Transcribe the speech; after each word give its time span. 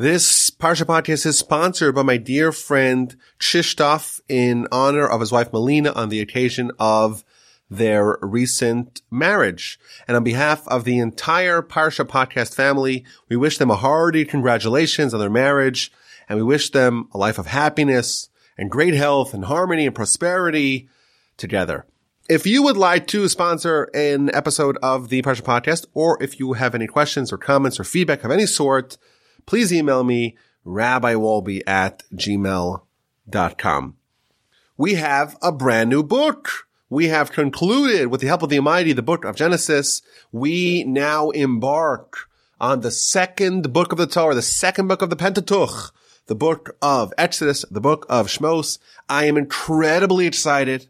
This 0.00 0.48
Parsha 0.48 0.84
podcast 0.84 1.26
is 1.26 1.36
sponsored 1.36 1.94
by 1.94 2.02
my 2.02 2.16
dear 2.16 2.52
friend 2.52 3.14
Krzysztof 3.38 4.22
in 4.30 4.66
honor 4.72 5.06
of 5.06 5.20
his 5.20 5.30
wife 5.30 5.50
Malina 5.50 5.94
on 5.94 6.08
the 6.08 6.22
occasion 6.22 6.70
of 6.78 7.22
their 7.68 8.16
recent 8.22 9.02
marriage. 9.10 9.78
And 10.08 10.16
on 10.16 10.24
behalf 10.24 10.66
of 10.68 10.84
the 10.84 10.98
entire 10.98 11.60
Parsha 11.60 12.06
podcast 12.06 12.54
family, 12.54 13.04
we 13.28 13.36
wish 13.36 13.58
them 13.58 13.70
a 13.70 13.76
hearty 13.76 14.24
congratulations 14.24 15.12
on 15.12 15.20
their 15.20 15.28
marriage 15.28 15.92
and 16.30 16.38
we 16.38 16.42
wish 16.42 16.70
them 16.70 17.10
a 17.12 17.18
life 17.18 17.36
of 17.36 17.48
happiness 17.48 18.30
and 18.56 18.70
great 18.70 18.94
health 18.94 19.34
and 19.34 19.44
harmony 19.44 19.84
and 19.84 19.94
prosperity 19.94 20.88
together. 21.36 21.84
If 22.26 22.46
you 22.46 22.62
would 22.62 22.78
like 22.78 23.06
to 23.08 23.28
sponsor 23.28 23.90
an 23.92 24.34
episode 24.34 24.78
of 24.82 25.10
the 25.10 25.20
Parsha 25.20 25.42
podcast, 25.42 25.84
or 25.92 26.16
if 26.22 26.40
you 26.40 26.54
have 26.54 26.74
any 26.74 26.86
questions 26.86 27.34
or 27.34 27.36
comments 27.36 27.78
or 27.78 27.84
feedback 27.84 28.24
of 28.24 28.30
any 28.30 28.46
sort, 28.46 28.96
please 29.46 29.72
email 29.72 30.04
me, 30.04 30.36
rabbiwolbe 30.66 31.62
at 31.66 32.02
gmail.com. 32.14 33.96
We 34.76 34.94
have 34.94 35.36
a 35.42 35.52
brand 35.52 35.90
new 35.90 36.02
book. 36.02 36.66
We 36.88 37.08
have 37.08 37.32
concluded 37.32 38.08
with 38.08 38.20
the 38.20 38.26
help 38.26 38.42
of 38.42 38.48
the 38.48 38.56
Almighty, 38.56 38.92
the 38.92 39.02
book 39.02 39.24
of 39.24 39.36
Genesis. 39.36 40.02
We 40.32 40.84
now 40.84 41.30
embark 41.30 42.28
on 42.60 42.80
the 42.80 42.90
second 42.90 43.72
book 43.72 43.92
of 43.92 43.98
the 43.98 44.06
Torah, 44.06 44.34
the 44.34 44.42
second 44.42 44.88
book 44.88 45.02
of 45.02 45.10
the 45.10 45.16
Pentateuch, 45.16 45.92
the 46.26 46.34
book 46.34 46.76
of 46.82 47.12
Exodus, 47.16 47.64
the 47.70 47.80
book 47.80 48.06
of 48.08 48.28
Shmos. 48.28 48.78
I 49.08 49.24
am 49.24 49.36
incredibly 49.36 50.26
excited. 50.26 50.88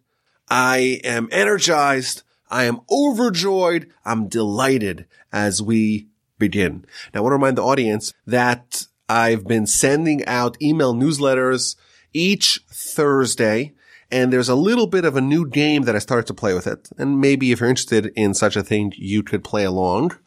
I 0.48 1.00
am 1.04 1.28
energized. 1.30 2.22
I 2.50 2.64
am 2.64 2.80
overjoyed. 2.90 3.90
I'm 4.04 4.28
delighted 4.28 5.06
as 5.32 5.62
we 5.62 6.09
begin. 6.40 6.84
Now, 7.14 7.20
I 7.20 7.22
want 7.22 7.30
to 7.30 7.36
remind 7.36 7.58
the 7.58 7.62
audience 7.62 8.12
that 8.26 8.86
I've 9.08 9.46
been 9.46 9.66
sending 9.66 10.24
out 10.26 10.60
email 10.60 10.94
newsletters 10.94 11.76
each 12.12 12.60
Thursday. 12.68 13.74
And 14.10 14.32
there's 14.32 14.48
a 14.48 14.56
little 14.56 14.88
bit 14.88 15.04
of 15.04 15.16
a 15.16 15.20
new 15.20 15.48
game 15.48 15.82
that 15.82 15.94
I 15.94 16.00
started 16.00 16.26
to 16.26 16.34
play 16.34 16.52
with 16.52 16.66
it. 16.66 16.88
And 16.98 17.20
maybe 17.20 17.52
if 17.52 17.60
you're 17.60 17.68
interested 17.68 18.06
in 18.16 18.34
such 18.34 18.56
a 18.56 18.62
thing, 18.64 18.92
you 18.96 19.22
could 19.22 19.44
play 19.44 19.64
along. 19.64 20.18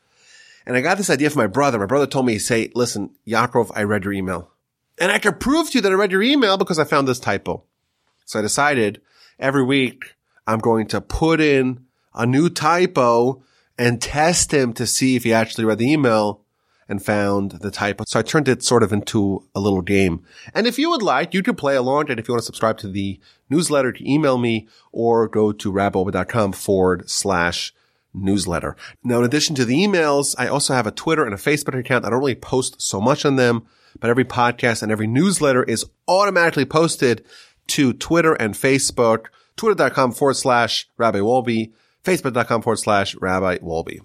And 0.66 0.78
I 0.78 0.82
got 0.82 0.98
this 0.98 1.10
idea 1.10 1.30
from 1.30 1.42
my 1.42 1.48
brother. 1.48 1.80
My 1.80 1.86
brother 1.86 2.08
told 2.08 2.26
me, 2.26 2.38
say, 2.38 2.72
listen, 2.74 3.10
Yaakov, 3.28 3.72
I 3.76 3.84
read 3.84 4.06
your 4.06 4.14
email. 4.14 4.52
And 5.00 5.12
I 5.12 5.20
can 5.20 5.36
prove 5.36 5.70
to 5.72 5.78
you 5.78 5.82
that 5.82 5.92
I 5.92 5.96
read 5.96 6.12
your 6.12 6.24
email 6.24 6.58
because 6.58 6.80
I 6.80 6.86
found 6.86 7.08
this 7.08 7.20
typo. 7.20 7.64
So 8.26 8.40
I 8.40 8.42
decided 8.42 9.02
every 9.38 9.64
week 9.64 10.16
I'm 10.48 10.60
going 10.60 10.88
to 10.88 11.02
put 11.02 11.42
in 11.42 11.86
a 12.14 12.26
new 12.26 12.50
typo 12.50 13.44
and 13.78 14.02
test 14.02 14.54
him 14.54 14.74
to 14.74 14.86
see 14.86 15.16
if 15.16 15.24
he 15.24 15.34
actually 15.34 15.66
read 15.66 15.78
the 15.78 15.92
email 15.92 16.42
and 16.88 17.04
found 17.04 17.52
the 17.52 17.72
typo. 17.72 18.04
So 18.08 18.20
I 18.20 18.24
turned 18.24 18.48
it 18.48 18.64
sort 18.64 18.84
of 18.84 18.92
into 18.92 19.48
a 19.56 19.60
little 19.60 19.82
game. 19.82 20.24
And 20.54 20.68
if 20.68 20.78
you 20.78 20.90
would 20.90 21.02
like, 21.02 21.34
you 21.34 21.42
can 21.42 21.56
play 21.56 21.76
along. 21.76 22.10
And 22.10 22.20
if 22.20 22.28
you 22.28 22.34
want 22.34 22.42
to 22.42 22.46
subscribe 22.46 22.78
to 22.80 22.90
the 22.90 23.20
newsletter, 23.50 23.92
to 23.92 24.12
email 24.12 24.38
me 24.38 24.68
or 24.92 25.28
go 25.28 25.52
to 25.52 25.72
rabbiwolbe.com 25.72 26.52
forward 26.52 27.10
slash 27.10 27.74
newsletter. 28.14 28.76
Now, 29.04 29.20
in 29.20 29.26
addition 29.26 29.56
to 29.56 29.66
the 29.66 29.78
emails, 29.78 30.36
I 30.38 30.48
also 30.48 30.74
have 30.74 30.88
a 30.88 30.92
Twitter 30.92 31.26
and 31.26 31.34
a 31.34 31.38
Facebook 31.38 31.78
account. 31.78 32.06
I 32.06 32.10
don't 32.10 32.20
really 32.20 32.36
post 32.36 32.82
so 32.82 33.02
much 33.02 33.26
on 33.26 33.38
them, 33.38 33.66
but 34.00 34.10
every 34.10 34.26
podcast 34.26 34.84
and 34.84 34.92
every 34.92 35.08
newsletter 35.08 35.64
is 35.64 35.86
automatically 36.08 36.66
posted 36.66 37.26
to 37.68 37.94
Twitter 37.94 38.34
and 38.34 38.54
Facebook, 38.54 39.28
twitter.com 39.56 40.12
forward 40.12 40.36
slash 40.36 40.88
Rabbi 40.98 41.20
Wolbe, 41.20 41.72
facebook.com 42.04 42.62
forward 42.62 42.78
slash 42.78 43.16
Rabbi 43.16 43.58
Wolbe. 43.60 44.00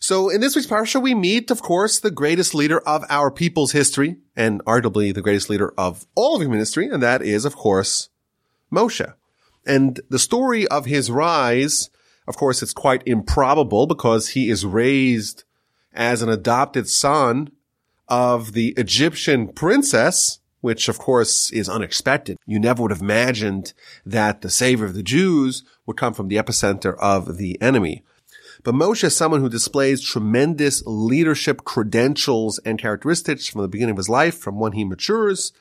So 0.00 0.28
in 0.28 0.40
this 0.40 0.54
week's 0.54 0.68
parsha, 0.68 1.02
we 1.02 1.14
meet, 1.14 1.50
of 1.50 1.60
course, 1.60 1.98
the 1.98 2.10
greatest 2.10 2.54
leader 2.54 2.80
of 2.80 3.04
our 3.08 3.30
people's 3.30 3.72
history 3.72 4.16
and 4.36 4.64
arguably 4.64 5.12
the 5.12 5.22
greatest 5.22 5.50
leader 5.50 5.74
of 5.76 6.06
all 6.14 6.36
of 6.36 6.42
human 6.42 6.60
history. 6.60 6.88
And 6.88 7.02
that 7.02 7.20
is, 7.20 7.44
of 7.44 7.56
course, 7.56 8.08
Moshe. 8.72 9.12
And 9.66 10.00
the 10.08 10.18
story 10.18 10.68
of 10.68 10.86
his 10.86 11.10
rise, 11.10 11.90
of 12.28 12.36
course, 12.36 12.62
it's 12.62 12.72
quite 12.72 13.02
improbable 13.06 13.86
because 13.86 14.28
he 14.30 14.50
is 14.50 14.64
raised 14.64 15.44
as 15.92 16.22
an 16.22 16.28
adopted 16.28 16.88
son 16.88 17.50
of 18.08 18.52
the 18.52 18.74
Egyptian 18.76 19.48
princess, 19.48 20.38
which 20.60 20.88
of 20.88 20.98
course 20.98 21.50
is 21.50 21.68
unexpected. 21.68 22.38
You 22.46 22.58
never 22.58 22.82
would 22.82 22.90
have 22.90 23.02
imagined 23.02 23.72
that 24.04 24.40
the 24.40 24.50
savior 24.50 24.86
of 24.86 24.94
the 24.94 25.02
Jews 25.02 25.62
would 25.86 25.96
come 25.96 26.14
from 26.14 26.28
the 26.28 26.36
epicenter 26.36 26.96
of 26.98 27.36
the 27.36 27.60
enemy. 27.62 28.02
But 28.64 28.74
Moshe 28.74 29.04
is 29.04 29.16
someone 29.16 29.40
who 29.40 29.48
displays 29.48 30.02
tremendous 30.02 30.82
leadership 30.84 31.64
credentials 31.64 32.58
and 32.60 32.78
characteristics 32.78 33.46
from 33.46 33.62
the 33.62 33.68
beginning 33.68 33.92
of 33.92 33.98
his 33.98 34.08
life, 34.08 34.36
from 34.36 34.58
when 34.58 34.72
he 34.72 34.84
matures, 34.84 35.52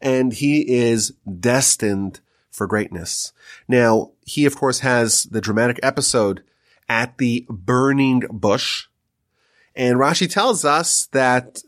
and 0.00 0.32
he 0.32 0.60
is 0.72 1.14
destined 1.40 2.20
for 2.50 2.66
greatness. 2.66 3.32
Now, 3.66 4.12
he 4.24 4.46
of 4.46 4.56
course 4.56 4.80
has 4.80 5.24
the 5.24 5.40
dramatic 5.40 5.80
episode 5.82 6.44
at 6.88 7.18
the 7.18 7.44
burning 7.48 8.20
bush, 8.30 8.86
and 9.74 9.98
Rashi 9.98 10.30
tells 10.30 10.64
us 10.64 11.06
that 11.06 11.62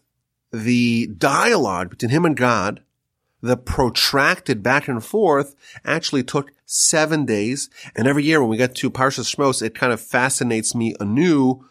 the 0.52 1.06
dialogue 1.06 1.90
between 1.90 2.10
him 2.10 2.24
and 2.24 2.36
God, 2.36 2.82
the 3.42 3.56
protracted 3.56 4.62
back 4.62 4.88
and 4.88 5.04
forth 5.04 5.54
actually 5.84 6.22
took 6.22 6.52
seven 6.64 7.24
days. 7.24 7.70
And 7.94 8.08
every 8.08 8.24
year 8.24 8.40
when 8.40 8.50
we 8.50 8.56
get 8.56 8.74
to 8.76 8.90
Parshas 8.90 9.34
Shmos, 9.34 9.62
it 9.62 9.74
kind 9.74 9.92
of 9.92 10.00
fascinates 10.00 10.74
me 10.74 10.94
anew 11.00 11.64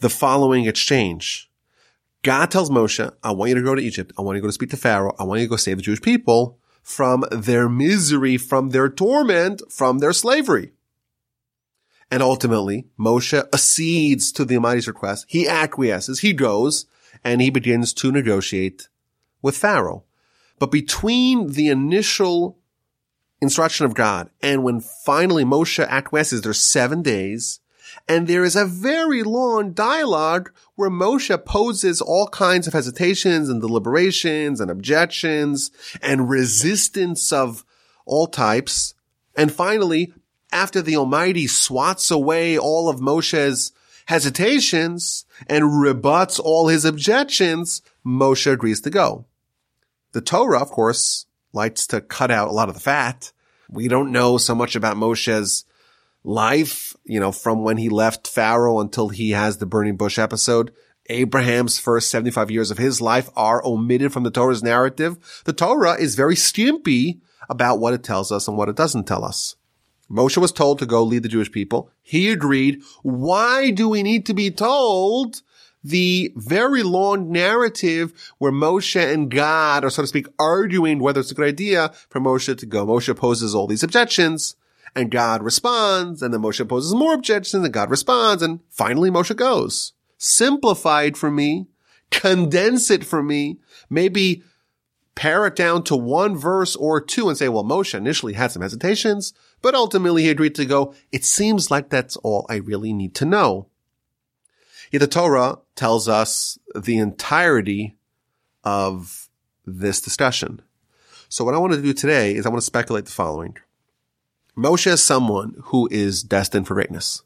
the 0.00 0.08
following 0.08 0.66
exchange. 0.66 1.50
God 2.22 2.50
tells 2.50 2.70
Moshe, 2.70 3.12
I 3.22 3.32
want 3.32 3.50
you 3.50 3.54
to 3.56 3.62
go 3.62 3.74
to 3.74 3.82
Egypt. 3.82 4.12
I 4.18 4.22
want 4.22 4.36
you 4.36 4.40
to 4.40 4.46
go 4.46 4.48
to 4.48 4.52
speak 4.52 4.70
to 4.70 4.76
Pharaoh. 4.76 5.14
I 5.18 5.24
want 5.24 5.40
you 5.40 5.46
to 5.46 5.50
go 5.50 5.56
save 5.56 5.76
the 5.76 5.82
Jewish 5.82 6.02
people 6.02 6.58
from 6.82 7.24
their 7.30 7.68
misery, 7.68 8.36
from 8.36 8.70
their 8.70 8.88
torment, 8.88 9.62
from 9.70 9.98
their 9.98 10.12
slavery. 10.12 10.72
And 12.10 12.22
ultimately, 12.22 12.86
Moshe 12.98 13.38
accedes 13.52 14.32
to 14.32 14.44
the 14.44 14.56
Almighty's 14.56 14.88
request. 14.88 15.26
He 15.28 15.46
acquiesces. 15.46 16.20
He 16.20 16.32
goes 16.32 16.86
and 17.24 17.40
he 17.40 17.50
begins 17.50 17.92
to 17.94 18.12
negotiate 18.12 18.88
with 19.42 19.56
Pharaoh. 19.56 20.04
But 20.58 20.70
between 20.70 21.52
the 21.52 21.68
initial 21.68 22.58
instruction 23.40 23.86
of 23.86 23.94
God 23.94 24.30
and 24.40 24.64
when 24.64 24.80
finally 24.80 25.44
Moshe 25.44 25.86
acquiesces, 25.86 26.42
there's 26.42 26.60
seven 26.60 27.02
days. 27.02 27.60
And 28.06 28.26
there 28.26 28.44
is 28.44 28.56
a 28.56 28.66
very 28.66 29.22
long 29.22 29.72
dialogue 29.72 30.50
where 30.74 30.90
Moshe 30.90 31.44
poses 31.44 32.00
all 32.00 32.28
kinds 32.28 32.66
of 32.66 32.72
hesitations 32.72 33.48
and 33.48 33.60
deliberations 33.60 34.60
and 34.60 34.70
objections 34.70 35.70
and 36.02 36.28
resistance 36.28 37.32
of 37.32 37.64
all 38.04 38.26
types. 38.26 38.94
And 39.36 39.52
finally, 39.52 40.12
after 40.52 40.82
the 40.82 40.96
Almighty 40.96 41.46
swats 41.46 42.10
away 42.10 42.58
all 42.58 42.88
of 42.88 43.00
Moshe's 43.00 43.72
hesitations 44.08 45.26
and 45.48 45.82
rebuts 45.82 46.38
all 46.38 46.68
his 46.68 46.86
objections, 46.86 47.82
Moshe 48.06 48.50
agrees 48.50 48.80
to 48.80 48.88
go. 48.88 49.26
The 50.12 50.22
Torah, 50.22 50.62
of 50.62 50.70
course, 50.70 51.26
likes 51.52 51.86
to 51.88 52.00
cut 52.00 52.30
out 52.30 52.48
a 52.48 52.52
lot 52.52 52.70
of 52.70 52.74
the 52.74 52.80
fat. 52.80 53.32
We 53.68 53.86
don't 53.86 54.10
know 54.10 54.38
so 54.38 54.54
much 54.54 54.74
about 54.74 54.96
Moshe's 54.96 55.66
life, 56.24 56.96
you 57.04 57.20
know, 57.20 57.32
from 57.32 57.62
when 57.62 57.76
he 57.76 57.90
left 57.90 58.26
Pharaoh 58.26 58.80
until 58.80 59.10
he 59.10 59.32
has 59.32 59.58
the 59.58 59.66
burning 59.66 59.98
bush 59.98 60.18
episode. 60.18 60.72
Abraham's 61.10 61.78
first 61.78 62.10
75 62.10 62.50
years 62.50 62.70
of 62.70 62.78
his 62.78 63.02
life 63.02 63.28
are 63.36 63.62
omitted 63.62 64.14
from 64.14 64.22
the 64.22 64.30
Torah's 64.30 64.62
narrative. 64.62 65.42
The 65.44 65.52
Torah 65.52 66.00
is 66.00 66.14
very 66.14 66.36
skimpy 66.36 67.20
about 67.50 67.78
what 67.78 67.92
it 67.92 68.04
tells 68.04 68.32
us 68.32 68.48
and 68.48 68.56
what 68.56 68.70
it 68.70 68.76
doesn't 68.76 69.04
tell 69.04 69.22
us. 69.22 69.56
Moshe 70.10 70.36
was 70.38 70.52
told 70.52 70.78
to 70.78 70.86
go 70.86 71.02
lead 71.02 71.22
the 71.22 71.28
Jewish 71.28 71.52
people. 71.52 71.90
He 72.02 72.30
agreed. 72.30 72.82
Why 73.02 73.70
do 73.70 73.88
we 73.88 74.02
need 74.02 74.26
to 74.26 74.34
be 74.34 74.50
told 74.50 75.42
the 75.84 76.32
very 76.34 76.82
long 76.82 77.30
narrative 77.30 78.32
where 78.38 78.52
Moshe 78.52 79.00
and 79.00 79.30
God 79.30 79.84
are, 79.84 79.90
so 79.90 80.02
to 80.02 80.08
speak, 80.08 80.26
arguing 80.38 80.98
whether 80.98 81.20
it's 81.20 81.30
a 81.30 81.34
good 81.34 81.48
idea 81.48 81.92
for 82.08 82.20
Moshe 82.20 82.56
to 82.56 82.66
go? 82.66 82.86
Moshe 82.86 83.14
poses 83.16 83.54
all 83.54 83.66
these 83.66 83.82
objections 83.82 84.56
and 84.94 85.10
God 85.10 85.42
responds 85.42 86.22
and 86.22 86.32
then 86.32 86.40
Moshe 86.40 86.66
poses 86.66 86.94
more 86.94 87.14
objections 87.14 87.62
and 87.62 87.72
God 87.72 87.90
responds 87.90 88.42
and 88.42 88.60
finally 88.70 89.10
Moshe 89.10 89.36
goes. 89.36 89.92
Simplified 90.16 91.16
for 91.16 91.30
me, 91.30 91.66
condense 92.10 92.90
it 92.90 93.04
for 93.04 93.22
me, 93.22 93.58
maybe 93.90 94.42
pare 95.14 95.46
it 95.46 95.56
down 95.56 95.82
to 95.84 95.96
one 95.96 96.36
verse 96.36 96.76
or 96.76 97.00
two 97.00 97.28
and 97.28 97.36
say, 97.36 97.48
well, 97.48 97.64
Moshe 97.64 97.94
initially 97.94 98.34
had 98.34 98.52
some 98.52 98.62
hesitations, 98.62 99.34
but 99.62 99.74
ultimately 99.74 100.24
he 100.24 100.30
agreed 100.30 100.54
to 100.56 100.64
go. 100.64 100.94
It 101.12 101.24
seems 101.24 101.70
like 101.70 101.88
that's 101.88 102.16
all 102.18 102.46
I 102.48 102.56
really 102.56 102.92
need 102.92 103.14
to 103.16 103.24
know. 103.24 103.66
Yet 104.90 105.00
the 105.00 105.06
Torah 105.06 105.58
tells 105.74 106.08
us 106.08 106.58
the 106.74 106.98
entirety 106.98 107.96
of 108.64 109.28
this 109.66 110.00
discussion. 110.00 110.62
So 111.28 111.44
what 111.44 111.54
I 111.54 111.58
want 111.58 111.74
to 111.74 111.82
do 111.82 111.92
today 111.92 112.34
is 112.34 112.46
I 112.46 112.48
want 112.48 112.62
to 112.62 112.66
speculate 112.66 113.04
the 113.04 113.12
following. 113.12 113.58
Moshe 114.56 114.86
is 114.86 115.02
someone 115.02 115.54
who 115.64 115.88
is 115.90 116.22
destined 116.22 116.66
for 116.66 116.74
greatness. 116.74 117.22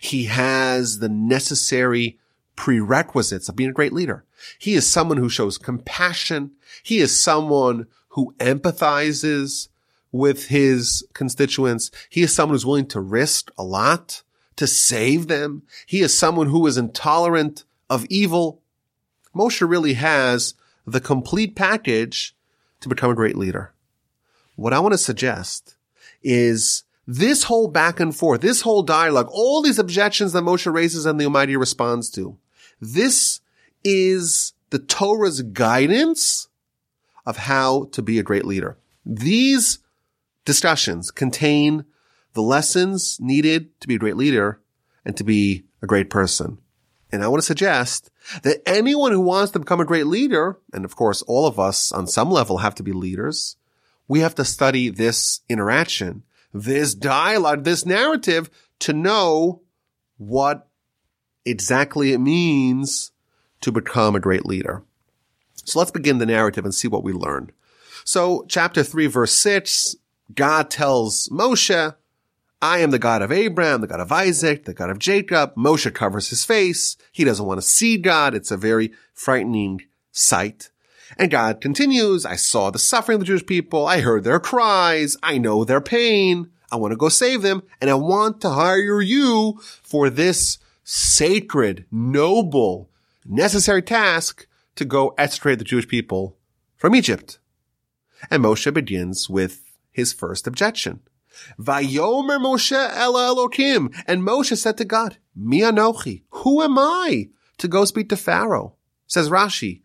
He 0.00 0.24
has 0.24 0.98
the 0.98 1.08
necessary 1.08 2.18
prerequisites 2.56 3.48
of 3.48 3.56
being 3.56 3.70
a 3.70 3.74
great 3.74 3.92
leader. 3.92 4.24
He 4.58 4.74
is 4.74 4.86
someone 4.86 5.18
who 5.18 5.28
shows 5.28 5.58
compassion. 5.58 6.52
He 6.82 6.98
is 6.98 7.18
someone 7.18 7.86
who 8.10 8.34
empathizes 8.38 9.68
with 10.14 10.46
his 10.46 11.04
constituents. 11.12 11.90
He 12.08 12.22
is 12.22 12.32
someone 12.32 12.54
who's 12.54 12.64
willing 12.64 12.86
to 12.86 13.00
risk 13.00 13.50
a 13.58 13.64
lot 13.64 14.22
to 14.54 14.64
save 14.64 15.26
them. 15.26 15.64
He 15.86 16.02
is 16.02 16.16
someone 16.16 16.46
who 16.50 16.64
is 16.68 16.78
intolerant 16.78 17.64
of 17.90 18.06
evil. 18.08 18.60
Moshe 19.34 19.68
really 19.68 19.94
has 19.94 20.54
the 20.86 21.00
complete 21.00 21.56
package 21.56 22.32
to 22.78 22.88
become 22.88 23.10
a 23.10 23.16
great 23.16 23.36
leader. 23.36 23.72
What 24.54 24.72
I 24.72 24.78
want 24.78 24.92
to 24.92 24.98
suggest 24.98 25.74
is 26.22 26.84
this 27.08 27.42
whole 27.42 27.66
back 27.66 27.98
and 27.98 28.14
forth, 28.14 28.40
this 28.40 28.60
whole 28.60 28.84
dialogue, 28.84 29.28
all 29.32 29.62
these 29.62 29.80
objections 29.80 30.32
that 30.32 30.44
Moshe 30.44 30.72
raises 30.72 31.06
and 31.06 31.18
the 31.18 31.24
Almighty 31.24 31.56
responds 31.56 32.08
to. 32.10 32.38
This 32.80 33.40
is 33.82 34.52
the 34.70 34.78
Torah's 34.78 35.42
guidance 35.42 36.46
of 37.26 37.36
how 37.36 37.88
to 37.90 38.00
be 38.00 38.20
a 38.20 38.22
great 38.22 38.44
leader. 38.44 38.78
These 39.04 39.80
discussions 40.44 41.10
contain 41.10 41.84
the 42.34 42.42
lessons 42.42 43.18
needed 43.20 43.78
to 43.80 43.88
be 43.88 43.94
a 43.94 43.98
great 43.98 44.16
leader 44.16 44.60
and 45.04 45.16
to 45.16 45.24
be 45.24 45.64
a 45.82 45.86
great 45.86 46.10
person. 46.10 46.58
And 47.12 47.22
I 47.22 47.28
want 47.28 47.42
to 47.42 47.46
suggest 47.46 48.10
that 48.42 48.62
anyone 48.66 49.12
who 49.12 49.20
wants 49.20 49.52
to 49.52 49.58
become 49.60 49.80
a 49.80 49.84
great 49.84 50.06
leader, 50.06 50.58
and 50.72 50.84
of 50.84 50.96
course 50.96 51.22
all 51.22 51.46
of 51.46 51.60
us 51.60 51.92
on 51.92 52.06
some 52.06 52.30
level 52.30 52.58
have 52.58 52.74
to 52.76 52.82
be 52.82 52.92
leaders, 52.92 53.56
we 54.08 54.20
have 54.20 54.34
to 54.34 54.44
study 54.44 54.88
this 54.88 55.40
interaction, 55.48 56.24
this 56.52 56.94
dialogue, 56.94 57.64
this 57.64 57.86
narrative 57.86 58.50
to 58.80 58.92
know 58.92 59.62
what 60.16 60.68
exactly 61.44 62.12
it 62.12 62.18
means 62.18 63.12
to 63.60 63.70
become 63.70 64.16
a 64.16 64.20
great 64.20 64.44
leader. 64.44 64.82
So 65.54 65.78
let's 65.78 65.90
begin 65.90 66.18
the 66.18 66.26
narrative 66.26 66.64
and 66.64 66.74
see 66.74 66.88
what 66.88 67.04
we 67.04 67.12
learn. 67.12 67.52
So 68.04 68.44
chapter 68.48 68.82
three, 68.82 69.06
verse 69.06 69.32
six, 69.32 69.96
God 70.32 70.70
tells 70.70 71.28
Moshe, 71.28 71.94
I 72.62 72.78
am 72.78 72.90
the 72.92 72.98
God 72.98 73.20
of 73.20 73.30
Abraham, 73.30 73.82
the 73.82 73.86
God 73.86 74.00
of 74.00 74.10
Isaac, 74.10 74.64
the 74.64 74.72
God 74.72 74.88
of 74.88 74.98
Jacob. 74.98 75.54
Moshe 75.54 75.92
covers 75.92 76.30
his 76.30 76.44
face. 76.44 76.96
He 77.12 77.24
doesn't 77.24 77.44
want 77.44 77.60
to 77.60 77.66
see 77.66 77.98
God. 77.98 78.34
It's 78.34 78.50
a 78.50 78.56
very 78.56 78.92
frightening 79.12 79.82
sight. 80.12 80.70
And 81.18 81.30
God 81.30 81.60
continues, 81.60 82.24
I 82.24 82.36
saw 82.36 82.70
the 82.70 82.78
suffering 82.78 83.16
of 83.16 83.20
the 83.20 83.26
Jewish 83.26 83.44
people. 83.44 83.86
I 83.86 84.00
heard 84.00 84.24
their 84.24 84.40
cries. 84.40 85.16
I 85.22 85.36
know 85.38 85.64
their 85.64 85.82
pain. 85.82 86.50
I 86.72 86.76
want 86.76 86.92
to 86.92 86.96
go 86.96 87.10
save 87.10 87.42
them. 87.42 87.62
And 87.80 87.90
I 87.90 87.94
want 87.94 88.40
to 88.40 88.50
hire 88.50 89.02
you 89.02 89.60
for 89.82 90.08
this 90.08 90.58
sacred, 90.84 91.84
noble, 91.90 92.88
necessary 93.26 93.82
task 93.82 94.46
to 94.76 94.84
go 94.84 95.14
extricate 95.18 95.58
the 95.58 95.64
Jewish 95.64 95.86
people 95.86 96.36
from 96.76 96.94
Egypt. 96.94 97.38
And 98.30 98.42
Moshe 98.42 98.72
begins 98.72 99.28
with 99.28 99.63
his 99.94 100.12
first 100.12 100.46
objection. 100.46 101.00
Vayomer 101.58 102.38
Moshe 102.38 102.72
Ela 102.72 103.34
Elokim. 103.34 103.94
And 104.06 104.22
Moshe 104.22 104.56
said 104.56 104.76
to 104.76 104.84
God, 104.84 105.16
Mi 105.34 105.60
anochi, 105.60 106.24
who 106.30 106.60
am 106.60 106.78
I 106.78 107.30
to 107.58 107.68
go 107.68 107.84
speak 107.84 108.08
to 108.10 108.16
Pharaoh? 108.16 108.74
Says 109.06 109.30
Rashi, 109.30 109.82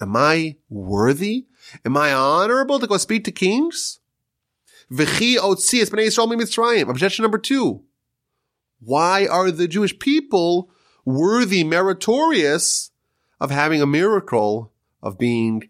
am 0.00 0.16
I 0.16 0.56
worthy? 0.68 1.46
Am 1.84 1.96
I 1.96 2.12
honorable 2.12 2.78
to 2.80 2.86
go 2.86 2.96
speak 2.96 3.24
to 3.24 3.32
kings? 3.32 4.00
V'chi 4.92 5.36
otzi 5.36 5.82
b'nei 5.82 6.08
Yisrael 6.08 6.34
mitzrayim. 6.34 6.90
Objection 6.90 7.22
number 7.22 7.38
two. 7.38 7.82
Why 8.80 9.26
are 9.26 9.50
the 9.50 9.68
Jewish 9.68 9.98
people 9.98 10.70
worthy, 11.04 11.64
meritorious 11.64 12.90
of 13.40 13.50
having 13.50 13.80
a 13.80 13.86
miracle 13.86 14.72
of 15.02 15.18
being 15.18 15.68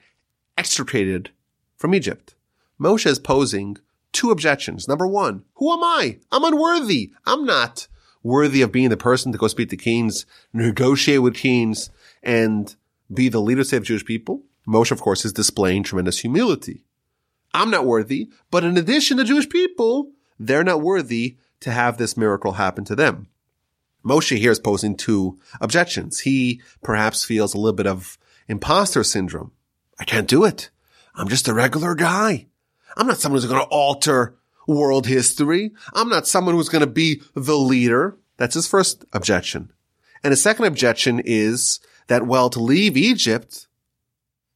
extricated 0.56 1.30
from 1.76 1.94
Egypt? 1.94 2.33
Moshe 2.80 3.06
is 3.06 3.18
posing 3.18 3.78
two 4.12 4.30
objections. 4.30 4.88
Number 4.88 5.06
one, 5.06 5.44
who 5.54 5.72
am 5.72 5.82
I? 5.82 6.18
I'm 6.32 6.44
unworthy. 6.44 7.12
I'm 7.26 7.44
not 7.44 7.88
worthy 8.22 8.62
of 8.62 8.72
being 8.72 8.88
the 8.88 8.96
person 8.96 9.32
to 9.32 9.38
go 9.38 9.48
speak 9.48 9.68
to 9.70 9.76
kings, 9.76 10.26
negotiate 10.52 11.22
with 11.22 11.34
kings, 11.34 11.90
and 12.22 12.74
be 13.12 13.28
the 13.28 13.40
leader 13.40 13.60
of 13.60 13.84
Jewish 13.84 14.04
people. 14.04 14.42
Moshe, 14.66 14.90
of 14.90 15.00
course, 15.00 15.24
is 15.24 15.32
displaying 15.32 15.82
tremendous 15.82 16.20
humility. 16.20 16.84
I'm 17.52 17.70
not 17.70 17.84
worthy, 17.84 18.30
but 18.50 18.64
in 18.64 18.76
addition 18.76 19.18
to 19.18 19.24
Jewish 19.24 19.48
people, 19.48 20.10
they're 20.38 20.64
not 20.64 20.80
worthy 20.80 21.36
to 21.60 21.70
have 21.70 21.96
this 21.96 22.16
miracle 22.16 22.52
happen 22.52 22.84
to 22.86 22.96
them. 22.96 23.28
Moshe 24.04 24.36
here 24.36 24.50
is 24.50 24.58
posing 24.58 24.96
two 24.96 25.38
objections. 25.60 26.20
He 26.20 26.60
perhaps 26.82 27.24
feels 27.24 27.54
a 27.54 27.58
little 27.58 27.76
bit 27.76 27.86
of 27.86 28.18
imposter 28.48 29.04
syndrome. 29.04 29.52
I 29.98 30.04
can't 30.04 30.28
do 30.28 30.44
it. 30.44 30.70
I'm 31.14 31.28
just 31.28 31.48
a 31.48 31.54
regular 31.54 31.94
guy. 31.94 32.46
I'm 32.96 33.06
not 33.06 33.18
someone 33.18 33.40
who's 33.40 33.50
going 33.50 33.62
to 33.62 33.68
alter 33.68 34.36
world 34.66 35.06
history. 35.06 35.72
I'm 35.92 36.08
not 36.08 36.26
someone 36.26 36.54
who's 36.54 36.68
going 36.68 36.80
to 36.80 36.86
be 36.86 37.22
the 37.34 37.56
leader. 37.56 38.16
That's 38.36 38.54
his 38.54 38.66
first 38.66 39.04
objection. 39.12 39.72
And 40.22 40.32
his 40.32 40.42
second 40.42 40.64
objection 40.64 41.20
is 41.24 41.80
that, 42.06 42.26
well, 42.26 42.50
to 42.50 42.60
leave 42.60 42.96
Egypt, 42.96 43.66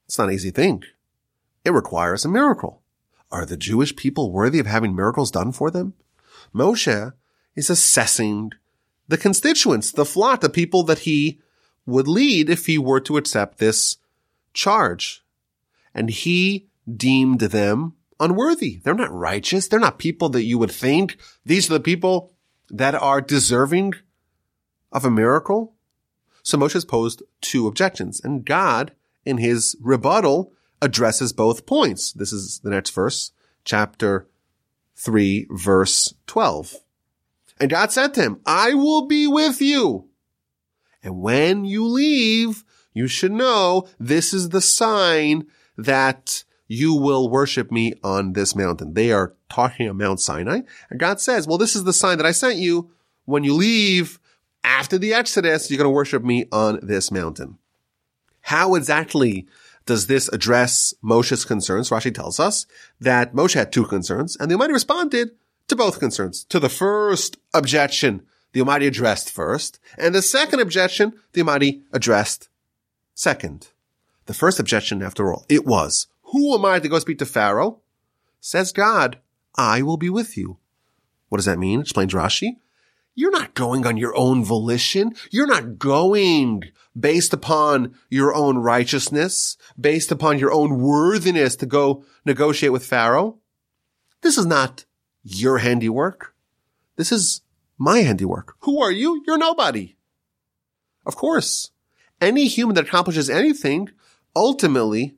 it's 0.07 0.19
not 0.19 0.29
an 0.29 0.35
easy 0.35 0.51
thing. 0.51 0.83
It 1.65 1.71
requires 1.71 2.25
a 2.25 2.29
miracle. 2.29 2.83
Are 3.31 3.45
the 3.45 3.57
Jewish 3.59 3.95
people 3.95 4.33
worthy 4.33 4.59
of 4.59 4.67
having 4.67 4.97
miracles 4.97 5.31
done 5.31 5.53
for 5.53 5.71
them? 5.71 5.93
Moshe 6.55 7.13
is 7.55 7.69
assessing 7.69 8.53
the 9.07 9.19
constituents, 9.19 9.93
the 9.93 10.07
flock, 10.07 10.41
the 10.41 10.49
people 10.49 10.83
that 10.85 11.01
he 11.01 11.41
would 11.85 12.09
lead 12.09 12.49
if 12.49 12.67
he 12.67 12.79
were 12.79 13.01
to 13.01 13.17
accept 13.17 13.59
this 13.59 13.99
charge. 14.55 15.23
And 15.95 16.09
he 16.09 16.69
deemed 16.97 17.41
them 17.41 17.95
unworthy. 18.21 18.81
They're 18.83 18.95
not 18.95 19.13
righteous. 19.13 19.69
They're 19.69 19.81
not 19.81 19.99
people 19.99 20.29
that 20.31 20.45
you 20.45 20.59
would 20.59 20.73
think 20.73 21.19
these 21.45 21.71
are 21.71 21.75
the 21.75 21.81
people 21.81 22.33
that 22.71 22.95
are 22.95 23.21
deserving 23.21 23.95
of 24.93 25.05
a 25.05 25.11
miracle. 25.11 25.75
So 26.43 26.59
Moshe 26.59 26.73
has 26.73 26.85
posed 26.85 27.23
two 27.41 27.67
objections 27.67 28.21
and 28.23 28.45
God 28.45 28.93
in 29.25 29.39
his 29.39 29.77
rebuttal 29.81 30.53
addresses 30.81 31.33
both 31.33 31.67
points. 31.67 32.13
This 32.13 32.33
is 32.33 32.61
the 32.61 32.71
next 32.71 32.91
verse, 32.91 33.33
chapter 33.65 34.29
three, 34.95 35.47
verse 35.51 36.15
12. 36.27 36.77
And 37.61 37.71
God 37.71 37.93
said 37.93 38.15
to 38.15 38.23
him, 38.23 38.41
I 38.47 38.75
will 38.75 39.07
be 39.07 39.27
with 39.27 39.61
you. 39.61 40.09
And 41.03 41.21
when 41.21 41.65
you 41.65 41.87
leave, 41.87 42.65
you 42.93 43.07
should 43.07 43.33
know 43.33 43.89
this 43.99 44.33
is 44.33 44.49
the 44.49 44.61
sign 44.61 45.47
that 45.77 46.45
you 46.69 46.95
will 46.95 47.29
worship 47.29 47.73
me 47.73 47.95
on 48.05 48.35
this 48.35 48.55
mountain. 48.55 48.95
They 48.95 49.11
are 49.11 49.35
talking 49.49 49.89
on 49.89 49.97
Mount 49.97 50.21
Sinai. 50.21 50.61
And 50.91 51.01
God 51.01 51.21
says, 51.21 51.47
well, 51.47 51.59
this 51.59 51.75
is 51.75 51.85
the 51.85 51.93
sign 51.93 52.19
that 52.19 52.27
I 52.27 52.33
sent 52.33 52.57
you. 52.57 52.91
When 53.25 53.43
you 53.43 53.55
leave 53.55 54.21
after 54.63 54.99
the 54.99 55.15
Exodus, 55.15 55.71
you're 55.71 55.79
going 55.79 55.87
to 55.87 55.91
worship 55.91 56.23
me 56.23 56.47
on 56.53 56.79
this 56.83 57.11
mountain. 57.11 57.59
How 58.43 58.75
exactly 58.75 59.47
does 59.87 60.07
this 60.07 60.29
address 60.29 60.93
Moshe's 61.03 61.45
concerns? 61.45 61.91
Rashi 61.91 62.15
tells 62.15 62.39
us 62.39 62.67
that 63.01 63.35
Moshe 63.35 63.55
had 63.55 63.73
two 63.73 63.85
concerns 63.85 64.37
and 64.37 64.51
the 64.51 64.55
Almighty 64.55 64.75
responded 64.75 65.31
to 65.69 65.77
both 65.77 66.01
concerns. 66.01 66.45
To 66.45 66.61
the 66.61 66.69
first 66.69 67.39
objection, 67.55 68.23
the 68.53 68.61
Almighty 68.61 68.87
addressed 68.87 69.31
first, 69.31 69.79
and 69.99 70.15
the 70.15 70.23
second 70.23 70.61
objection, 70.61 71.13
the 71.33 71.43
Almighty 71.43 71.83
addressed 71.93 72.49
second. 73.15 73.69
The 74.27 74.35
first 74.35 74.59
objection, 74.59 75.03
after 75.03 75.33
all, 75.33 75.45
it 75.49 75.67
was, 75.67 76.07
who 76.33 76.55
am 76.55 76.65
I 76.65 76.79
to 76.79 76.89
go 76.89 76.99
speak 76.99 77.19
to 77.19 77.27
Pharaoh? 77.27 77.81
Says 78.41 78.73
God, 78.73 79.19
I 79.57 79.83
will 79.83 79.97
be 79.97 80.11
with 80.11 80.37
you. 80.37 80.59
What 81.29 81.39
does 81.39 81.47
that 81.47 81.59
mean? 81.59 81.81
Explains 81.81 82.13
Rashi. 82.13 82.57
You're 83.15 83.33
not 83.33 83.55
going 83.55 83.85
on 83.85 83.97
your 83.97 84.17
own 84.17 84.45
volition. 84.45 85.15
You're 85.31 85.49
not 85.49 85.79
going 85.79 86.63
based 86.99 87.33
upon 87.33 87.95
your 88.09 88.35
own 88.35 88.59
righteousness, 88.59 89.57
based 89.79 90.13
upon 90.13 90.39
your 90.39 90.53
own 90.53 90.79
worthiness 90.79 91.57
to 91.57 91.67
go 91.67 92.05
negotiate 92.25 92.73
with 92.73 92.87
Pharaoh. 92.87 93.39
This 94.21 94.39
is 94.39 94.47
not 94.47 94.85
your 95.25 95.59
handiwork. 95.59 96.35
This 96.97 97.11
is 97.11 97.43
my 97.77 98.01
handiwork. 98.01 98.55
Who 98.61 98.81
are 98.81 98.93
you? 98.93 99.23
You're 99.27 99.39
nobody. 99.39 99.97
Of 101.05 101.17
course, 101.17 101.71
any 102.21 102.49
human 102.49 102.75
that 102.75 102.87
accomplishes 102.87 103.31
anything 103.31 103.91
ultimately 104.37 105.17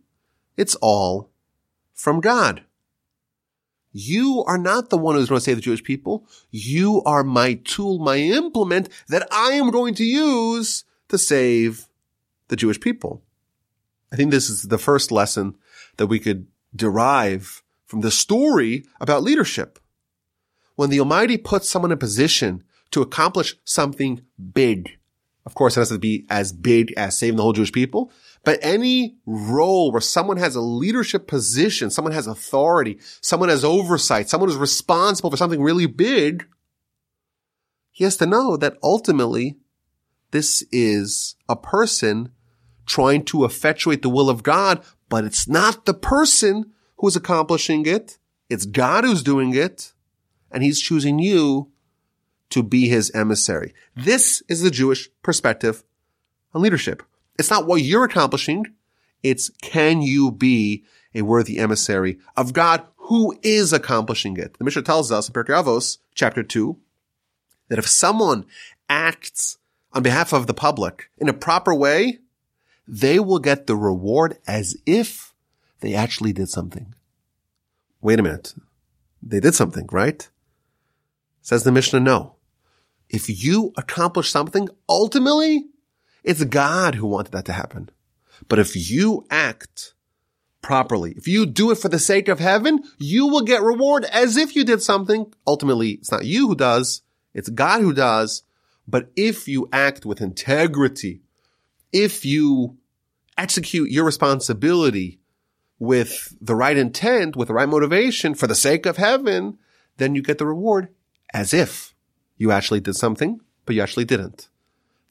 it's 0.60 0.74
all 0.76 1.30
from 1.94 2.20
God. 2.20 2.64
You 3.92 4.44
are 4.46 4.58
not 4.58 4.90
the 4.90 4.98
one 4.98 5.14
who's 5.14 5.30
going 5.30 5.38
to 5.38 5.44
save 5.44 5.56
the 5.56 5.62
Jewish 5.62 5.82
people. 5.82 6.28
You 6.50 7.02
are 7.04 7.24
my 7.24 7.54
tool, 7.64 7.98
my 7.98 8.18
implement 8.18 8.90
that 9.08 9.26
I 9.32 9.52
am 9.52 9.70
going 9.70 9.94
to 9.94 10.04
use 10.04 10.84
to 11.08 11.16
save 11.16 11.88
the 12.48 12.56
Jewish 12.56 12.78
people. 12.78 13.22
I 14.12 14.16
think 14.16 14.30
this 14.30 14.50
is 14.50 14.64
the 14.64 14.76
first 14.76 15.10
lesson 15.10 15.54
that 15.96 16.08
we 16.08 16.18
could 16.20 16.46
derive 16.76 17.62
from 17.86 18.02
the 18.02 18.10
story 18.10 18.84
about 19.00 19.22
leadership. 19.22 19.78
When 20.76 20.90
the 20.90 21.00
Almighty 21.00 21.38
puts 21.38 21.70
someone 21.70 21.90
in 21.90 21.98
position 21.98 22.64
to 22.90 23.00
accomplish 23.00 23.56
something 23.64 24.20
big, 24.52 24.98
Of 25.46 25.54
course, 25.54 25.76
it 25.76 25.80
has 25.80 25.88
to 25.88 25.98
be 25.98 26.26
as 26.28 26.52
big 26.52 26.92
as 26.96 27.18
saving 27.18 27.36
the 27.36 27.42
whole 27.42 27.52
Jewish 27.54 27.72
people. 27.72 28.12
But 28.42 28.58
any 28.62 29.16
role 29.26 29.92
where 29.92 30.00
someone 30.00 30.38
has 30.38 30.56
a 30.56 30.60
leadership 30.60 31.26
position, 31.26 31.90
someone 31.90 32.14
has 32.14 32.26
authority, 32.26 32.98
someone 33.20 33.50
has 33.50 33.64
oversight, 33.64 34.30
someone 34.30 34.48
is 34.48 34.56
responsible 34.56 35.30
for 35.30 35.36
something 35.36 35.62
really 35.62 35.86
big, 35.86 36.46
he 37.90 38.04
has 38.04 38.16
to 38.16 38.26
know 38.26 38.56
that 38.56 38.78
ultimately 38.82 39.58
this 40.30 40.64
is 40.72 41.36
a 41.48 41.56
person 41.56 42.32
trying 42.86 43.24
to 43.26 43.44
effectuate 43.44 44.02
the 44.02 44.08
will 44.08 44.30
of 44.30 44.42
God, 44.42 44.82
but 45.08 45.24
it's 45.24 45.46
not 45.46 45.84
the 45.84 45.94
person 45.94 46.72
who's 46.96 47.16
accomplishing 47.16 47.84
it. 47.86 48.18
It's 48.48 48.64
God 48.64 49.04
who's 49.04 49.22
doing 49.22 49.54
it. 49.54 49.92
And 50.50 50.62
he's 50.62 50.80
choosing 50.80 51.18
you 51.18 51.70
to 52.50 52.62
be 52.62 52.88
his 52.88 53.10
emissary. 53.12 53.74
This 53.94 54.42
is 54.48 54.62
the 54.62 54.70
Jewish 54.70 55.08
perspective 55.22 55.84
on 56.54 56.62
leadership. 56.62 57.02
It's 57.40 57.48
not 57.48 57.66
what 57.66 57.80
you're 57.80 58.04
accomplishing. 58.04 58.66
It's 59.22 59.50
can 59.62 60.02
you 60.02 60.30
be 60.30 60.84
a 61.14 61.22
worthy 61.22 61.58
emissary 61.58 62.18
of 62.36 62.52
God 62.52 62.82
who 62.96 63.34
is 63.42 63.72
accomplishing 63.72 64.36
it? 64.36 64.58
The 64.58 64.64
Mishnah 64.64 64.82
tells 64.82 65.10
us 65.10 65.26
in 65.26 65.32
Pirkei 65.32 65.64
Avos, 65.64 65.96
chapter 66.14 66.42
2, 66.42 66.76
that 67.68 67.78
if 67.78 67.86
someone 67.86 68.44
acts 68.90 69.56
on 69.94 70.02
behalf 70.02 70.34
of 70.34 70.48
the 70.48 70.52
public 70.52 71.08
in 71.16 71.30
a 71.30 71.32
proper 71.32 71.74
way, 71.74 72.18
they 72.86 73.18
will 73.18 73.38
get 73.38 73.66
the 73.66 73.74
reward 73.74 74.36
as 74.46 74.76
if 74.84 75.32
they 75.80 75.94
actually 75.94 76.34
did 76.34 76.50
something. 76.50 76.94
Wait 78.02 78.20
a 78.20 78.22
minute. 78.22 78.52
They 79.22 79.40
did 79.40 79.54
something, 79.54 79.88
right? 79.90 80.28
Says 81.40 81.64
the 81.64 81.72
Mishnah, 81.72 82.00
no. 82.00 82.34
If 83.08 83.42
you 83.42 83.72
accomplish 83.78 84.30
something, 84.30 84.68
ultimately, 84.90 85.70
it's 86.22 86.44
God 86.44 86.94
who 86.96 87.06
wanted 87.06 87.32
that 87.32 87.44
to 87.46 87.52
happen. 87.52 87.90
But 88.48 88.58
if 88.58 88.90
you 88.90 89.26
act 89.30 89.94
properly, 90.62 91.14
if 91.16 91.26
you 91.26 91.46
do 91.46 91.70
it 91.70 91.78
for 91.78 91.88
the 91.88 91.98
sake 91.98 92.28
of 92.28 92.38
heaven, 92.38 92.80
you 92.98 93.26
will 93.26 93.42
get 93.42 93.62
reward 93.62 94.04
as 94.04 94.36
if 94.36 94.54
you 94.54 94.64
did 94.64 94.82
something. 94.82 95.32
Ultimately, 95.46 95.92
it's 95.92 96.10
not 96.10 96.24
you 96.24 96.48
who 96.48 96.54
does, 96.54 97.02
it's 97.34 97.48
God 97.48 97.80
who 97.80 97.92
does. 97.92 98.42
But 98.86 99.10
if 99.14 99.46
you 99.46 99.68
act 99.72 100.04
with 100.04 100.20
integrity, 100.20 101.22
if 101.92 102.24
you 102.24 102.76
execute 103.38 103.90
your 103.90 104.04
responsibility 104.04 105.20
with 105.78 106.36
the 106.40 106.54
right 106.54 106.76
intent, 106.76 107.36
with 107.36 107.48
the 107.48 107.54
right 107.54 107.68
motivation 107.68 108.34
for 108.34 108.46
the 108.46 108.54
sake 108.54 108.84
of 108.86 108.96
heaven, 108.98 109.58
then 109.96 110.14
you 110.14 110.22
get 110.22 110.38
the 110.38 110.46
reward 110.46 110.88
as 111.32 111.54
if 111.54 111.94
you 112.36 112.50
actually 112.50 112.80
did 112.80 112.96
something, 112.96 113.40
but 113.64 113.74
you 113.74 113.82
actually 113.82 114.04
didn't. 114.04 114.49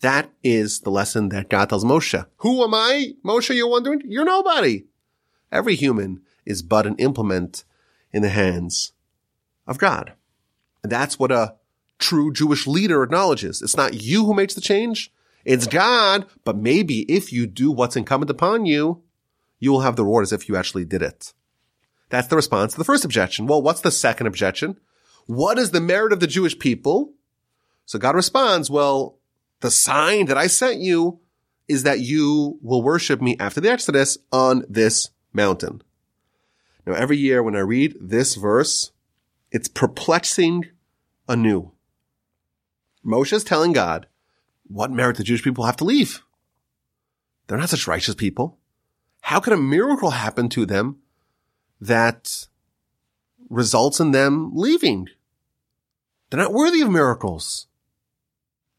That 0.01 0.31
is 0.43 0.81
the 0.81 0.91
lesson 0.91 1.29
that 1.29 1.49
God 1.49 1.69
tells 1.69 1.83
Moshe. 1.83 2.25
Who 2.37 2.63
am 2.63 2.73
I? 2.73 3.13
Moshe, 3.25 3.55
you're 3.55 3.69
wondering? 3.69 4.01
You're 4.05 4.25
nobody. 4.25 4.85
Every 5.51 5.75
human 5.75 6.21
is 6.45 6.61
but 6.61 6.87
an 6.87 6.95
implement 6.95 7.65
in 8.11 8.21
the 8.21 8.29
hands 8.29 8.93
of 9.67 9.77
God. 9.77 10.13
And 10.83 10.91
that's 10.91 11.19
what 11.19 11.31
a 11.31 11.55
true 11.97 12.31
Jewish 12.31 12.65
leader 12.65 13.03
acknowledges. 13.03 13.61
It's 13.61 13.75
not 13.75 14.01
you 14.01 14.25
who 14.25 14.33
makes 14.33 14.53
the 14.53 14.61
change. 14.61 15.11
It's 15.43 15.67
God. 15.67 16.25
But 16.45 16.55
maybe 16.55 17.01
if 17.11 17.33
you 17.33 17.45
do 17.45 17.71
what's 17.71 17.97
incumbent 17.97 18.29
upon 18.29 18.65
you, 18.65 19.03
you 19.59 19.71
will 19.71 19.81
have 19.81 19.97
the 19.97 20.03
reward 20.03 20.23
as 20.23 20.31
if 20.31 20.47
you 20.47 20.55
actually 20.55 20.85
did 20.85 21.01
it. 21.01 21.33
That's 22.09 22.27
the 22.27 22.37
response 22.37 22.71
to 22.71 22.77
the 22.77 22.85
first 22.85 23.03
objection. 23.03 23.47
Well, 23.47 23.61
what's 23.61 23.81
the 23.81 23.91
second 23.91 24.27
objection? 24.27 24.79
What 25.27 25.59
is 25.59 25.71
the 25.71 25.81
merit 25.81 26.13
of 26.13 26.21
the 26.21 26.27
Jewish 26.27 26.57
people? 26.57 27.13
So 27.85 27.99
God 27.99 28.15
responds, 28.15 28.69
well, 28.69 29.18
the 29.61 29.71
sign 29.71 30.25
that 30.25 30.37
I 30.37 30.47
sent 30.47 30.79
you 30.79 31.19
is 31.67 31.83
that 31.83 31.99
you 31.99 32.59
will 32.61 32.81
worship 32.81 33.21
me 33.21 33.37
after 33.39 33.61
the 33.61 33.69
Exodus 33.69 34.17
on 34.31 34.65
this 34.67 35.09
mountain. 35.33 35.81
Now, 36.85 36.93
every 36.93 37.17
year 37.17 37.43
when 37.43 37.55
I 37.55 37.59
read 37.59 37.95
this 38.01 38.35
verse, 38.35 38.91
it's 39.51 39.67
perplexing 39.67 40.65
anew. 41.27 41.71
Moshe 43.05 43.33
is 43.33 43.43
telling 43.43 43.71
God, 43.71 44.07
what 44.67 44.91
merit 44.91 45.17
the 45.17 45.23
Jewish 45.23 45.43
people 45.43 45.65
have 45.65 45.77
to 45.77 45.83
leave? 45.83 46.23
They're 47.47 47.57
not 47.57 47.69
such 47.69 47.87
righteous 47.87 48.15
people. 48.15 48.57
How 49.21 49.39
could 49.39 49.53
a 49.53 49.57
miracle 49.57 50.11
happen 50.11 50.49
to 50.49 50.65
them 50.65 50.97
that 51.81 52.47
results 53.49 53.99
in 53.99 54.11
them 54.11 54.51
leaving? 54.53 55.07
They're 56.29 56.39
not 56.39 56.53
worthy 56.53 56.81
of 56.81 56.89
miracles. 56.89 57.67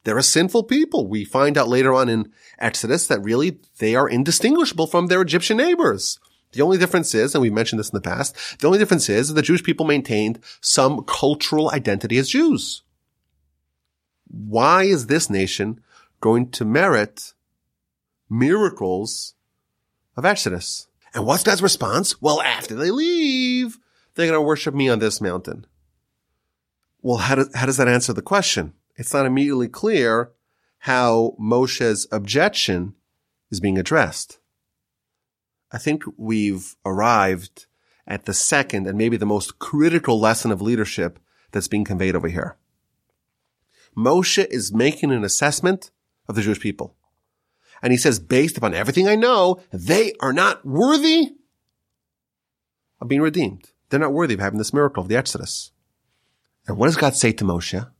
They're 0.04 0.18
a 0.18 0.22
sinful 0.22 0.64
people. 0.64 1.06
We 1.06 1.24
find 1.24 1.58
out 1.58 1.68
later 1.68 1.92
on 1.92 2.08
in 2.08 2.32
Exodus 2.58 3.06
that 3.06 3.22
really 3.22 3.58
they 3.78 3.94
are 3.94 4.08
indistinguishable 4.08 4.86
from 4.86 5.06
their 5.06 5.20
Egyptian 5.20 5.58
neighbors. 5.58 6.18
The 6.52 6.62
only 6.62 6.78
difference 6.78 7.14
is, 7.14 7.34
and 7.34 7.42
we 7.42 7.50
mentioned 7.50 7.78
this 7.78 7.90
in 7.90 7.96
the 7.96 8.00
past, 8.00 8.60
the 8.60 8.66
only 8.66 8.78
difference 8.78 9.08
is 9.08 9.28
that 9.28 9.34
the 9.34 9.42
Jewish 9.42 9.62
people 9.62 9.86
maintained 9.86 10.40
some 10.60 11.04
cultural 11.04 11.70
identity 11.70 12.18
as 12.18 12.30
Jews. 12.30 12.82
Why 14.26 14.84
is 14.84 15.06
this 15.06 15.30
nation 15.30 15.80
going 16.20 16.50
to 16.52 16.64
merit 16.64 17.34
miracles 18.28 19.34
of 20.16 20.24
Exodus? 20.24 20.88
And 21.14 21.26
what's 21.26 21.44
God's 21.44 21.62
response? 21.62 22.20
Well, 22.22 22.40
after 22.40 22.74
they 22.74 22.90
leave, 22.90 23.78
they're 24.14 24.26
going 24.26 24.36
to 24.36 24.42
worship 24.42 24.74
me 24.74 24.88
on 24.88 24.98
this 24.98 25.20
mountain. 25.20 25.66
Well, 27.02 27.18
how 27.18 27.36
does, 27.36 27.54
how 27.54 27.66
does 27.66 27.76
that 27.78 27.88
answer 27.88 28.12
the 28.12 28.22
question? 28.22 28.74
It's 29.00 29.14
not 29.14 29.24
immediately 29.24 29.66
clear 29.66 30.30
how 30.80 31.34
Moshe's 31.40 32.06
objection 32.12 32.96
is 33.50 33.58
being 33.58 33.78
addressed. 33.78 34.40
I 35.72 35.78
think 35.78 36.02
we've 36.18 36.76
arrived 36.84 37.64
at 38.06 38.26
the 38.26 38.34
second 38.34 38.86
and 38.86 38.98
maybe 38.98 39.16
the 39.16 39.24
most 39.24 39.58
critical 39.58 40.20
lesson 40.20 40.50
of 40.50 40.60
leadership 40.60 41.18
that's 41.50 41.66
being 41.66 41.86
conveyed 41.86 42.14
over 42.14 42.28
here. 42.28 42.58
Moshe 43.96 44.44
is 44.50 44.74
making 44.74 45.12
an 45.12 45.24
assessment 45.24 45.90
of 46.28 46.34
the 46.34 46.42
Jewish 46.42 46.60
people. 46.60 46.94
And 47.80 47.94
he 47.94 47.96
says, 47.96 48.18
based 48.18 48.58
upon 48.58 48.74
everything 48.74 49.08
I 49.08 49.16
know, 49.16 49.62
they 49.72 50.12
are 50.20 50.34
not 50.34 50.66
worthy 50.66 51.36
of 53.00 53.08
being 53.08 53.22
redeemed. 53.22 53.70
They're 53.88 53.98
not 53.98 54.12
worthy 54.12 54.34
of 54.34 54.40
having 54.40 54.58
this 54.58 54.74
miracle 54.74 55.02
of 55.02 55.08
the 55.08 55.16
Exodus. 55.16 55.72
And 56.68 56.76
what 56.76 56.88
does 56.88 56.96
God 56.96 57.16
say 57.16 57.32
to 57.32 57.44
Moshe? 57.46 57.90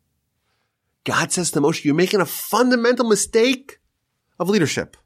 God 1.05 1.33
says 1.33 1.51
to 1.53 1.61
Moshe, 1.61 1.85
you're 1.85 1.95
making 1.95 2.21
a 2.21 2.27
fundamental 2.27 3.09
mistake 3.09 3.79
of 4.39 4.49
leadership. 4.49 4.97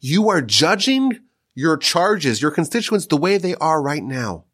You 0.00 0.28
are 0.30 0.42
judging 0.42 1.20
your 1.54 1.76
charges, 1.76 2.40
your 2.40 2.50
constituents 2.50 3.06
the 3.06 3.16
way 3.16 3.38
they 3.38 3.54
are 3.56 3.82
right 3.82 4.02
now. 4.02 4.44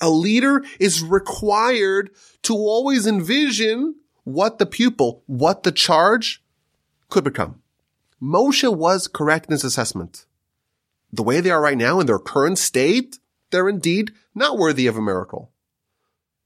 A 0.00 0.10
leader 0.10 0.64
is 0.80 1.02
required 1.02 2.10
to 2.42 2.54
always 2.54 3.06
envision 3.06 3.96
what 4.24 4.58
the 4.58 4.66
pupil, 4.66 5.22
what 5.26 5.62
the 5.62 5.72
charge 5.72 6.42
could 7.08 7.24
become. 7.24 7.62
Moshe 8.20 8.74
was 8.74 9.08
correct 9.08 9.46
in 9.46 9.52
his 9.52 9.64
assessment. 9.64 10.26
The 11.12 11.22
way 11.22 11.40
they 11.40 11.50
are 11.50 11.60
right 11.60 11.76
now 11.76 12.00
in 12.00 12.06
their 12.06 12.18
current 12.18 12.58
state, 12.58 13.18
they're 13.50 13.68
indeed 13.68 14.12
not 14.34 14.58
worthy 14.58 14.86
of 14.86 14.96
a 14.96 15.02
miracle. 15.02 15.50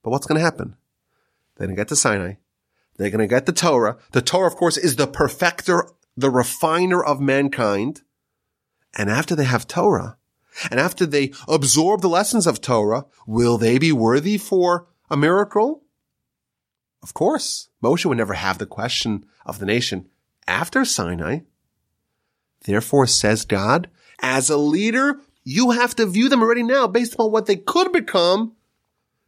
But 0.03 0.11
what's 0.11 0.27
going 0.27 0.39
to 0.39 0.45
happen? 0.45 0.77
They're 1.55 1.67
going 1.67 1.77
to 1.77 1.81
get 1.81 1.89
to 1.89 1.97
Sinai. 1.97 2.35
They're 2.97 3.11
going 3.11 3.21
to 3.21 3.27
get 3.27 3.47
the 3.47 3.53
Torah. 3.53 3.99
The 4.13 4.23
Torah, 4.23 4.47
of 4.47 4.57
course, 4.57 4.77
is 4.77 4.97
the 4.97 5.07
perfecter, 5.07 5.89
the 6.17 6.31
refiner 6.31 7.03
of 7.03 7.21
mankind. 7.21 8.03
And 8.97 9.11
after 9.11 9.35
they 9.35 9.45
have 9.45 9.67
Torah, 9.67 10.17
and 10.71 10.81
after 10.81 11.05
they 11.05 11.33
absorb 11.49 12.01
the 12.01 12.09
lessons 12.09 12.47
of 12.47 12.61
Torah, 12.61 13.05
will 13.27 13.59
they 13.59 13.79
be 13.79 13.93
worthy 13.93 14.39
for 14.39 14.87
a 15.11 15.17
miracle? 15.17 15.83
Of 17.03 17.15
course, 17.15 17.69
Moshe 17.83 18.07
would 18.07 18.19
never 18.19 18.35
have 18.35 18.59
the 18.59 18.67
question 18.67 19.27
of 19.45 19.59
the 19.59 19.67
nation 19.67 20.09
after 20.49 20.85
Sinai. 20.85 21.41
Therefore, 22.65 23.07
says 23.07 23.45
God, 23.45 23.89
as 24.21 24.49
a 24.49 24.57
leader, 24.57 25.21
you 25.45 25.73
have 25.73 25.95
to 25.97 26.07
view 26.07 26.29
them 26.29 26.43
already 26.43 26.63
now 26.63 26.87
based 26.87 27.15
upon 27.15 27.31
what 27.31 27.47
they 27.47 27.57
could 27.57 27.93
become 27.93 28.56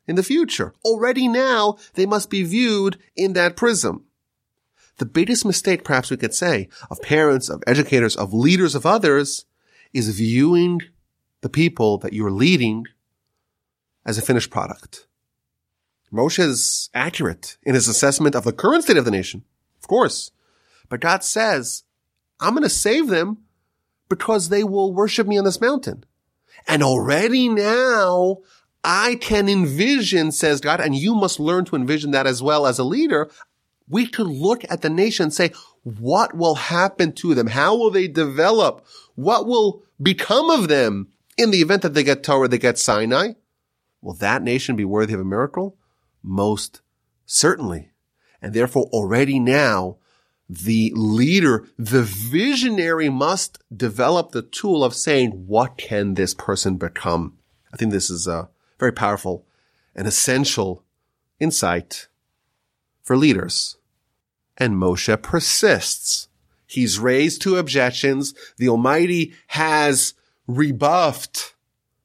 in 0.08 0.16
the 0.16 0.22
future. 0.22 0.74
Already 0.84 1.28
now, 1.28 1.76
they 1.94 2.06
must 2.06 2.30
be 2.30 2.42
viewed 2.42 2.98
in 3.14 3.34
that 3.34 3.56
prism. 3.56 4.04
The 4.96 5.06
biggest 5.06 5.44
mistake, 5.44 5.84
perhaps 5.84 6.10
we 6.10 6.16
could 6.16 6.34
say, 6.34 6.68
of 6.90 7.00
parents, 7.02 7.48
of 7.48 7.62
educators, 7.66 8.16
of 8.16 8.34
leaders, 8.34 8.74
of 8.74 8.84
others, 8.84 9.44
is 9.92 10.08
viewing 10.16 10.80
the 11.42 11.48
people 11.48 11.98
that 11.98 12.12
you're 12.12 12.32
leading 12.32 12.86
as 14.04 14.18
a 14.18 14.22
finished 14.22 14.50
product. 14.50 15.06
Moshe 16.12 16.38
is 16.38 16.88
accurate 16.94 17.58
in 17.62 17.74
his 17.74 17.86
assessment 17.86 18.34
of 18.34 18.44
the 18.44 18.52
current 18.52 18.84
state 18.84 18.96
of 18.96 19.04
the 19.04 19.10
nation, 19.10 19.44
of 19.80 19.86
course. 19.86 20.32
But 20.88 21.00
God 21.00 21.22
says, 21.22 21.84
I'm 22.40 22.54
going 22.54 22.62
to 22.62 22.70
save 22.70 23.08
them 23.08 23.38
because 24.08 24.48
they 24.48 24.64
will 24.64 24.92
worship 24.92 25.26
me 25.26 25.38
on 25.38 25.44
this 25.44 25.60
mountain. 25.60 26.04
And 26.66 26.82
already 26.82 27.48
now 27.48 28.38
I 28.85 29.16
can 29.16 29.49
envision, 29.49 30.32
says 30.32 30.61
God, 30.61 30.80
and 30.80 30.94
you 30.94 31.14
must 31.14 31.40
learn 31.40 31.64
to 31.66 31.76
envision 31.76 32.12
that 32.12 32.26
as 32.26 32.42
well 32.42 32.66
as 32.66 32.78
a 32.78 32.85
leader. 32.85 33.30
We 33.88 34.06
could 34.06 34.26
look 34.26 34.64
at 34.70 34.82
the 34.82 34.90
nation 34.90 35.25
and 35.25 35.35
say, 35.35 35.52
what 35.82 36.37
will 36.37 36.54
happen 36.54 37.12
to 37.12 37.35
them? 37.35 37.49
How 37.49 37.76
will 37.76 37.90
they 37.90 38.08
develop? 38.08 38.87
What 39.14 39.47
will 39.47 39.82
become 40.00 40.50
of 40.50 40.68
them 40.68 41.08
in 41.37 41.50
the 41.50 41.58
event 41.58 41.82
that 41.82 41.94
they 41.94 42.04
get 42.04 42.23
Torah, 42.23 42.49
they 42.49 42.58
get 42.58 42.78
Sinai? 42.78 43.32
Will 44.00 44.14
that 44.14 44.42
nation 44.42 44.76
be 44.76 44.85
worthy 44.85 45.14
of 45.14 45.20
a 45.20 45.25
miracle? 45.25 45.76
Most 46.23 46.82
certainly. 47.26 47.90
And 48.40 48.54
therefore 48.54 48.85
already 48.92 49.40
now, 49.40 49.97
the 50.49 50.92
leader, 50.94 51.66
the 51.76 52.02
visionary 52.02 53.08
must 53.08 53.58
develop 53.75 54.30
the 54.30 54.42
tool 54.42 54.85
of 54.85 54.94
saying, 54.94 55.30
what 55.47 55.76
can 55.76 56.14
this 56.14 56.32
person 56.32 56.76
become? 56.76 57.38
I 57.73 57.76
think 57.76 57.92
this 57.92 58.08
is 58.08 58.26
a 58.26 58.49
very 58.78 58.92
powerful 58.92 59.47
and 59.94 60.06
essential 60.06 60.85
insight 61.40 62.08
for 63.02 63.16
leaders. 63.16 63.76
And 64.56 64.75
Moshe 64.75 65.20
persists. 65.23 66.28
He's 66.66 66.99
raised 66.99 67.40
two 67.40 67.56
objections. 67.56 68.35
The 68.58 68.68
Almighty 68.68 69.35
has 69.49 70.14
rebuffed 70.47 71.54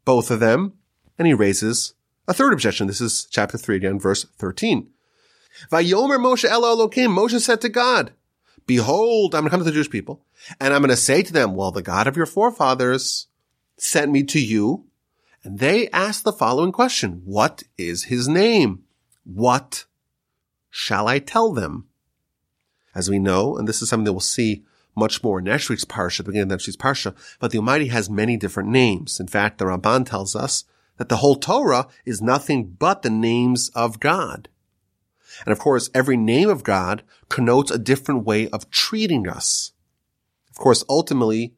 both 0.06 0.32
of 0.32 0.40
them, 0.40 0.74
and 1.18 1.28
he 1.28 1.34
raises 1.34 1.94
a 2.28 2.34
third 2.34 2.54
objection. 2.54 2.88
This 2.88 3.02
is 3.02 3.28
chapter 3.30 3.58
3 3.58 3.76
again, 3.78 4.00
verse 4.00 4.26
13. 4.38 4.90
Vayomer 5.72 6.18
Moshe 6.18 6.46
El 6.46 6.64
Elokim, 6.64 7.10
Moshe 7.10 7.40
said 7.40 7.62
to 7.62 7.70
God, 7.70 8.12
Behold, 8.66 9.36
I'm 9.36 9.42
going 9.42 9.50
to 9.50 9.52
come 9.52 9.60
to 9.60 9.66
the 9.66 9.72
Jewish 9.72 9.90
people, 9.90 10.26
and 10.60 10.74
I'm 10.74 10.82
going 10.82 10.90
to 10.90 10.96
say 10.96 11.22
to 11.22 11.34
them, 11.34 11.56
well, 11.56 11.72
the 11.72 11.82
God 11.82 12.08
of 12.08 12.16
your 12.16 12.26
forefathers 12.26 13.28
sent 13.78 14.12
me 14.12 14.24
to 14.24 14.40
you. 14.40 14.86
And 15.44 15.60
they 15.60 15.90
ask 15.90 16.24
the 16.24 16.32
following 16.32 16.72
question. 16.72 17.22
What 17.26 17.64
is 17.78 18.06
his 18.06 18.28
name? 18.28 18.84
What 19.26 19.86
shall 20.70 21.08
I 21.08 21.20
tell 21.20 21.54
them? 21.54 21.88
As 22.96 23.10
we 23.10 23.20
know, 23.20 23.58
and 23.58 23.68
this 23.68 23.82
is 23.82 23.90
something 23.90 24.06
that 24.06 24.14
we'll 24.14 24.20
see 24.20 24.64
much 24.96 25.24
more 25.24 25.40
in 25.40 25.46
next 25.46 25.70
week's 25.70 25.86
parsha, 25.86 26.18
the 26.18 26.24
beginning 26.24 26.44
of 26.44 26.50
next 26.50 26.68
week's 26.68 26.78
parsha, 26.78 27.16
but 27.40 27.52
the 27.52 27.58
Almighty 27.58 27.88
has 27.88 28.10
many 28.10 28.38
different 28.38 28.70
names. 28.70 29.20
In 29.20 29.28
fact, 29.28 29.58
the 29.58 29.66
Ramban 29.66 30.06
tells 30.06 30.36
us 30.36 30.66
that 30.98 31.10
the 31.10 31.18
whole 31.18 31.36
Torah 31.36 31.88
is 32.06 32.22
nothing 32.22 32.66
but 32.66 33.02
the 33.02 33.10
names 33.10 33.70
of 33.70 34.00
God. 34.00 34.50
And 35.46 35.52
of 35.52 35.60
course, 35.60 35.90
every 35.94 36.16
name 36.16 36.50
of 36.50 36.64
God 36.64 37.04
connotes 37.28 37.72
a 37.72 37.80
different 37.80 38.26
way 38.26 38.48
of 38.50 38.70
treating 38.70 39.28
us. 39.28 39.72
Of 40.52 40.58
course, 40.58 40.84
ultimately, 40.88 41.56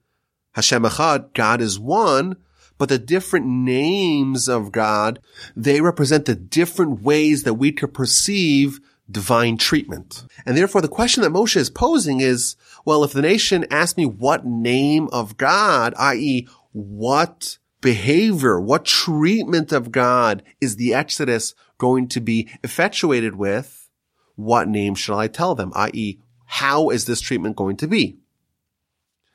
Hashem 0.54 0.84
Echad, 0.84 1.34
God 1.34 1.60
is 1.60 1.78
one, 1.78 2.38
but 2.78 2.90
the 2.90 3.00
different 3.00 3.46
names 3.46 4.48
of 4.48 4.72
God, 4.72 5.20
they 5.56 5.82
represent 5.82 6.26
the 6.26 6.36
different 6.36 7.02
ways 7.02 7.44
that 7.44 7.56
we 7.56 7.72
could 7.72 7.94
perceive 7.94 8.80
divine 9.10 9.58
treatment. 9.58 10.26
And 10.46 10.58
therefore 10.58 10.82
the 10.82 10.88
question 10.88 11.24
that 11.24 11.32
Moshe 11.32 11.56
is 11.56 11.70
posing 11.70 12.22
is, 12.22 12.56
well, 12.86 13.04
if 13.04 13.14
the 13.14 13.22
nation 13.22 13.66
asks 13.70 13.98
me 13.98 14.06
what 14.06 14.46
name 14.46 15.10
of 15.12 15.38
God, 15.38 15.94
i.e. 15.98 16.48
what 16.72 17.58
behavior, 17.82 18.60
what 18.60 18.86
treatment 18.86 19.72
of 19.72 19.92
God 19.92 20.44
is 20.60 20.76
the 20.76 20.94
Exodus 20.94 21.54
going 21.78 22.08
to 22.10 22.20
be 22.20 22.50
effectuated 22.64 23.36
with, 23.36 23.90
what 24.36 24.68
name 24.68 24.96
shall 24.96 25.20
I 25.20 25.28
tell 25.28 25.56
them? 25.56 25.72
I.e., 25.76 26.20
how 26.46 26.90
is 26.90 27.06
this 27.06 27.22
treatment 27.22 27.56
going 27.56 27.78
to 27.78 27.88
be? 27.88 28.18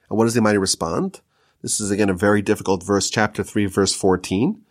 And 0.08 0.18
what 0.18 0.24
does 0.24 0.34
the 0.34 0.40
Almighty 0.40 0.58
respond? 0.58 1.20
This 1.62 1.80
is 1.80 1.90
again 1.90 2.08
a 2.08 2.14
very 2.14 2.42
difficult 2.42 2.82
verse, 2.82 3.10
chapter 3.10 3.42
3, 3.42 3.66
verse 3.66 3.94
14. 3.94 4.62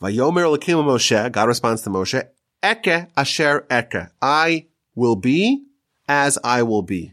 Vayomer 0.00 0.44
Elokim 0.44 0.84
Moshe, 0.84 1.32
God 1.32 1.48
responds 1.48 1.82
to 1.82 1.90
Moshe, 1.90 2.22
Eke 2.64 3.08
asher 3.16 3.66
eke. 3.72 4.08
I 4.20 4.66
will 4.94 5.16
be 5.16 5.64
as 6.08 6.38
I 6.44 6.62
will 6.62 6.82
be. 6.82 7.12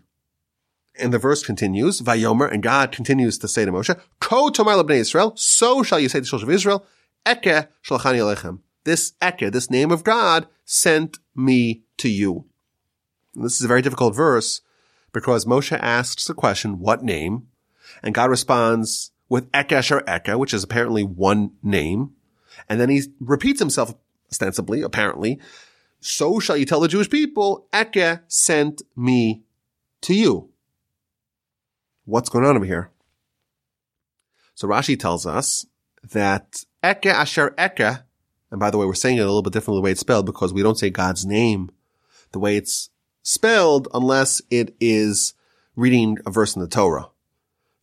And 0.99 1.13
the 1.13 1.17
verse 1.17 1.43
continues, 1.43 2.01
Vayomer, 2.01 2.51
and 2.51 2.61
God 2.61 2.91
continues 2.91 3.37
to 3.39 3.47
say 3.47 3.65
to 3.65 3.71
Moshe, 3.71 3.99
Ko 4.19 4.49
tomar 4.49 4.75
lebnei 4.75 4.97
Israel, 4.97 5.33
so 5.35 5.81
shall 5.83 5.99
you 5.99 6.09
say 6.09 6.19
to 6.19 6.21
the 6.21 6.27
children 6.27 6.49
of 6.49 6.55
Israel, 6.55 6.85
Eke 7.27 7.67
shalachani 7.83 8.19
alechem 8.19 8.59
this 8.89 9.13
Eke, 9.23 9.51
this 9.51 9.69
name 9.69 9.91
of 9.91 10.03
God, 10.03 10.48
sent 10.65 11.19
me 11.35 11.83
to 11.98 12.09
you. 12.09 12.45
And 13.35 13.45
this 13.45 13.59
is 13.59 13.63
a 13.63 13.67
very 13.67 13.81
difficult 13.81 14.15
verse 14.15 14.61
because 15.13 15.45
Moshe 15.45 15.77
asks 15.79 16.25
the 16.25 16.33
question, 16.33 16.79
what 16.79 17.03
name? 17.03 17.48
And 18.03 18.15
God 18.15 18.29
responds 18.29 19.11
with 19.27 19.47
Eke 19.55 19.73
Asher 19.73 20.03
Eke, 20.07 20.37
which 20.37 20.53
is 20.53 20.63
apparently 20.63 21.03
one 21.03 21.51
name. 21.61 22.11
And 22.67 22.79
then 22.79 22.89
he 22.89 23.03
repeats 23.19 23.59
himself 23.59 23.93
ostensibly, 24.31 24.81
apparently. 24.81 25.39
So 25.99 26.39
shall 26.39 26.57
you 26.57 26.65
tell 26.65 26.79
the 26.79 26.87
Jewish 26.87 27.09
people, 27.09 27.67
Eke 27.75 28.19
sent 28.27 28.81
me 28.95 29.43
to 30.01 30.13
you. 30.13 30.49
What's 32.05 32.29
going 32.29 32.45
on 32.45 32.55
over 32.55 32.65
here? 32.65 32.91
So 34.55 34.67
Rashi 34.67 34.99
tells 34.99 35.25
us 35.25 35.65
that 36.11 36.63
Eke 36.83 37.07
Asher 37.07 37.53
Eke 37.59 38.03
and 38.51 38.59
by 38.59 38.71
the 38.71 38.77
way, 38.77 38.85
we're 38.85 38.95
saying 38.95 39.17
it 39.17 39.21
a 39.21 39.25
little 39.25 39.41
bit 39.41 39.53
differently 39.53 39.79
the 39.79 39.83
way 39.83 39.91
it's 39.91 39.99
spelled 39.99 40.25
because 40.25 40.53
we 40.53 40.63
don't 40.63 40.77
say 40.77 40.89
God's 40.89 41.25
name 41.25 41.71
the 42.31 42.39
way 42.39 42.57
it's 42.57 42.89
spelled 43.21 43.87
unless 43.93 44.41
it 44.49 44.75
is 44.79 45.33
reading 45.75 46.17
a 46.25 46.31
verse 46.31 46.55
in 46.55 46.61
the 46.61 46.67
Torah. 46.67 47.09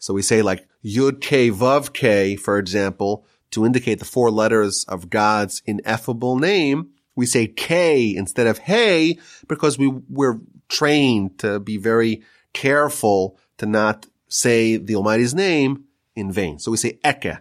So 0.06 0.14
we 0.14 0.22
say 0.22 0.40
like 0.40 0.68
Yud 0.84 1.20
K 1.20 1.50
Vav 1.50 1.92
K, 1.92 2.36
for 2.36 2.58
example, 2.58 3.26
to 3.50 3.66
indicate 3.66 3.98
the 3.98 4.04
four 4.04 4.30
letters 4.30 4.84
of 4.84 5.10
God's 5.10 5.62
ineffable 5.66 6.38
name. 6.38 6.90
We 7.16 7.26
say 7.26 7.48
K 7.48 8.14
instead 8.14 8.46
of 8.46 8.58
Hey 8.58 9.18
because 9.48 9.80
we, 9.80 9.88
we're 9.88 10.38
trained 10.68 11.40
to 11.40 11.58
be 11.58 11.76
very 11.76 12.22
careful 12.52 13.36
to 13.58 13.66
not 13.66 14.06
say 14.28 14.76
the 14.76 14.94
Almighty's 14.94 15.34
name 15.34 15.86
in 16.14 16.30
vain. 16.30 16.60
So 16.60 16.70
we 16.70 16.76
say 16.76 17.00
Eke 17.04 17.26
uh, 17.26 17.38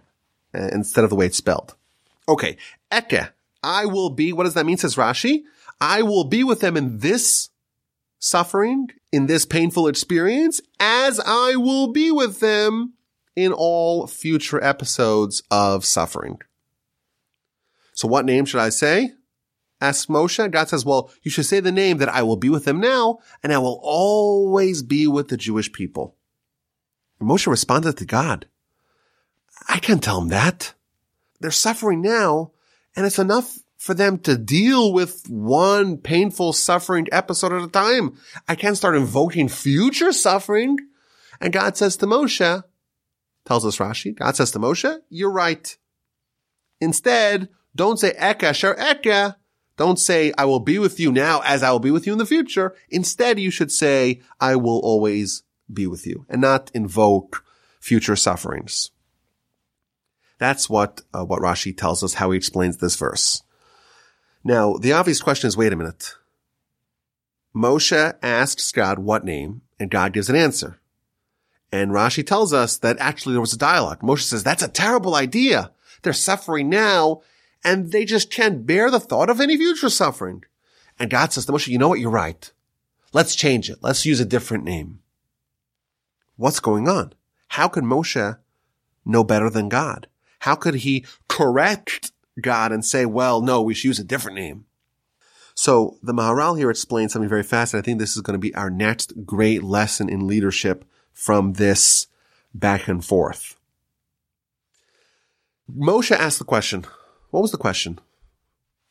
instead 0.52 1.04
of 1.04 1.10
the 1.10 1.16
way 1.16 1.26
it's 1.26 1.36
spelled. 1.36 1.76
Okay. 2.28 2.56
Eke. 2.92 3.30
I 3.62 3.86
will 3.86 4.10
be, 4.10 4.32
what 4.32 4.42
does 4.42 4.54
that 4.54 4.66
mean? 4.66 4.76
Says 4.76 4.96
Rashi. 4.96 5.42
I 5.80 6.02
will 6.02 6.24
be 6.24 6.42
with 6.42 6.62
them 6.62 6.76
in 6.76 6.98
this 6.98 7.50
suffering, 8.18 8.88
in 9.16 9.26
this 9.26 9.46
painful 9.46 9.88
experience, 9.88 10.60
as 10.78 11.18
I 11.20 11.56
will 11.56 11.90
be 11.90 12.10
with 12.10 12.40
them 12.40 12.92
in 13.34 13.50
all 13.50 14.06
future 14.06 14.62
episodes 14.62 15.42
of 15.50 15.86
suffering. 15.86 16.38
So 17.94 18.06
what 18.06 18.26
name 18.26 18.44
should 18.44 18.60
I 18.60 18.68
say? 18.68 19.12
Asks 19.80 20.06
Moshe. 20.06 20.50
God 20.50 20.68
says, 20.68 20.84
well, 20.84 21.10
you 21.22 21.30
should 21.30 21.46
say 21.46 21.60
the 21.60 21.72
name 21.72 21.96
that 21.96 22.10
I 22.10 22.22
will 22.24 22.36
be 22.36 22.50
with 22.50 22.66
them 22.66 22.78
now, 22.78 23.20
and 23.42 23.54
I 23.54 23.58
will 23.58 23.80
always 23.82 24.82
be 24.82 25.06
with 25.06 25.28
the 25.28 25.38
Jewish 25.38 25.72
people. 25.72 26.14
And 27.18 27.26
Moshe 27.26 27.46
responded 27.46 27.96
to 27.96 28.04
God. 28.04 28.46
I 29.66 29.78
can't 29.78 30.02
tell 30.02 30.20
them 30.20 30.28
that. 30.28 30.74
They're 31.40 31.50
suffering 31.50 32.02
now, 32.02 32.52
and 32.94 33.06
it's 33.06 33.18
enough 33.18 33.58
for 33.86 33.94
them 33.94 34.18
to 34.18 34.36
deal 34.36 34.92
with 34.92 35.22
one 35.28 35.96
painful 35.96 36.52
suffering 36.52 37.06
episode 37.12 37.52
at 37.52 37.62
a 37.62 37.68
time. 37.68 38.18
I 38.48 38.56
can't 38.56 38.76
start 38.76 38.96
invoking 38.96 39.48
future 39.48 40.12
suffering. 40.12 40.76
And 41.40 41.52
God 41.52 41.76
says 41.76 41.96
to 41.98 42.06
Moshe, 42.06 42.64
tells 43.44 43.64
us 43.64 43.78
Rashi, 43.78 44.14
God 44.14 44.34
says 44.34 44.50
to 44.50 44.58
Moshe, 44.58 44.98
you're 45.08 45.30
right. 45.30 45.76
Instead, 46.80 47.48
don't 47.74 47.98
say 47.98 48.12
Eka 48.14 48.54
Sher 48.54 48.74
Eka. 48.74 49.36
Don't 49.76 49.98
say, 49.98 50.32
I 50.36 50.46
will 50.46 50.60
be 50.60 50.78
with 50.78 50.98
you 50.98 51.12
now 51.12 51.42
as 51.44 51.62
I 51.62 51.70
will 51.70 51.78
be 51.78 51.90
with 51.90 52.06
you 52.06 52.12
in 52.12 52.18
the 52.18 52.26
future. 52.26 52.74
Instead, 52.88 53.38
you 53.38 53.50
should 53.50 53.70
say, 53.70 54.22
I 54.40 54.56
will 54.56 54.80
always 54.80 55.42
be 55.72 55.86
with 55.86 56.06
you 56.06 56.24
and 56.28 56.40
not 56.40 56.70
invoke 56.74 57.44
future 57.78 58.16
sufferings. 58.16 58.90
That's 60.38 60.68
what, 60.68 61.02
uh, 61.14 61.24
what 61.24 61.42
Rashi 61.42 61.76
tells 61.76 62.02
us, 62.02 62.14
how 62.14 62.30
he 62.30 62.38
explains 62.38 62.78
this 62.78 62.96
verse. 62.96 63.42
Now, 64.46 64.76
the 64.76 64.92
obvious 64.92 65.20
question 65.20 65.48
is, 65.48 65.56
wait 65.56 65.72
a 65.72 65.76
minute. 65.76 66.14
Moshe 67.52 68.14
asks 68.22 68.70
God 68.70 69.00
what 69.00 69.24
name, 69.24 69.62
and 69.80 69.90
God 69.90 70.12
gives 70.12 70.30
an 70.30 70.36
answer. 70.36 70.78
And 71.72 71.90
Rashi 71.90 72.24
tells 72.24 72.52
us 72.52 72.76
that 72.76 72.96
actually 73.00 73.32
there 73.32 73.40
was 73.40 73.54
a 73.54 73.58
dialogue. 73.58 74.02
Moshe 74.02 74.20
says, 74.20 74.44
that's 74.44 74.62
a 74.62 74.68
terrible 74.68 75.16
idea. 75.16 75.72
They're 76.02 76.12
suffering 76.12 76.68
now, 76.68 77.22
and 77.64 77.90
they 77.90 78.04
just 78.04 78.30
can't 78.30 78.64
bear 78.64 78.88
the 78.88 79.00
thought 79.00 79.30
of 79.30 79.40
any 79.40 79.56
future 79.56 79.90
suffering. 79.90 80.44
And 80.96 81.10
God 81.10 81.32
says 81.32 81.46
to 81.46 81.52
Moshe, 81.52 81.66
you 81.66 81.78
know 81.78 81.88
what? 81.88 81.98
You're 81.98 82.10
right. 82.10 82.52
Let's 83.12 83.34
change 83.34 83.68
it. 83.68 83.78
Let's 83.82 84.06
use 84.06 84.20
a 84.20 84.24
different 84.24 84.62
name. 84.62 85.00
What's 86.36 86.60
going 86.60 86.88
on? 86.88 87.14
How 87.48 87.66
could 87.66 87.82
Moshe 87.82 88.38
know 89.04 89.24
better 89.24 89.50
than 89.50 89.68
God? 89.68 90.06
How 90.38 90.54
could 90.54 90.76
he 90.76 91.04
correct 91.26 92.12
God 92.40 92.72
and 92.72 92.84
say, 92.84 93.06
well, 93.06 93.40
no, 93.40 93.62
we 93.62 93.74
should 93.74 93.88
use 93.88 93.98
a 93.98 94.04
different 94.04 94.36
name? 94.36 94.66
So 95.54 95.98
the 96.02 96.12
Maharal 96.12 96.58
here 96.58 96.70
explains 96.70 97.12
something 97.12 97.28
very 97.28 97.42
fast. 97.42 97.72
And 97.72 97.82
I 97.82 97.84
think 97.84 97.98
this 97.98 98.16
is 98.16 98.22
going 98.22 98.34
to 98.34 98.38
be 98.38 98.54
our 98.54 98.70
next 98.70 99.24
great 99.24 99.62
lesson 99.62 100.08
in 100.08 100.26
leadership 100.26 100.84
from 101.12 101.54
this 101.54 102.08
back 102.52 102.88
and 102.88 103.04
forth. 103.04 103.56
Moshe 105.74 106.14
asked 106.14 106.38
the 106.38 106.44
question. 106.44 106.84
What 107.30 107.40
was 107.40 107.52
the 107.52 107.58
question? 107.58 107.98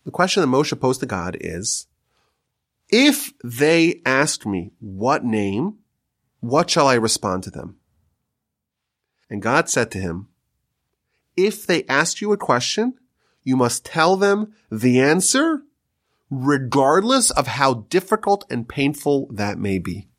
The 0.06 0.12
question 0.12 0.42
that 0.42 0.48
Moshe 0.48 0.80
posed 0.80 1.00
to 1.00 1.06
God 1.06 1.38
is, 1.40 1.88
if 2.90 3.34
they 3.44 4.02
asked 4.06 4.46
me 4.46 4.72
what 4.80 5.24
name 5.24 5.78
What 6.46 6.70
shall 6.70 6.88
I 6.88 6.94
respond 6.94 7.42
to 7.44 7.50
them? 7.50 7.78
And 9.32 9.42
God 9.42 9.68
said 9.68 9.90
to 9.92 9.98
him, 9.98 10.28
if 11.36 11.66
they 11.66 11.84
ask 11.86 12.22
you 12.22 12.32
a 12.34 12.38
question, 12.38 12.94
you 13.46 13.56
must 13.56 13.86
tell 13.86 14.18
them 14.18 14.54
the 14.70 15.00
answer 15.00 15.62
regardless 16.30 17.32
of 17.32 17.48
how 17.48 17.86
difficult 17.90 18.44
and 18.50 18.68
painful 18.68 19.28
that 19.32 19.58
may 19.58 19.80
be. 19.80 20.10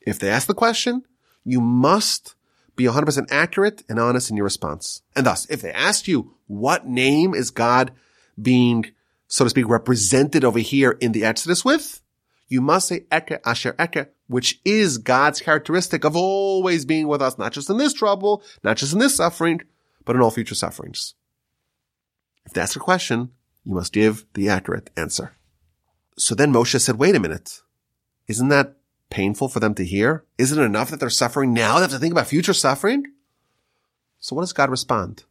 If 0.00 0.18
they 0.18 0.28
ask 0.28 0.46
the 0.46 0.54
question, 0.54 1.04
you 1.44 1.60
must 1.60 2.34
be 2.76 2.84
100% 2.84 3.26
accurate 3.30 3.84
and 3.88 3.98
honest 3.98 4.30
in 4.30 4.36
your 4.36 4.44
response. 4.44 5.02
And 5.14 5.24
thus, 5.24 5.48
if 5.48 5.62
they 5.62 5.72
ask 5.72 6.08
you, 6.08 6.34
what 6.46 6.86
name 6.86 7.34
is 7.34 7.50
God 7.50 7.92
being, 8.40 8.86
so 9.28 9.44
to 9.44 9.50
speak, 9.50 9.68
represented 9.68 10.44
over 10.44 10.58
here 10.58 10.96
in 11.00 11.12
the 11.12 11.24
Exodus 11.24 11.64
with? 11.64 12.02
You 12.48 12.60
must 12.60 12.88
say 12.88 13.06
Eke 13.14 13.38
Asher 13.44 13.76
Eke, 13.80 14.08
which 14.26 14.60
is 14.64 14.98
God's 14.98 15.40
characteristic 15.40 16.04
of 16.04 16.16
always 16.16 16.84
being 16.84 17.06
with 17.06 17.22
us, 17.22 17.38
not 17.38 17.52
just 17.52 17.70
in 17.70 17.76
this 17.76 17.94
trouble, 17.94 18.42
not 18.64 18.76
just 18.76 18.92
in 18.92 18.98
this 18.98 19.16
suffering, 19.16 19.60
but 20.04 20.16
in 20.16 20.22
all 20.22 20.32
future 20.32 20.56
sufferings. 20.56 21.14
If 22.46 22.52
that's 22.52 22.76
a 22.76 22.80
question, 22.80 23.30
you 23.64 23.74
must 23.74 23.92
give 23.92 24.26
the 24.34 24.48
accurate 24.48 24.90
answer. 24.96 25.34
So 26.16 26.34
then 26.34 26.52
Moshe 26.52 26.80
said, 26.80 26.96
wait 26.96 27.14
a 27.14 27.20
minute. 27.20 27.62
Isn't 28.26 28.48
that 28.48 28.76
painful 29.10 29.48
for 29.48 29.60
them 29.60 29.74
to 29.74 29.84
hear? 29.84 30.24
Isn't 30.38 30.60
it 30.60 30.64
enough 30.64 30.90
that 30.90 31.00
they're 31.00 31.10
suffering 31.10 31.52
now? 31.52 31.76
They 31.76 31.82
have 31.82 31.90
to 31.90 31.98
think 31.98 32.12
about 32.12 32.26
future 32.26 32.52
suffering? 32.52 33.04
So 34.18 34.36
what 34.36 34.42
does 34.42 34.52
God 34.52 34.70
respond? 34.70 35.24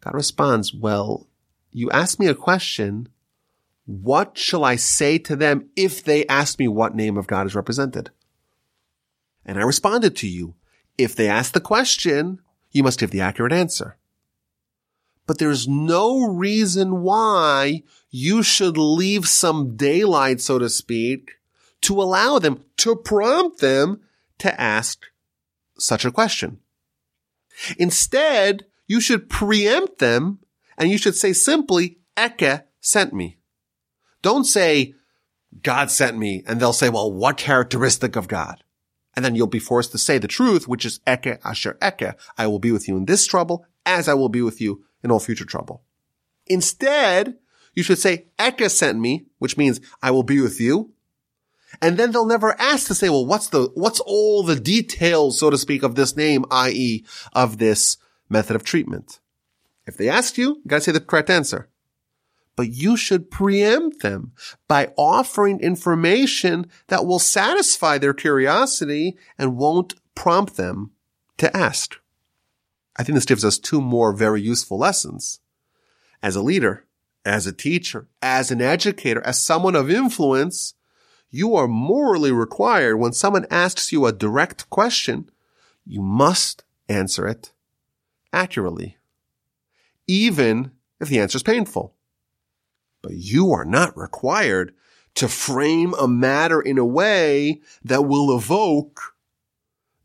God 0.00 0.14
responds, 0.14 0.74
well, 0.74 1.26
you 1.70 1.90
asked 1.90 2.20
me 2.20 2.26
a 2.26 2.34
question. 2.34 3.08
What 3.86 4.36
shall 4.36 4.64
I 4.64 4.76
say 4.76 5.18
to 5.18 5.36
them 5.36 5.68
if 5.76 6.02
they 6.02 6.26
ask 6.26 6.58
me 6.58 6.68
what 6.68 6.94
name 6.94 7.16
of 7.16 7.26
God 7.26 7.46
is 7.46 7.54
represented? 7.54 8.10
And 9.44 9.58
I 9.58 9.62
responded 9.62 10.16
to 10.16 10.28
you. 10.28 10.54
If 10.98 11.14
they 11.14 11.28
ask 11.28 11.52
the 11.52 11.60
question, 11.60 12.40
you 12.72 12.82
must 12.82 12.98
give 12.98 13.10
the 13.10 13.20
accurate 13.20 13.52
answer. 13.52 13.96
But 15.26 15.38
there's 15.38 15.66
no 15.66 16.22
reason 16.22 17.02
why 17.02 17.82
you 18.10 18.42
should 18.42 18.78
leave 18.78 19.26
some 19.26 19.76
daylight, 19.76 20.40
so 20.40 20.58
to 20.58 20.68
speak, 20.68 21.32
to 21.82 22.00
allow 22.00 22.38
them, 22.38 22.62
to 22.78 22.96
prompt 22.96 23.60
them 23.60 24.00
to 24.38 24.60
ask 24.60 25.06
such 25.78 26.04
a 26.04 26.12
question. 26.12 26.58
Instead, 27.78 28.66
you 28.86 29.00
should 29.00 29.28
preempt 29.28 29.98
them 29.98 30.38
and 30.78 30.90
you 30.90 30.98
should 30.98 31.16
say 31.16 31.32
simply, 31.32 31.98
Eke 32.18 32.62
sent 32.80 33.12
me. 33.12 33.38
Don't 34.22 34.44
say, 34.44 34.94
God 35.62 35.90
sent 35.90 36.18
me, 36.18 36.42
and 36.46 36.60
they'll 36.60 36.72
say, 36.72 36.88
well, 36.88 37.10
what 37.10 37.36
characteristic 37.36 38.16
of 38.16 38.28
God? 38.28 38.62
And 39.14 39.24
then 39.24 39.34
you'll 39.34 39.46
be 39.46 39.58
forced 39.58 39.92
to 39.92 39.98
say 39.98 40.18
the 40.18 40.28
truth, 40.28 40.68
which 40.68 40.84
is 40.84 41.00
Eke 41.08 41.38
Asher 41.44 41.78
Eke. 41.82 42.14
I 42.36 42.46
will 42.46 42.58
be 42.58 42.72
with 42.72 42.88
you 42.88 42.96
in 42.96 43.06
this 43.06 43.26
trouble 43.26 43.64
as 43.86 44.08
I 44.08 44.14
will 44.14 44.28
be 44.28 44.42
with 44.42 44.60
you 44.60 44.84
in 45.06 45.12
all 45.12 45.20
future 45.20 45.44
trouble. 45.44 45.82
Instead, 46.46 47.36
you 47.74 47.82
should 47.82 47.98
say 47.98 48.26
Eka 48.38 48.70
sent 48.70 48.98
me, 48.98 49.26
which 49.38 49.56
means 49.56 49.80
I 50.02 50.10
will 50.10 50.22
be 50.22 50.40
with 50.40 50.60
you. 50.60 50.92
And 51.80 51.96
then 51.96 52.12
they'll 52.12 52.26
never 52.26 52.58
ask 52.60 52.86
to 52.88 52.94
say, 52.94 53.08
well, 53.08 53.26
what's 53.26 53.48
the, 53.48 53.70
what's 53.74 54.00
all 54.00 54.42
the 54.42 54.58
details, 54.58 55.38
so 55.38 55.50
to 55.50 55.58
speak, 55.58 55.82
of 55.82 55.94
this 55.94 56.16
name, 56.16 56.44
i.e. 56.50 57.04
of 57.32 57.58
this 57.58 57.96
method 58.28 58.56
of 58.56 58.64
treatment? 58.64 59.20
If 59.86 59.96
they 59.96 60.08
ask 60.08 60.38
you, 60.38 60.56
you 60.56 60.62
gotta 60.66 60.82
say 60.82 60.92
the 60.92 61.00
correct 61.00 61.30
answer 61.30 61.68
but 62.56 62.72
you 62.72 62.96
should 62.96 63.30
preempt 63.30 64.00
them 64.00 64.32
by 64.66 64.92
offering 64.96 65.60
information 65.60 66.68
that 66.88 67.06
will 67.06 67.18
satisfy 67.18 67.98
their 67.98 68.14
curiosity 68.14 69.16
and 69.38 69.58
won't 69.58 69.94
prompt 70.14 70.56
them 70.56 70.90
to 71.36 71.54
ask. 71.54 71.96
I 72.96 73.02
think 73.02 73.14
this 73.14 73.26
gives 73.26 73.44
us 73.44 73.58
two 73.58 73.80
more 73.80 74.12
very 74.12 74.40
useful 74.40 74.78
lessons. 74.78 75.40
As 76.22 76.34
a 76.34 76.42
leader, 76.42 76.86
as 77.24 77.46
a 77.46 77.52
teacher, 77.52 78.08
as 78.22 78.50
an 78.50 78.62
educator, 78.62 79.20
as 79.24 79.40
someone 79.40 79.76
of 79.76 79.90
influence, 79.90 80.74
you 81.30 81.54
are 81.56 81.68
morally 81.68 82.32
required 82.32 82.96
when 82.96 83.12
someone 83.12 83.46
asks 83.50 83.92
you 83.92 84.06
a 84.06 84.12
direct 84.12 84.70
question, 84.70 85.30
you 85.84 86.00
must 86.00 86.64
answer 86.88 87.26
it 87.26 87.52
accurately, 88.32 88.96
even 90.06 90.72
if 91.00 91.08
the 91.08 91.18
answer 91.18 91.36
is 91.36 91.42
painful. 91.42 91.94
But 93.02 93.12
you 93.12 93.52
are 93.52 93.64
not 93.64 93.96
required 93.96 94.74
to 95.16 95.28
frame 95.28 95.94
a 95.94 96.08
matter 96.08 96.60
in 96.60 96.78
a 96.78 96.84
way 96.84 97.60
that 97.84 98.02
will 98.02 98.36
evoke 98.36 99.14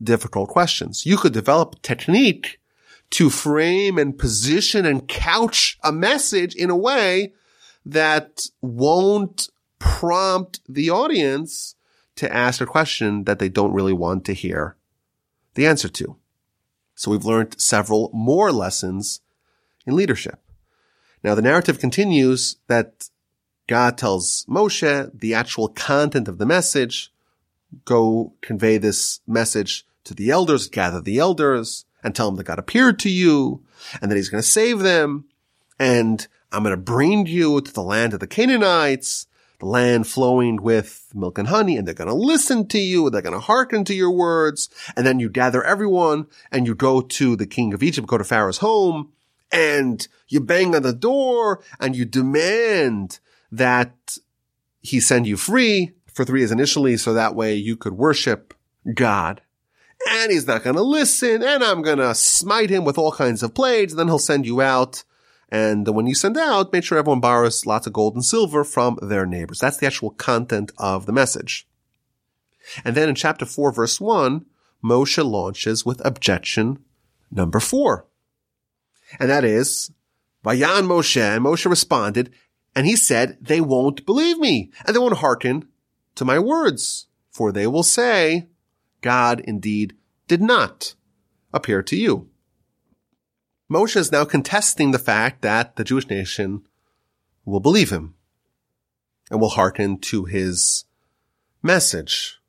difficult 0.02 0.50
questions. 0.50 1.06
You 1.06 1.18
could 1.18 1.34
develop 1.34 1.82
technique 1.82 2.60
to 3.12 3.30
frame 3.30 3.98
and 3.98 4.18
position 4.18 4.86
and 4.86 5.08
couch 5.08 5.78
a 5.84 5.92
message 5.92 6.56
in 6.56 6.70
a 6.70 6.78
way 6.78 7.34
that 7.86 8.46
won't 8.62 9.50
prompt 9.80 10.62
the 10.68 10.90
audience 10.90 11.76
to 12.16 12.34
ask 12.34 12.62
a 12.62 12.66
question 12.66 13.26
that 13.26 13.40
they 13.40 13.50
don't 13.50 13.74
really 13.74 13.94
want 13.94 14.26
to 14.26 14.34
hear 14.34 14.76
the 15.56 15.66
answer 15.66 15.90
to. 15.90 16.16
So 16.96 17.12
we've 17.12 17.26
learned 17.26 17.60
several 17.60 18.10
more 18.14 18.52
lessons 18.52 19.22
in 19.86 19.96
leadership. 19.96 20.40
Now 21.24 21.36
the 21.36 21.42
narrative 21.42 21.80
continues 21.80 22.58
that 22.68 23.10
God 23.68 23.98
tells 23.98 24.46
Moshe 24.48 25.12
the 25.20 25.34
actual 25.34 25.68
content 25.68 26.28
of 26.28 26.38
the 26.38 26.46
message. 26.46 27.12
Go 27.86 28.34
convey 28.42 28.78
this 28.78 29.22
message 29.28 29.86
to 30.04 30.14
the 30.14 30.30
elders, 30.30 30.68
gather 30.68 31.02
the 31.02 31.18
elders 31.18 31.86
and 32.04 32.16
tell 32.16 32.28
them 32.28 32.38
that 32.38 32.46
God 32.46 32.60
appeared 32.60 33.00
to 33.00 33.10
you 33.10 33.64
and 34.02 34.10
that 34.10 34.16
he's 34.16 34.30
going 34.30 34.42
to 34.42 34.48
save 34.48 34.80
them. 34.80 35.26
And 35.80 36.28
I'm 36.52 36.64
going 36.64 36.76
to 36.76 36.82
bring 36.82 37.26
you 37.26 37.62
to 37.62 37.74
the 37.74 37.84
land 37.84 38.14
of 38.14 38.20
the 38.20 38.28
Canaanites, 38.28 39.28
the 39.60 39.66
land 39.66 40.08
flowing 40.08 40.62
with 40.62 41.08
milk 41.14 41.38
and 41.38 41.48
honey, 41.48 41.78
and 41.78 41.88
they're 41.88 41.94
going 41.94 42.10
to 42.10 42.14
listen 42.14 42.68
to 42.70 42.80
you. 42.80 43.10
They're 43.10 43.22
going 43.22 43.34
to 43.34 43.40
hearken 43.40 43.84
to 43.86 43.94
your 43.94 44.12
words. 44.12 44.70
And 44.96 45.06
then 45.06 45.20
you 45.20 45.30
gather 45.30 45.64
everyone 45.64 46.28
and 46.52 46.68
you 46.68 46.76
go 46.76 47.02
to 47.02 47.36
the 47.36 47.48
king 47.48 47.74
of 47.74 47.84
Egypt, 47.84 48.08
go 48.08 48.18
to 48.18 48.24
Pharaoh's 48.24 48.58
home 48.58 49.12
and 49.52 50.08
you 50.28 50.40
bang 50.40 50.76
on 50.76 50.82
the 50.82 50.94
door 50.94 51.62
and 51.80 51.96
you 51.96 52.06
demand 52.06 53.20
that 53.52 54.18
he 54.82 55.00
send 55.00 55.28
you 55.28 55.38
free 55.38 55.92
for 56.08 56.26
three 56.26 56.40
years 56.42 56.52
initially 56.52 56.98
so 56.98 57.14
that 57.14 57.36
way 57.36 57.56
you 57.56 57.76
could 57.76 57.94
worship 57.94 58.54
God. 58.94 59.42
And 60.10 60.32
he's 60.32 60.48
not 60.48 60.64
going 60.64 60.76
to 60.76 60.82
listen 60.82 61.44
and 61.44 61.64
I'm 61.64 61.82
going 61.82 62.00
to 62.00 62.16
smite 62.16 62.70
him 62.70 62.84
with 62.86 62.98
all 62.98 63.12
kinds 63.12 63.44
of 63.44 63.54
plagues. 63.54 63.96
Then 63.96 64.08
he'll 64.08 64.20
send 64.20 64.46
you 64.46 64.62
out. 64.62 65.04
And 65.50 65.88
when 65.88 66.08
you 66.08 66.16
send 66.16 66.38
out, 66.38 66.72
make 66.72 66.84
sure 66.84 66.98
everyone 66.98 67.20
borrows 67.20 67.66
lots 67.66 67.86
of 67.86 67.94
gold 67.94 68.16
and 68.16 68.24
silver 68.24 68.64
from 68.64 68.98
their 69.02 69.26
neighbors. 69.26 69.60
That's 69.60 69.78
the 69.78 69.88
actual 69.88 70.12
content 70.12 70.72
of 70.78 71.06
the 71.06 71.12
message. 71.12 71.68
And 72.86 72.96
then 72.96 73.10
in 73.10 73.16
chapter 73.16 73.46
four, 73.46 73.72
verse 73.72 74.00
one, 74.00 74.46
Moshe 74.84 75.24
launches 75.24 75.86
with 75.86 76.04
objection 76.06 76.80
number 77.30 77.60
four. 77.60 78.08
And 79.20 79.30
that 79.30 79.44
is, 79.44 79.92
Vayan 80.46 80.88
Moshe, 80.88 81.22
and 81.22 81.44
Moshe 81.44 81.70
responded, 81.70 82.32
and 82.76 82.88
he 82.88 82.96
said, 82.96 83.38
they 83.42 83.60
won't 83.60 84.06
believe 84.06 84.38
me, 84.38 84.72
and 84.86 84.96
they 84.96 85.00
won't 85.00 85.18
hearken 85.18 85.68
to 86.16 86.24
my 86.24 86.40
words, 86.40 87.08
for 87.30 87.52
they 87.52 87.68
will 87.68 87.84
say, 87.84 88.48
God 89.02 89.40
indeed 89.42 89.96
did 90.28 90.42
not 90.42 90.96
appear 91.54 91.84
to 91.84 91.96
you. 91.96 92.30
Moshe 93.70 93.96
is 93.96 94.12
now 94.12 94.26
contesting 94.26 94.92
the 94.92 95.00
fact 95.00 95.42
that 95.42 95.76
the 95.76 95.84
Jewish 95.84 96.08
nation 96.10 96.64
will 97.46 97.60
believe 97.60 97.90
him 97.90 98.16
and 99.30 99.40
will 99.40 99.50
hearken 99.50 99.98
to 99.98 100.26
his 100.26 100.86
message. 101.64 102.40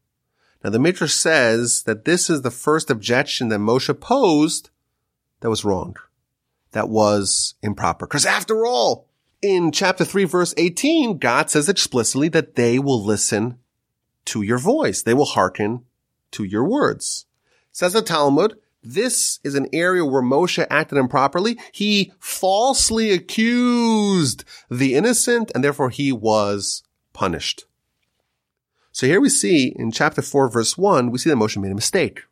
Now 0.62 0.70
the 0.70 0.78
Midrash 0.78 1.12
says 1.12 1.82
that 1.84 2.04
this 2.04 2.28
is 2.28 2.42
the 2.42 2.50
first 2.50 2.90
objection 2.90 3.48
that 3.48 3.60
Moshe 3.60 3.98
posed 4.00 4.70
that 5.40 5.50
was 5.50 5.64
wrong 5.64 5.96
that 6.72 6.88
was 6.88 7.54
improper. 7.62 8.06
Because 8.06 8.26
after 8.26 8.66
all, 8.66 9.08
in 9.40 9.72
chapter 9.72 10.04
3 10.04 10.24
verse 10.24 10.52
18, 10.56 11.18
God 11.18 11.50
says 11.50 11.68
explicitly 11.68 12.28
that 12.30 12.56
they 12.56 12.78
will 12.78 13.02
listen 13.02 13.58
to 14.26 14.42
your 14.42 14.58
voice. 14.58 15.02
They 15.02 15.14
will 15.14 15.26
hearken 15.26 15.84
to 16.32 16.44
your 16.44 16.64
words. 16.64 17.26
Says 17.70 17.92
the 17.94 18.02
Talmud, 18.02 18.56
this 18.82 19.38
is 19.44 19.54
an 19.54 19.68
area 19.72 20.04
where 20.04 20.22
Moshe 20.22 20.66
acted 20.68 20.98
improperly. 20.98 21.58
He 21.72 22.12
falsely 22.18 23.12
accused 23.12 24.44
the 24.70 24.94
innocent 24.94 25.52
and 25.54 25.62
therefore 25.62 25.90
he 25.90 26.10
was 26.10 26.82
punished. 27.12 27.64
So 28.90 29.06
here 29.06 29.20
we 29.20 29.28
see 29.28 29.68
in 29.76 29.92
chapter 29.92 30.20
4 30.20 30.50
verse 30.50 30.76
1, 30.76 31.10
we 31.10 31.18
see 31.18 31.30
that 31.30 31.36
Moshe 31.36 31.60
made 31.60 31.72
a 31.72 31.76
mistake. 31.76 32.24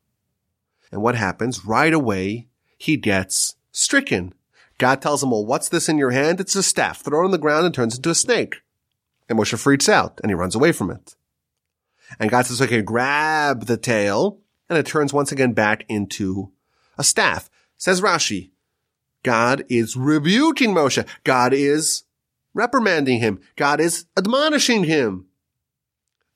And 0.92 1.02
what 1.02 1.14
happens? 1.14 1.64
Right 1.64 1.92
away, 1.92 2.48
he 2.76 2.96
gets 2.96 3.54
stricken. 3.70 4.34
God 4.78 5.00
tells 5.00 5.22
him, 5.22 5.30
well, 5.30 5.44
what's 5.44 5.68
this 5.68 5.88
in 5.88 5.98
your 5.98 6.10
hand? 6.10 6.40
It's 6.40 6.56
a 6.56 6.62
staff. 6.62 7.00
Throw 7.00 7.22
it 7.22 7.24
on 7.26 7.30
the 7.30 7.38
ground 7.38 7.66
and 7.66 7.74
turns 7.74 7.96
into 7.96 8.10
a 8.10 8.14
snake. 8.14 8.62
And 9.28 9.38
Moshe 9.38 9.56
freaks 9.56 9.88
out 9.88 10.18
and 10.22 10.30
he 10.30 10.34
runs 10.34 10.54
away 10.56 10.72
from 10.72 10.90
it. 10.90 11.14
And 12.18 12.30
God 12.30 12.46
says, 12.46 12.60
okay, 12.60 12.82
grab 12.82 13.66
the 13.66 13.76
tail. 13.76 14.40
And 14.68 14.78
it 14.78 14.86
turns 14.86 15.12
once 15.12 15.32
again 15.32 15.52
back 15.52 15.84
into 15.88 16.52
a 16.98 17.04
staff. 17.04 17.50
Says 17.76 18.00
Rashi, 18.00 18.50
God 19.22 19.64
is 19.68 19.96
rebuking 19.96 20.74
Moshe. 20.74 21.06
God 21.24 21.52
is 21.52 22.04
reprimanding 22.54 23.20
him. 23.20 23.40
God 23.56 23.80
is 23.80 24.06
admonishing 24.16 24.84
him. 24.84 25.26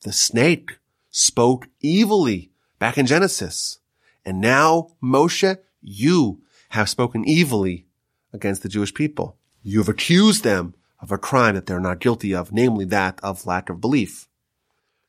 The 0.03 0.13
snake 0.13 0.79
spoke 1.11 1.69
evilly 1.83 2.51
back 2.79 2.99
in 2.99 3.07
Genesis. 3.07 3.79
And 4.25 4.41
now, 4.41 4.89
Moshe, 5.03 5.59
you 5.81 6.43
have 6.71 6.89
spoken 6.89 7.25
evilly 7.29 7.87
against 8.33 8.63
the 8.63 8.69
Jewish 8.69 8.93
people. 8.93 9.37
You 9.63 9.79
have 9.79 9.89
accused 9.89 10.45
them 10.45 10.75
of 11.01 11.13
a 11.13 11.19
crime 11.19 11.55
that 11.55 11.67
they're 11.67 11.81
not 11.81 12.01
guilty 12.01 12.35
of, 12.35 12.53
namely 12.53 12.85
that 12.87 13.21
of 13.23 13.47
lack 13.47 13.69
of 13.69 13.81
belief. 13.81 14.29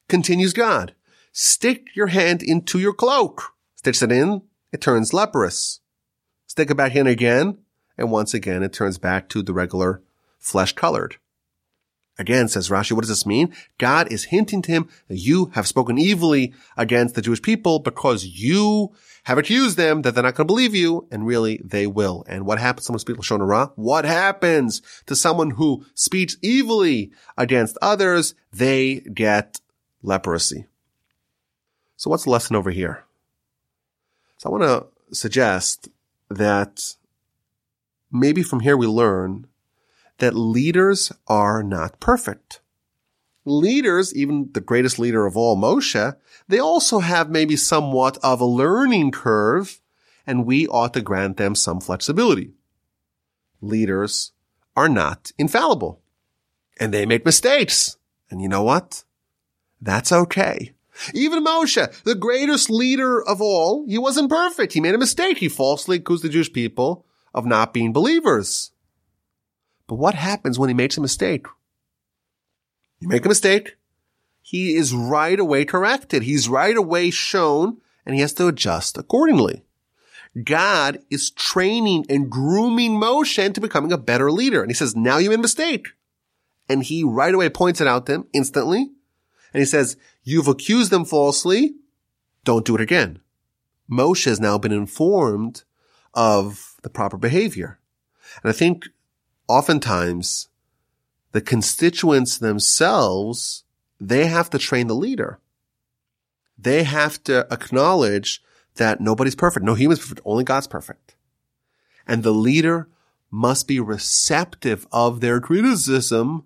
Continues 0.08 0.54
God, 0.54 0.94
stick 1.32 1.88
your 1.96 2.08
hand 2.08 2.44
into 2.44 2.80
your 2.80 2.94
cloak. 2.94 3.54
Sticks 3.76 4.02
it 4.02 4.12
in, 4.12 4.44
it 4.72 4.82
turns 4.82 5.13
leprous. 5.13 5.80
Stick 6.48 6.70
it 6.70 6.78
back 6.78 6.96
in 6.96 7.08
again, 7.08 7.58
and 7.98 8.12
once 8.12 8.34
again 8.34 8.63
it 8.63 8.74
turns 8.74 8.98
back 8.98 9.30
to 9.30 9.41
the 9.41 9.54
regular 9.54 10.02
flesh 10.38 10.74
colored. 10.74 11.18
Again, 12.18 12.48
says 12.48 12.70
Rashi, 12.70 12.94
what 12.94 13.02
does 13.02 13.10
this 13.10 13.26
mean? 13.26 13.54
God 13.78 14.10
is 14.12 14.26
hinting 14.26 14.62
to 14.63 14.72
him 14.72 14.89
that 15.10 15.18
you 15.18 15.48
have 15.54 15.68
spoken 15.68 16.00
evilly 16.00 16.54
against 16.78 17.15
the 17.15 17.22
Jewish 17.22 17.41
people 17.41 17.80
because 17.80 18.26
you 18.26 18.94
have 19.26 19.38
accused 19.38 19.76
them 19.76 20.04
that 20.04 20.15
they're 20.15 20.24
not 20.24 20.36
going 20.36 20.48
to 20.48 20.52
believe 20.54 20.74
you, 20.74 21.08
and 21.12 21.26
really 21.26 21.60
they 21.63 21.88
will. 21.88 22.24
And 22.30 22.46
what 22.46 22.60
happens 22.60 22.84
to 22.84 22.86
someone 22.86 23.00
speaks 23.00 23.20
Lashon 23.20 23.39
Hara? 23.39 23.72
What 23.76 24.06
happens 24.06 24.82
to 25.08 25.15
someone 25.15 25.52
who 25.52 25.86
speaks 25.94 26.38
evilly 26.41 27.12
against 27.38 27.78
others? 27.82 28.34
They 28.54 29.02
get 29.02 29.60
leprosy. 30.06 30.65
So 31.98 32.10
what's 32.10 32.26
the 32.26 32.30
lesson 32.30 32.56
over 32.56 32.72
here? 32.72 33.04
So 34.38 34.50
I 34.50 34.52
want 34.52 34.63
to 34.63 35.15
suggest 35.15 35.89
that 36.30 36.96
maybe 38.12 38.44
from 38.44 38.62
here 38.62 38.78
we 38.78 38.88
learn 38.88 39.48
that 40.18 40.36
leaders 40.36 41.12
are 41.28 41.63
not 41.63 42.00
perfect. 42.00 42.62
Leaders, 43.44 44.15
even 44.15 44.50
the 44.54 44.62
greatest 44.62 44.98
leader 44.98 45.26
of 45.26 45.38
all, 45.38 45.56
Moshe, 45.56 46.15
they 46.48 46.60
also 46.60 47.00
have 47.00 47.30
maybe 47.30 47.56
somewhat 47.56 48.18
of 48.24 48.41
a 48.41 48.46
learning 48.46 49.12
curve, 49.12 49.82
and 50.26 50.46
we 50.46 50.68
ought 50.68 50.94
to 50.94 51.02
grant 51.02 51.38
them 51.38 51.54
some 51.54 51.80
flexibility. 51.80 52.54
Leaders 53.62 54.32
are 54.76 54.89
not 54.89 55.32
infallible, 55.38 56.02
and 56.80 56.94
they 56.94 57.06
make 57.06 57.26
mistakes. 57.26 57.98
And 58.30 58.41
you 58.41 58.50
know 58.50 58.63
what? 58.63 59.04
That's 59.86 60.12
okay. 60.12 60.74
Even 61.13 61.45
Moshe, 61.45 62.04
the 62.04 62.15
greatest 62.15 62.71
leader 62.71 63.21
of 63.21 63.39
all, 63.39 63.86
he 63.88 64.00
wasn't 64.00 64.32
perfect. 64.32 64.74
He 64.74 64.82
made 64.82 64.95
a 64.95 64.98
mistake. 64.98 65.38
He 65.38 65.48
falsely 65.48 65.98
accused 65.98 66.24
the 66.24 66.30
Jewish 66.30 66.52
people 66.52 67.06
of 67.36 67.45
not 67.45 67.71
being 67.71 67.93
believers. 67.93 68.71
But 69.88 69.95
what 69.95 70.15
happens 70.15 70.58
when 70.58 70.69
he 70.69 70.74
makes 70.74 70.98
a 70.98 71.02
mistake? 71.02 71.45
You 73.00 73.10
make 73.10 73.26
a 73.26 73.30
mistake. 73.30 73.78
He 74.41 74.76
is 74.76 74.93
right 74.93 75.39
away 75.39 75.65
corrected. 75.65 76.24
He's 76.24 76.50
right 76.50 76.76
away 76.76 77.12
shown 77.12 77.78
and 78.06 78.15
he 78.15 78.21
has 78.21 78.34
to 78.34 78.48
adjust 78.48 78.98
accordingly. 78.98 79.63
God 80.43 81.00
is 81.12 81.30
training 81.30 82.08
and 82.10 82.30
grooming 82.30 83.00
Moshe 83.00 83.43
into 83.43 83.62
becoming 83.62 83.91
a 83.91 83.98
better 83.98 84.32
leader. 84.32 84.62
And 84.62 84.71
he 84.71 84.76
says, 84.76 84.95
now 84.95 85.17
you 85.17 85.30
made 85.30 85.39
a 85.39 85.43
mistake. 85.43 85.89
And 86.67 86.82
he 86.82 87.04
right 87.04 87.34
away 87.34 87.50
points 87.50 87.82
it 87.82 87.88
out 87.88 88.08
to 88.08 88.13
him 88.13 88.28
instantly. 88.34 88.89
And 89.56 89.62
he 89.62 89.65
says, 89.65 89.96
you've 90.22 90.50
accused 90.50 90.91
them 90.91 91.06
falsely. 91.06 91.76
Don't 92.44 92.65
do 92.65 92.76
it 92.76 92.82
again. 92.82 93.20
Moshe 93.89 94.26
has 94.26 94.38
now 94.38 94.58
been 94.58 94.74
informed 94.74 95.63
of 96.13 96.76
the 96.84 96.89
proper 96.89 97.15
behavior. 97.15 97.80
And 98.44 98.50
I 98.50 98.54
think 98.54 98.84
oftentimes 99.48 100.50
the 101.32 101.39
constituents 101.39 102.38
themselves, 102.38 103.63
they 103.98 104.26
have 104.26 104.50
to 104.50 104.60
train 104.60 104.88
the 104.88 104.94
leader. 104.94 105.39
They 106.58 106.84
have 106.84 107.24
to 107.24 107.48
acknowledge 107.50 108.44
that 108.76 109.00
nobody's 109.00 109.36
perfect. 109.36 109.65
No 109.65 109.76
human's 109.76 110.02
perfect. 110.02 110.20
Only 110.26 110.44
God's 110.44 110.68
perfect. 110.68 111.15
And 112.06 112.24
the 112.24 112.34
leader 112.34 112.89
must 113.32 113.70
be 113.70 113.80
receptive 113.80 114.86
of 114.91 115.22
their 115.22 115.39
criticism 115.39 116.44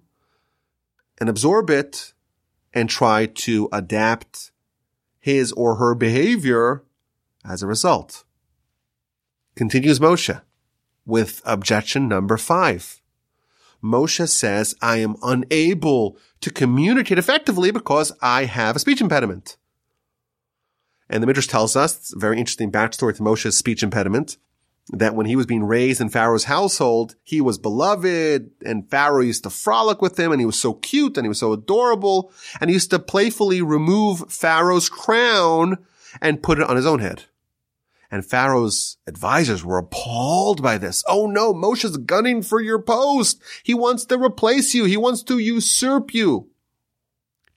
and 1.20 1.28
absorb 1.28 1.72
it 1.72 2.14
and 2.74 2.90
try 2.90 3.26
to 3.26 3.70
adapt 3.72 4.52
his 5.20 5.52
or 5.54 5.76
her 5.76 5.96
behavior 5.96 6.84
as 7.46 7.62
a 7.62 7.68
result. 7.68 8.24
Continues 9.56 10.00
Moshe 10.00 10.42
with 11.06 11.42
objection 11.46 12.08
number 12.08 12.38
five. 12.38 13.02
Moshe 13.84 14.28
says, 14.28 14.76
I 14.82 14.98
am 14.98 15.16
unable 15.24 16.18
to 16.42 16.52
communicate 16.52 17.18
effectively 17.18 17.72
because 17.72 18.12
I 18.22 18.46
have 18.46 18.76
a 18.76 18.80
speech 18.80 19.02
impediment. 19.02 19.58
And 21.10 21.24
the 21.24 21.28
Midrash 21.28 21.48
tells 21.48 21.76
us, 21.76 21.98
it's 21.98 22.14
a 22.14 22.20
very 22.20 22.38
interesting 22.38 22.72
backstory 22.72 23.16
to 23.16 23.24
Moshe's 23.24 23.58
speech 23.58 23.82
impediment, 23.82 24.38
that 24.92 25.16
when 25.16 25.28
he 25.28 25.36
was 25.36 25.46
being 25.46 25.64
raised 25.64 26.02
in 26.02 26.10
Pharaoh's 26.10 26.46
household, 26.46 27.16
he 27.24 27.42
was 27.42 27.58
beloved 27.58 28.50
and 28.66 28.90
Pharaoh 28.90 29.22
used 29.22 29.44
to 29.44 29.50
frolic 29.50 30.02
with 30.02 30.20
him 30.20 30.32
and 30.32 30.42
he 30.42 30.46
was 30.46 30.60
so 30.60 30.74
cute 30.74 31.18
and 31.18 31.26
he 31.26 31.30
was 31.30 31.40
so 31.40 31.54
adorable 31.54 32.32
and 32.60 32.70
he 32.70 32.74
used 32.74 32.90
to 32.92 33.00
playfully 33.00 33.62
remove 33.62 34.32
Pharaoh's 34.32 34.90
crown 34.90 35.78
and 36.22 36.42
put 36.42 36.60
it 36.60 36.68
on 36.68 36.76
his 36.76 36.86
own 36.86 37.00
head. 37.00 37.26
And 38.12 38.26
Pharaoh's 38.26 38.98
advisors 39.06 39.64
were 39.64 39.78
appalled 39.78 40.64
by 40.64 40.80
this. 40.80 41.04
Oh 41.08 41.28
no, 41.28 41.54
Moshe's 41.54 41.98
gunning 41.98 42.42
for 42.42 42.60
your 42.60 42.82
post. 42.82 43.40
He 43.62 43.76
wants 43.76 44.06
to 44.06 44.18
replace 44.18 44.74
you. 44.74 44.86
He 44.86 44.98
wants 44.98 45.22
to 45.24 45.38
usurp 45.38 46.14
you. 46.16 46.50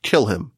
Kill 0.02 0.26
him. 0.26 0.52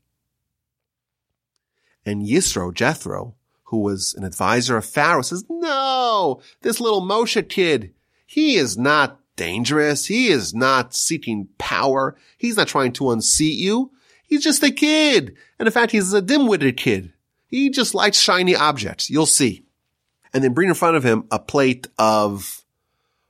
And 2.05 2.27
Yisro, 2.27 2.75
Jethro, 2.75 3.37
who 3.65 3.81
was 3.81 4.15
an 4.15 4.25
advisor 4.25 4.77
of 4.77 4.85
Pharaoh, 4.85 5.23
says, 5.23 5.45
no, 5.49 6.41
this 6.63 6.81
little 6.81 7.03
Moshe 7.03 7.49
kid, 7.49 7.93
he 8.27 8.57
is 8.57 8.77
not 8.77 9.21
dangerous. 9.37 10.07
He 10.07 10.29
is 10.29 10.55
not 10.55 10.95
seeking 10.95 11.49
power. 11.59 12.17
He's 12.39 12.57
not 12.57 12.69
trying 12.69 12.93
to 12.95 13.11
unseat 13.11 13.59
you. 13.59 13.91
He's 14.27 14.43
just 14.43 14.63
a 14.63 14.71
kid. 14.71 15.37
And 15.59 15.67
in 15.67 15.73
fact, 15.73 15.93
he's 15.93 16.13
a 16.13 16.23
dim-witted 16.23 16.77
kid. 16.77 17.13
He 17.47 17.71
just 17.71 17.95
likes 17.95 18.19
shiny 18.19 18.57
objects. 18.57 19.11
You'll 19.11 19.27
see 19.27 19.65
and 20.33 20.43
then 20.43 20.53
bring 20.53 20.69
in 20.69 20.75
front 20.75 20.97
of 20.97 21.05
him 21.05 21.25
a 21.31 21.39
plate 21.39 21.87
of 21.99 22.65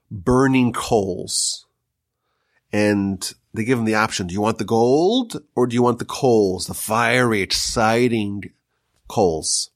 burning 0.09 0.73
coals. 0.73 1.65
And 2.73 3.33
they 3.53 3.63
give 3.63 3.77
him 3.77 3.85
the 3.85 3.95
option. 3.95 4.27
Do 4.27 4.33
you 4.33 4.41
want 4.41 4.57
the 4.57 4.65
gold 4.65 5.41
or 5.55 5.67
do 5.67 5.75
you 5.75 5.83
want 5.83 5.99
the 5.99 6.05
coals, 6.05 6.67
the 6.67 6.73
fiery, 6.73 7.41
exciting 7.41 8.51
coals? 9.07 9.69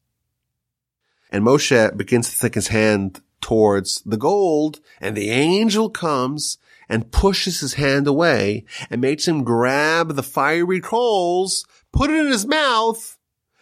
And 1.29 1.43
Moshe 1.43 1.95
begins 1.95 2.29
to 2.29 2.35
stick 2.35 2.55
his 2.55 2.69
hand 2.69 3.21
towards 3.41 4.01
the 4.01 4.17
gold 4.17 4.79
and 4.99 5.15
the 5.15 5.29
angel 5.29 5.89
comes 5.89 6.57
and 6.89 7.11
pushes 7.11 7.59
his 7.59 7.75
hand 7.75 8.07
away 8.07 8.65
and 8.89 8.99
makes 8.99 9.27
him 9.27 9.43
grab 9.43 10.15
the 10.15 10.23
fiery 10.23 10.81
coals, 10.81 11.65
put 11.91 12.09
it 12.09 12.17
in 12.17 12.31
his 12.31 12.45
mouth, 12.45 13.17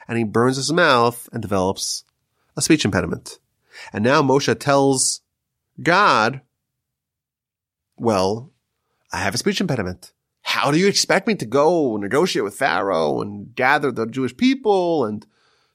and 0.07 0.17
he 0.17 0.23
burns 0.23 0.55
his 0.55 0.71
mouth 0.71 1.27
and 1.33 1.41
develops 1.41 2.05
a 2.55 2.61
speech 2.61 2.85
impediment. 2.85 3.39
And 3.91 4.03
now 4.03 4.21
Moshe 4.21 4.57
tells 4.59 5.21
God, 5.81 6.41
well, 7.97 8.51
I 9.11 9.17
have 9.17 9.35
a 9.35 9.37
speech 9.37 9.61
impediment. 9.61 10.13
How 10.41 10.71
do 10.71 10.79
you 10.79 10.87
expect 10.87 11.27
me 11.27 11.35
to 11.35 11.45
go 11.45 11.97
negotiate 11.97 12.43
with 12.43 12.55
Pharaoh 12.55 13.21
and 13.21 13.53
gather 13.53 13.91
the 13.91 14.07
Jewish 14.07 14.35
people 14.35 15.05
and 15.05 15.25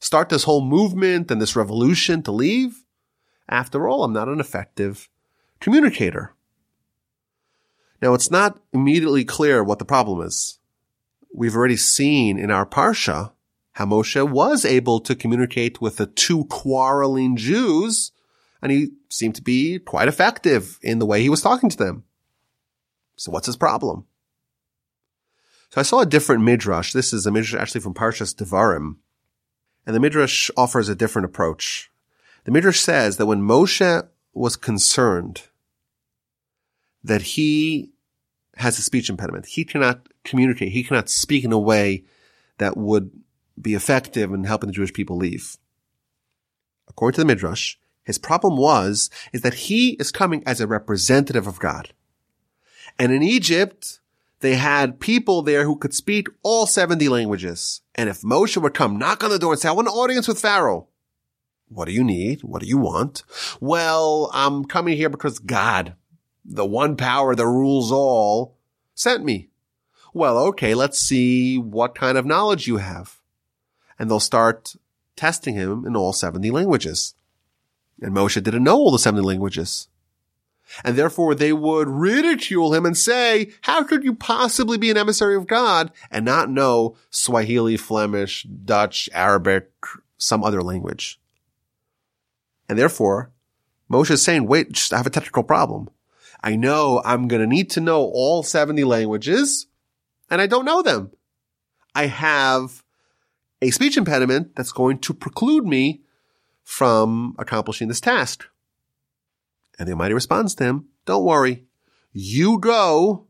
start 0.02 0.28
this 0.28 0.44
whole 0.44 0.64
movement 0.64 1.30
and 1.30 1.40
this 1.40 1.56
revolution 1.56 2.22
to 2.24 2.32
leave? 2.32 2.84
After 3.48 3.88
all, 3.88 4.04
I'm 4.04 4.12
not 4.12 4.28
an 4.28 4.40
effective 4.40 5.08
communicator. 5.60 6.34
Now, 8.02 8.14
it's 8.14 8.30
not 8.30 8.60
immediately 8.72 9.24
clear 9.24 9.62
what 9.62 9.78
the 9.78 9.84
problem 9.84 10.26
is. 10.26 10.58
We've 11.32 11.54
already 11.54 11.76
seen 11.76 12.36
in 12.36 12.50
our 12.50 12.66
Parsha 12.66 13.32
how 13.74 13.86
Moshe 13.86 14.28
was 14.28 14.64
able 14.64 15.00
to 15.00 15.14
communicate 15.14 15.80
with 15.80 15.96
the 15.96 16.06
two 16.06 16.44
quarreling 16.46 17.36
Jews, 17.36 18.10
and 18.60 18.72
he 18.72 18.88
seemed 19.08 19.36
to 19.36 19.42
be 19.42 19.78
quite 19.78 20.08
effective 20.08 20.78
in 20.82 20.98
the 20.98 21.06
way 21.06 21.22
he 21.22 21.30
was 21.30 21.40
talking 21.40 21.70
to 21.70 21.76
them. 21.76 22.04
So 23.16 23.30
what's 23.30 23.46
his 23.46 23.56
problem? 23.56 24.06
So 25.70 25.80
I 25.80 25.84
saw 25.84 26.00
a 26.00 26.06
different 26.06 26.42
midrash. 26.42 26.92
This 26.92 27.12
is 27.12 27.24
a 27.24 27.30
midrash 27.30 27.54
actually 27.54 27.80
from 27.82 27.94
Parshas 27.94 28.34
Devarim, 28.34 28.96
and 29.86 29.94
the 29.94 30.00
midrash 30.00 30.50
offers 30.56 30.88
a 30.88 30.94
different 30.94 31.26
approach. 31.26 31.90
The 32.44 32.50
midrash 32.50 32.80
says 32.80 33.16
that 33.16 33.26
when 33.26 33.42
Moshe 33.42 34.08
was 34.32 34.56
concerned 34.56 35.42
that 37.04 37.22
he 37.22 37.90
has 38.56 38.78
a 38.78 38.82
speech 38.82 39.08
impediment, 39.08 39.46
he 39.46 39.64
cannot 39.64 40.08
communicate, 40.24 40.72
he 40.72 40.84
cannot 40.84 41.08
speak 41.08 41.44
in 41.44 41.52
a 41.52 41.58
way 41.58 42.04
that 42.58 42.76
would 42.76 43.10
be 43.60 43.74
effective 43.74 44.32
in 44.32 44.44
helping 44.44 44.68
the 44.68 44.74
Jewish 44.74 44.92
people 44.92 45.16
leave. 45.16 45.56
According 46.88 47.16
to 47.16 47.20
the 47.22 47.26
Midrash, 47.26 47.76
his 48.04 48.18
problem 48.18 48.56
was, 48.56 49.10
is 49.32 49.42
that 49.42 49.54
he 49.54 49.90
is 49.92 50.10
coming 50.10 50.42
as 50.46 50.60
a 50.60 50.66
representative 50.66 51.46
of 51.46 51.60
God. 51.60 51.92
And 52.98 53.12
in 53.12 53.22
Egypt, 53.22 54.00
they 54.42 54.56
had 54.56 55.00
people 55.00 55.42
there 55.42 55.64
who 55.64 55.76
could 55.76 55.94
speak 55.94 56.28
all 56.42 56.66
70 56.66 57.08
languages. 57.08 57.80
And 57.94 58.08
if 58.08 58.22
Moshe 58.22 58.60
would 58.60 58.74
come 58.74 58.98
knock 58.98 59.22
on 59.22 59.30
the 59.30 59.38
door 59.38 59.52
and 59.52 59.60
say, 59.60 59.68
I 59.68 59.72
want 59.72 59.88
an 59.88 59.94
audience 59.94 60.26
with 60.26 60.40
Pharaoh. 60.40 60.88
What 61.68 61.86
do 61.86 61.92
you 61.92 62.04
need? 62.04 62.42
What 62.42 62.60
do 62.60 62.66
you 62.66 62.76
want? 62.76 63.22
Well, 63.60 64.30
I'm 64.34 64.64
coming 64.64 64.96
here 64.96 65.08
because 65.08 65.38
God, 65.38 65.94
the 66.44 66.66
one 66.66 66.96
power 66.96 67.34
that 67.34 67.46
rules 67.46 67.90
all, 67.92 68.58
sent 68.94 69.24
me. 69.24 69.48
Well, 70.12 70.36
okay, 70.38 70.74
let's 70.74 70.98
see 70.98 71.56
what 71.56 71.94
kind 71.94 72.18
of 72.18 72.26
knowledge 72.26 72.66
you 72.66 72.78
have. 72.78 73.20
And 73.98 74.10
they'll 74.10 74.20
start 74.20 74.74
testing 75.14 75.54
him 75.54 75.86
in 75.86 75.94
all 75.94 76.12
70 76.12 76.50
languages. 76.50 77.14
And 78.02 78.14
Moshe 78.14 78.42
didn't 78.42 78.64
know 78.64 78.76
all 78.76 78.90
the 78.90 78.98
70 78.98 79.24
languages. 79.24 79.86
And 80.84 80.96
therefore 80.96 81.34
they 81.34 81.52
would 81.52 81.88
ridicule 81.88 82.74
him 82.74 82.86
and 82.86 82.96
say, 82.96 83.52
how 83.62 83.82
could 83.82 84.04
you 84.04 84.14
possibly 84.14 84.78
be 84.78 84.90
an 84.90 84.96
emissary 84.96 85.36
of 85.36 85.46
God 85.46 85.92
and 86.10 86.24
not 86.24 86.50
know 86.50 86.96
Swahili, 87.10 87.76
Flemish, 87.76 88.44
Dutch, 88.44 89.08
Arabic, 89.12 89.70
some 90.16 90.42
other 90.42 90.62
language? 90.62 91.20
And 92.68 92.78
therefore, 92.78 93.32
Moshe 93.90 94.10
is 94.10 94.22
saying, 94.22 94.46
wait, 94.46 94.72
just 94.72 94.92
I 94.92 94.96
have 94.96 95.06
a 95.06 95.10
technical 95.10 95.42
problem. 95.42 95.90
I 96.42 96.56
know 96.56 97.02
I'm 97.04 97.28
going 97.28 97.42
to 97.42 97.46
need 97.46 97.70
to 97.72 97.80
know 97.80 98.00
all 98.02 98.42
70 98.42 98.82
languages 98.84 99.66
and 100.30 100.40
I 100.40 100.46
don't 100.46 100.64
know 100.64 100.82
them. 100.82 101.10
I 101.94 102.06
have 102.06 102.82
a 103.60 103.70
speech 103.70 103.96
impediment 103.96 104.56
that's 104.56 104.72
going 104.72 104.98
to 105.00 105.14
preclude 105.14 105.66
me 105.66 106.02
from 106.64 107.36
accomplishing 107.38 107.88
this 107.88 108.00
task. 108.00 108.46
And 109.82 109.88
the 109.88 109.94
Almighty 109.94 110.14
responds 110.14 110.54
to 110.54 110.64
him, 110.64 110.84
don't 111.06 111.24
worry. 111.24 111.64
You 112.12 112.60
go 112.60 113.26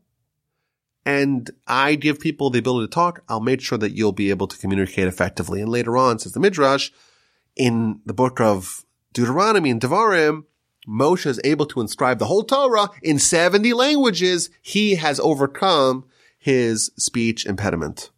and 1.03 1.49
I 1.65 1.95
give 1.95 2.19
people 2.19 2.51
the 2.51 2.59
ability 2.59 2.85
to 2.85 2.93
talk. 2.93 3.23
I'll 3.27 3.39
make 3.39 3.59
sure 3.59 3.79
that 3.79 3.93
you'll 3.93 4.11
be 4.11 4.29
able 4.29 4.45
to 4.45 4.57
communicate 4.59 5.07
effectively. 5.07 5.61
And 5.61 5.71
later 5.71 5.97
on, 5.97 6.19
says 6.19 6.33
the 6.33 6.39
Midrash, 6.39 6.91
in 7.55 8.01
the 8.05 8.13
book 8.13 8.39
of 8.39 8.85
Deuteronomy 9.13 9.71
and 9.71 9.81
Devarim, 9.81 10.43
Moshe 10.87 11.25
is 11.25 11.41
able 11.43 11.65
to 11.65 11.81
inscribe 11.81 12.19
the 12.19 12.27
whole 12.27 12.43
Torah 12.43 12.89
in 13.01 13.17
70 13.17 13.73
languages. 13.73 14.51
He 14.61 14.93
has 14.93 15.19
overcome 15.19 16.05
his 16.37 16.91
speech 16.99 17.47
impediment. 17.47 18.11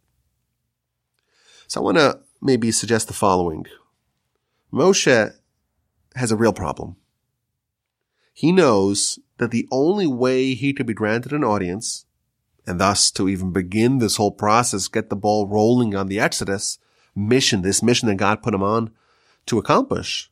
So 1.68 1.80
I 1.80 1.84
want 1.84 1.96
to 1.96 2.20
maybe 2.42 2.70
suggest 2.70 3.08
the 3.08 3.14
following. 3.14 3.64
Moshe 4.70 5.32
has 6.16 6.30
a 6.30 6.36
real 6.36 6.52
problem. 6.52 6.96
He 8.36 8.52
knows 8.52 9.18
that 9.38 9.50
the 9.50 9.66
only 9.72 10.06
way 10.06 10.52
he 10.52 10.74
could 10.74 10.84
be 10.84 10.92
granted 10.92 11.32
an 11.32 11.42
audience, 11.42 12.04
and 12.66 12.78
thus 12.78 13.10
to 13.12 13.30
even 13.30 13.50
begin 13.50 13.96
this 13.96 14.16
whole 14.16 14.30
process, 14.30 14.88
get 14.88 15.08
the 15.08 15.16
ball 15.16 15.46
rolling 15.46 15.94
on 15.94 16.08
the 16.08 16.20
Exodus 16.20 16.78
mission, 17.14 17.62
this 17.62 17.82
mission 17.82 18.08
that 18.08 18.16
God 18.16 18.42
put 18.42 18.52
him 18.52 18.62
on 18.62 18.90
to 19.46 19.56
accomplish, 19.56 20.30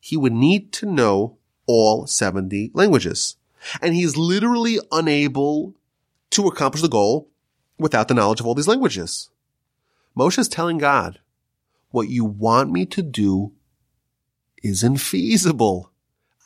he 0.00 0.16
would 0.16 0.32
need 0.32 0.72
to 0.72 0.86
know 0.86 1.38
all 1.64 2.08
70 2.08 2.72
languages. 2.74 3.36
And 3.80 3.94
he's 3.94 4.16
literally 4.16 4.80
unable 4.90 5.76
to 6.30 6.48
accomplish 6.48 6.82
the 6.82 6.88
goal 6.88 7.28
without 7.78 8.08
the 8.08 8.14
knowledge 8.14 8.40
of 8.40 8.48
all 8.48 8.56
these 8.56 8.66
languages. 8.66 9.30
Moshe 10.16 10.40
is 10.40 10.48
telling 10.48 10.78
God, 10.78 11.20
what 11.92 12.08
you 12.08 12.24
want 12.24 12.72
me 12.72 12.84
to 12.86 13.00
do 13.00 13.52
isn't 14.60 14.96
feasible. 14.96 15.92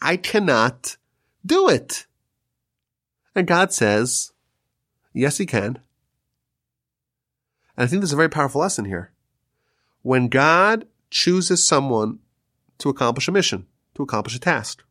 I 0.03 0.17
cannot 0.17 0.97
do 1.47 1.69
it. 1.69 2.07
And 3.35 3.47
God 3.47 3.73
says, 3.73 4.33
yes, 5.15 5.39
he 5.39 5.47
can. 5.47 5.79
And 7.77 7.85
I 7.85 7.87
think 7.87 8.03
there's 8.03 8.13
a 8.13 8.17
very 8.17 8.29
powerful 8.29 8.61
lesson 8.61 8.85
here. 8.85 9.13
When 10.03 10.29
God 10.29 10.87
chooses 11.11 11.67
someone 11.67 12.19
to 12.79 12.89
accomplish 12.89 13.29
a 13.29 13.33
mission, 13.33 13.67
to 13.95 14.03
accomplish 14.03 14.35
a 14.35 14.41
task, 14.41 14.83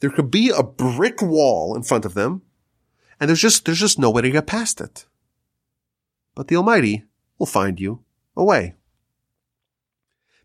there 0.00 0.10
could 0.10 0.30
be 0.30 0.50
a 0.50 0.62
brick 0.62 1.22
wall 1.22 1.76
in 1.76 1.84
front 1.84 2.04
of 2.04 2.14
them, 2.14 2.42
and 3.20 3.28
there's 3.28 3.40
just, 3.40 3.64
there's 3.64 3.78
just 3.78 3.98
no 3.98 4.10
way 4.10 4.22
to 4.22 4.30
get 4.30 4.48
past 4.48 4.80
it. 4.80 5.06
But 6.34 6.48
the 6.48 6.56
Almighty 6.56 7.04
will 7.38 7.46
find 7.46 7.78
you 7.78 8.02
a 8.36 8.44
way. 8.44 8.74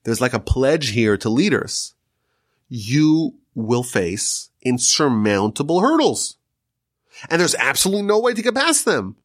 There's 0.03 0.21
like 0.21 0.33
a 0.33 0.39
pledge 0.39 0.91
here 0.91 1.17
to 1.17 1.29
leaders. 1.29 1.95
You 2.69 3.35
will 3.55 3.83
face 3.83 4.51
insurmountable 4.61 5.81
hurdles. 5.81 6.37
And 7.29 7.41
there's 7.41 7.55
absolutely 7.55 8.03
no 8.03 8.19
way 8.19 8.33
to 8.33 8.41
get 8.41 8.55
past 8.55 8.85
them. 8.85 9.17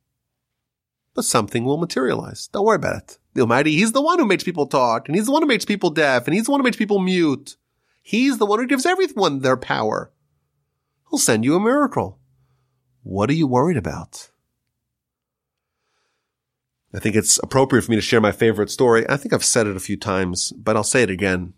But 1.14 1.24
something 1.24 1.64
will 1.64 1.76
materialize. 1.76 2.48
Don't 2.48 2.64
worry 2.64 2.76
about 2.76 2.96
it. 2.96 3.18
The 3.34 3.42
Almighty, 3.42 3.72
He's 3.72 3.92
the 3.92 4.02
one 4.02 4.18
who 4.18 4.26
makes 4.26 4.42
people 4.42 4.66
talk, 4.66 5.08
and 5.08 5.14
He's 5.14 5.26
the 5.26 5.32
one 5.32 5.42
who 5.42 5.48
makes 5.48 5.64
people 5.64 5.90
deaf, 5.90 6.26
and 6.26 6.34
He's 6.34 6.46
the 6.46 6.50
one 6.50 6.60
who 6.60 6.64
makes 6.64 6.76
people 6.76 6.98
mute. 6.98 7.56
He's 8.02 8.38
the 8.38 8.46
one 8.46 8.58
who 8.58 8.66
gives 8.66 8.86
everyone 8.86 9.40
their 9.40 9.56
power. 9.56 10.10
He'll 11.10 11.18
send 11.18 11.44
you 11.44 11.54
a 11.54 11.60
miracle. 11.60 12.18
What 13.02 13.30
are 13.30 13.34
you 13.34 13.46
worried 13.46 13.76
about? 13.76 14.30
I 16.94 17.00
think 17.00 17.16
it's 17.16 17.38
appropriate 17.42 17.82
for 17.82 17.90
me 17.90 17.96
to 17.96 18.02
share 18.02 18.20
my 18.20 18.32
favorite 18.32 18.70
story. 18.70 19.08
I 19.08 19.16
think 19.16 19.32
I've 19.32 19.44
said 19.44 19.66
it 19.66 19.76
a 19.76 19.80
few 19.80 19.96
times, 19.96 20.52
but 20.52 20.76
I'll 20.76 20.84
say 20.84 21.02
it 21.02 21.10
again. 21.10 21.54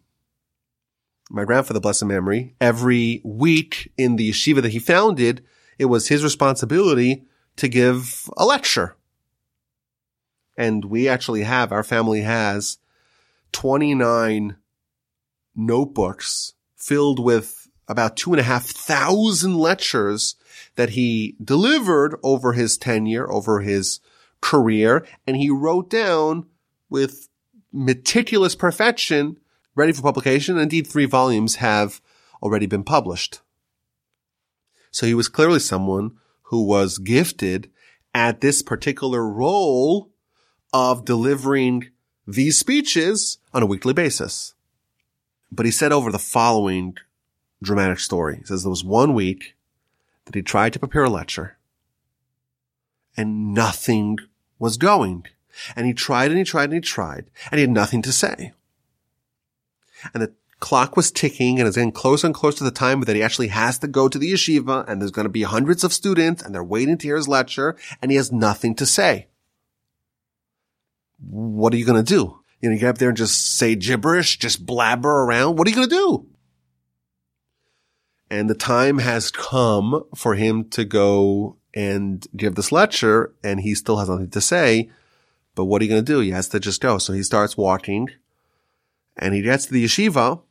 My 1.31 1.45
grandfather, 1.45 1.75
the 1.75 1.81
blessed 1.81 2.05
memory, 2.05 2.55
every 2.61 3.21
week 3.25 3.93
in 3.99 4.17
the 4.17 4.31
yeshiva 4.31 4.63
that 4.63 4.73
he 4.73 4.79
founded, 4.79 5.45
it 5.79 5.87
was 5.87 6.09
his 6.09 6.23
responsibility 6.23 7.25
to 7.57 7.69
give 7.69 8.31
a 8.37 8.47
lecture. 8.47 8.97
And 10.57 10.85
we 10.85 11.09
actually 11.09 11.43
have, 11.43 11.73
our 11.73 11.83
family 11.83 12.23
has 12.23 12.79
29 13.53 14.57
notebooks 15.55 16.55
filled 16.77 17.19
with 17.19 17.69
about 17.89 18.17
two 18.17 18.33
and 18.33 18.41
a 18.41 18.45
half 18.45 18.67
thousand 18.67 19.57
lectures 19.57 20.37
that 20.77 20.91
he 20.91 21.37
delivered 21.43 22.19
over 22.23 22.53
his 22.53 22.77
tenure, 22.77 23.31
over 23.31 23.61
his 23.61 24.01
career, 24.41 25.07
and 25.27 25.37
he 25.37 25.51
wrote 25.51 25.89
down 25.91 26.47
with 26.89 27.29
meticulous 27.73 28.55
perfection, 28.55 29.39
ready 29.77 29.93
for 29.93 30.03
publication. 30.03 30.59
Indeed, 30.59 30.87
three 30.87 31.05
volumes 31.05 31.57
have 31.57 32.01
already 32.43 32.67
been 32.67 32.83
published. 32.83 33.41
So 34.91 35.07
he 35.07 35.15
was 35.15 35.29
clearly 35.29 35.61
someone 35.61 36.17
who 36.45 36.65
was 36.65 36.99
gifted 36.99 37.71
at 38.15 38.41
this 38.41 38.63
particular 38.63 39.29
role 39.29 40.11
of 40.73 41.05
delivering 41.05 41.91
these 42.27 42.59
speeches 42.59 43.39
on 43.53 43.63
a 43.63 43.67
weekly 43.67 43.93
basis. 43.93 44.55
But 45.53 45.67
he 45.67 45.73
said 45.73 45.93
over 45.93 46.11
the 46.11 46.19
following 46.19 46.97
dramatic 47.63 47.99
story. 47.99 48.39
He 48.39 48.45
says 48.45 48.63
there 48.63 48.71
was 48.71 48.85
one 48.85 49.15
week 49.15 49.55
that 50.25 50.35
he 50.35 50.43
tried 50.43 50.73
to 50.73 50.79
prepare 50.79 51.05
a 51.05 51.11
lecture 51.11 51.57
and 53.17 53.55
nothing 53.55 54.19
was 54.59 54.77
going. 54.77 55.27
And 55.75 55.87
he 55.87 55.95
tried 55.95 56.31
and 56.31 56.39
he 56.39 56.45
tried 56.45 56.65
and 56.65 56.75
he 56.75 56.81
tried 56.81 57.31
and 57.51 57.59
he 57.59 57.63
had 57.63 57.71
nothing 57.71 58.03
to 58.03 58.13
say. 58.13 58.53
And 60.13 60.23
the 60.23 60.35
clock 60.61 60.97
was 60.97 61.11
ticking 61.11 61.59
and 61.59 61.69
it's 61.69 61.77
getting 61.77 61.93
closer 61.93 62.27
and 62.27 62.35
closer 62.35 62.59
to 62.59 62.65
the 62.65 62.71
time 62.71 63.01
that 63.03 63.17
he 63.17 63.23
actually 63.23 63.49
has 63.49 63.79
to 63.79 63.87
go 63.87 64.09
to 64.09 64.19
the 64.19 64.33
yeshiva 64.33 64.89
and 64.89 65.01
there's 65.01 65.11
going 65.11 65.27
to 65.27 65.31
be 65.31 65.43
hundreds 65.43 65.85
of 65.85 65.93
students 65.93 66.43
and 66.43 66.55
they're 66.55 66.65
waiting 66.65 66.97
to 66.97 67.07
hear 67.07 67.17
his 67.17 67.29
lecture 67.29 67.77
and 68.01 68.11
he 68.11 68.17
has 68.17 68.33
nothing 68.33 68.75
to 68.75 68.87
say. 68.87 69.29
What 71.19 71.73
are 71.73 71.77
you 71.77 71.85
going 71.85 72.03
to 72.03 72.15
do? 72.15 72.41
You 72.61 72.71
know, 72.71 72.75
you 72.75 72.81
get 72.81 72.89
up 72.91 72.99
there 72.99 73.11
and 73.11 73.19
just 73.19 73.59
say 73.59 73.75
gibberish, 73.75 74.39
just 74.39 74.65
blabber 74.65 75.25
around. 75.25 75.57
What 75.57 75.67
are 75.67 75.71
you 75.71 75.77
going 75.77 75.89
to 75.89 75.95
do? 75.95 76.27
And 78.31 78.51
the 78.51 78.55
time 78.55 78.99
has 78.99 79.31
come 79.31 80.05
for 80.15 80.35
him 80.35 80.69
to 80.71 80.85
go 80.85 81.59
and 81.75 82.27
give 82.35 82.55
this 82.55 82.73
lecture 82.73 83.35
and 83.45 83.61
he 83.61 83.75
still 83.75 83.99
has 83.99 84.09
nothing 84.09 84.31
to 84.31 84.41
say. 84.41 84.91
But 85.55 85.67
what 85.67 85.81
are 85.81 85.85
you 85.85 85.91
going 85.91 86.05
to 86.05 86.13
do? 86.13 86.21
He 86.21 86.31
has 86.31 86.49
to 86.49 86.61
just 86.61 86.81
go. 86.81 86.99
So 86.99 87.13
he 87.13 87.23
starts 87.23 87.57
walking 87.57 88.11
and 89.17 89.35
he 89.35 89.43
gets 89.43 89.67
to 89.67 89.73
the 89.73 89.85
yeshiva 89.85 90.43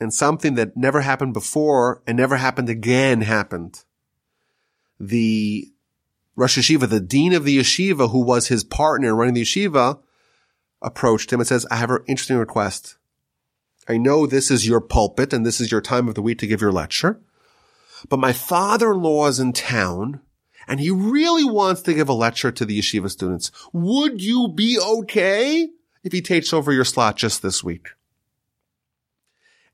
and 0.00 0.14
something 0.14 0.54
that 0.54 0.76
never 0.76 1.00
happened 1.00 1.34
before 1.34 2.02
and 2.06 2.16
never 2.16 2.36
happened 2.36 2.68
again 2.68 3.22
happened. 3.22 3.84
The 5.00 5.72
Rosh 6.36 6.58
Yeshiva, 6.58 6.88
the 6.88 7.00
dean 7.00 7.32
of 7.32 7.44
the 7.44 7.58
yeshiva 7.58 8.10
who 8.10 8.22
was 8.22 8.48
his 8.48 8.62
partner 8.62 9.14
running 9.14 9.34
the 9.34 9.42
yeshiva 9.42 9.98
approached 10.80 11.32
him 11.32 11.40
and 11.40 11.46
says, 11.46 11.66
I 11.70 11.76
have 11.76 11.90
an 11.90 12.04
interesting 12.06 12.36
request. 12.36 12.96
I 13.88 13.96
know 13.96 14.26
this 14.26 14.50
is 14.50 14.68
your 14.68 14.80
pulpit 14.80 15.32
and 15.32 15.44
this 15.44 15.60
is 15.60 15.72
your 15.72 15.80
time 15.80 16.08
of 16.08 16.14
the 16.14 16.22
week 16.22 16.38
to 16.38 16.46
give 16.46 16.60
your 16.60 16.72
lecture, 16.72 17.20
but 18.08 18.18
my 18.18 18.32
father-in-law 18.32 19.26
is 19.28 19.40
in 19.40 19.52
town 19.52 20.20
and 20.68 20.78
he 20.78 20.90
really 20.90 21.44
wants 21.44 21.80
to 21.82 21.94
give 21.94 22.08
a 22.08 22.12
lecture 22.12 22.52
to 22.52 22.64
the 22.64 22.78
yeshiva 22.78 23.10
students. 23.10 23.50
Would 23.72 24.22
you 24.22 24.52
be 24.54 24.78
okay 24.78 25.70
if 26.08 26.12
he 26.12 26.22
takes 26.22 26.54
over 26.54 26.72
your 26.72 26.86
slot 26.86 27.16
just 27.16 27.42
this 27.42 27.62
week? 27.62 27.90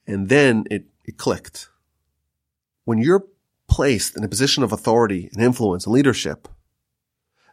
And 0.05 0.29
then 0.29 0.65
it, 0.69 0.87
it 1.05 1.17
clicked. 1.17 1.69
When 2.85 2.99
you're 2.99 3.25
placed 3.69 4.17
in 4.17 4.25
a 4.25 4.29
position 4.29 4.65
of 4.65 4.73
authority 4.73 5.31
and 5.33 5.43
influence 5.43 5.87
and 5.87 5.95
leadership, 5.95 6.49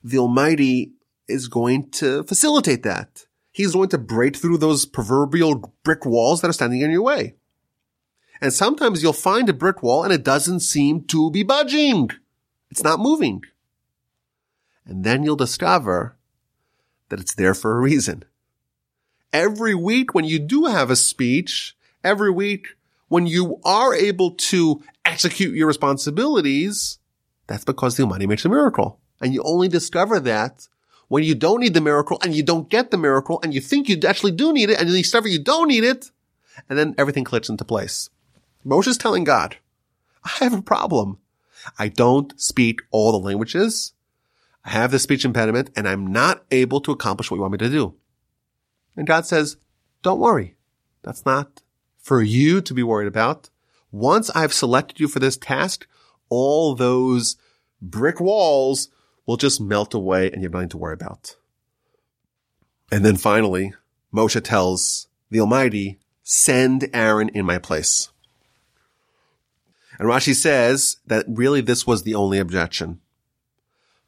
the 0.04 0.18
Almighty 0.18 0.94
is 1.28 1.48
going 1.48 1.92
to 1.92 2.24
facilitate 2.24 2.82
that. 2.82 3.28
He's 3.52 3.74
going 3.74 3.90
to 3.90 4.00
break 4.00 4.36
through 4.36 4.58
those 4.58 4.88
proverbial 4.88 5.76
brick 5.84 6.04
walls 6.04 6.42
that 6.42 6.50
are 6.50 6.54
standing 6.54 6.82
in 6.82 6.90
your 6.90 7.04
way. 7.04 7.36
And 8.42 8.52
sometimes 8.52 9.04
you'll 9.04 9.14
find 9.14 9.48
a 9.48 9.54
brick 9.54 9.84
wall 9.84 10.04
and 10.04 10.12
it 10.12 10.24
doesn't 10.24 10.62
seem 10.62 11.04
to 11.06 11.30
be 11.30 11.44
budging. 11.44 12.10
It's 12.72 12.84
not 12.84 13.00
moving. 13.00 13.44
And 14.88 15.04
then 15.04 15.22
you'll 15.22 15.36
discover 15.36 16.18
that 17.10 17.20
it's 17.20 17.36
there 17.36 17.54
for 17.54 17.78
a 17.78 17.82
reason. 17.82 18.24
Every 19.34 19.76
week 19.76 20.14
when 20.14 20.26
you 20.26 20.40
do 20.40 20.66
have 20.66 20.90
a 20.90 20.96
speech, 20.96 21.76
every 22.04 22.32
week 22.32 22.68
when 23.08 23.28
you 23.28 23.60
are 23.64 23.94
able 23.94 24.32
to 24.32 24.84
execute 25.06 25.56
your 25.56 25.68
responsibilities, 25.68 27.00
that's 27.48 27.66
because 27.66 27.98
the 27.98 28.04
Almighty 28.04 28.28
makes 28.28 28.46
a 28.46 28.50
miracle. 28.50 29.00
And 29.22 29.34
you 29.34 29.44
only 29.44 29.68
discover 29.68 30.20
that 30.22 30.68
when 31.08 31.24
you 31.24 31.36
don't 31.36 31.60
need 31.60 31.74
the 31.74 31.82
miracle 31.82 32.18
and 32.24 32.34
you 32.34 32.44
don't 32.44 32.70
get 32.70 32.90
the 32.90 32.98
miracle 32.98 33.40
and 33.44 33.54
you 33.54 33.62
think 33.62 33.90
you 33.90 34.00
actually 34.08 34.32
do 34.32 34.54
need 34.54 34.70
it 34.70 34.80
and 34.80 34.90
you 34.90 34.96
discover 34.96 35.28
you 35.28 35.44
don't 35.44 35.68
need 35.68 35.84
it. 35.84 36.10
And 36.70 36.80
then 36.80 36.96
everything 36.98 37.24
clicks 37.24 37.50
into 37.50 37.66
place. 37.66 38.10
Moshe's 38.64 38.98
telling 38.98 39.24
God, 39.24 39.58
I 40.24 40.30
have 40.40 40.54
a 40.54 40.62
problem. 40.62 41.18
I 41.78 41.90
don't 41.90 42.40
speak 42.40 42.82
all 42.92 43.12
the 43.12 43.18
languages. 43.18 43.94
I 44.64 44.70
have 44.70 44.92
this 44.92 45.04
speech 45.04 45.26
impediment 45.26 45.72
and 45.76 45.88
I'm 45.88 46.08
not 46.08 46.46
able 46.52 46.82
to 46.82 46.92
accomplish 46.92 47.30
what 47.30 47.38
you 47.38 47.42
want 47.42 47.54
me 47.54 47.58
to 47.60 47.70
do. 47.70 47.96
And 48.96 49.08
God 49.08 49.26
says, 49.26 49.58
don't 50.04 50.20
worry. 50.20 50.56
That's 51.04 51.26
not 51.26 51.62
for 51.98 52.22
you 52.22 52.62
to 52.62 52.74
be 52.74 52.84
worried 52.84 53.08
about. 53.08 53.50
Once 53.92 54.30
I've 54.32 54.54
selected 54.54 55.00
you 55.00 55.08
for 55.08 55.20
this 55.20 55.38
task, 55.38 55.88
all 56.30 56.76
those 56.76 57.36
brick 57.82 58.20
walls 58.20 58.90
will 59.26 59.38
just 59.38 59.62
melt 59.62 59.94
away 59.94 60.32
and 60.32 60.42
you 60.42 60.48
have 60.48 60.54
nothing 60.54 60.70
to 60.70 60.78
worry 60.78 60.94
about. 60.94 61.36
And 62.92 63.06
then 63.06 63.18
finally, 63.18 63.74
Moshe 64.14 64.42
tells 64.44 65.08
the 65.30 65.40
Almighty, 65.40 66.00
send 66.24 66.90
Aaron 66.94 67.30
in 67.30 67.46
my 67.46 67.58
place. 67.58 68.10
And 69.98 70.10
Rashi 70.10 70.36
says 70.36 70.98
that 71.06 71.26
really 71.28 71.62
this 71.62 71.86
was 71.86 72.04
the 72.04 72.16
only 72.16 72.40
objection. 72.40 73.00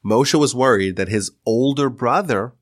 Moshe 0.04 0.38
was 0.38 0.56
worried 0.56 0.96
that 0.96 1.08
his 1.08 1.32
older 1.46 1.90
brother 1.90 2.54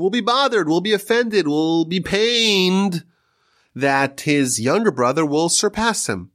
will 0.00 0.10
be 0.10 0.20
bothered, 0.20 0.68
will 0.68 0.80
be 0.80 0.92
offended, 0.92 1.46
will 1.46 1.84
be 1.84 2.00
pained 2.00 3.04
that 3.74 4.22
his 4.22 4.60
younger 4.60 4.90
brother 4.90 5.24
will 5.24 5.48
surpass 5.48 6.08
him. 6.08 6.30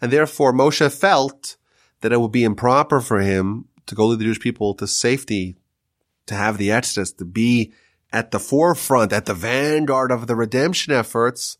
And 0.00 0.12
therefore 0.12 0.52
Moshe 0.52 0.92
felt 0.96 1.56
that 2.00 2.12
it 2.12 2.20
would 2.20 2.32
be 2.32 2.44
improper 2.44 3.00
for 3.00 3.20
him 3.20 3.66
to 3.86 3.94
go 3.94 4.06
lead 4.06 4.20
the 4.20 4.24
Jewish 4.24 4.40
people 4.40 4.74
to 4.74 4.86
safety, 4.86 5.56
to 6.26 6.34
have 6.34 6.58
the 6.58 6.70
Exodus, 6.70 7.12
to 7.14 7.24
be 7.24 7.72
at 8.12 8.30
the 8.30 8.38
forefront, 8.38 9.12
at 9.12 9.26
the 9.26 9.34
vanguard 9.34 10.12
of 10.12 10.26
the 10.26 10.36
redemption 10.36 10.92
efforts. 10.92 11.58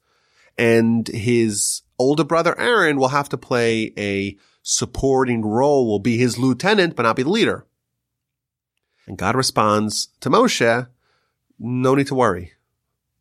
And 0.57 1.09
his 1.09 1.83
older 1.99 2.24
brother 2.24 2.59
Aaron 2.59 2.99
will 2.99 3.09
have 3.09 3.28
to 3.30 3.39
play 3.39 3.93
a 3.97 4.37
supporting 4.62 5.45
role, 5.45 5.87
will 5.87 5.99
be 5.99 6.18
his 6.18 6.39
lieutenant, 6.39 6.95
but 6.95 7.03
not 7.03 7.16
be 7.16 7.22
the 7.22 7.30
leader. 7.30 7.66
And 9.07 9.18
God 9.18 9.35
responds 9.35 10.09
to 10.20 10.30
Moshe, 10.30 10.87
no 11.63 11.95
need 11.95 12.09
to 12.09 12.15
worry. 12.15 12.53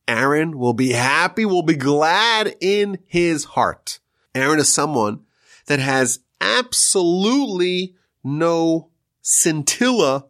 Aaron 0.07 0.57
will 0.57 0.73
be 0.73 0.91
happy, 0.91 1.45
will 1.45 1.61
be 1.63 1.75
glad 1.75 2.55
in 2.59 2.97
his 3.05 3.45
heart. 3.45 3.99
Aaron 4.33 4.59
is 4.59 4.71
someone 4.71 5.21
that 5.67 5.79
has 5.79 6.19
absolutely 6.41 7.95
no 8.23 8.89
scintilla 9.21 10.25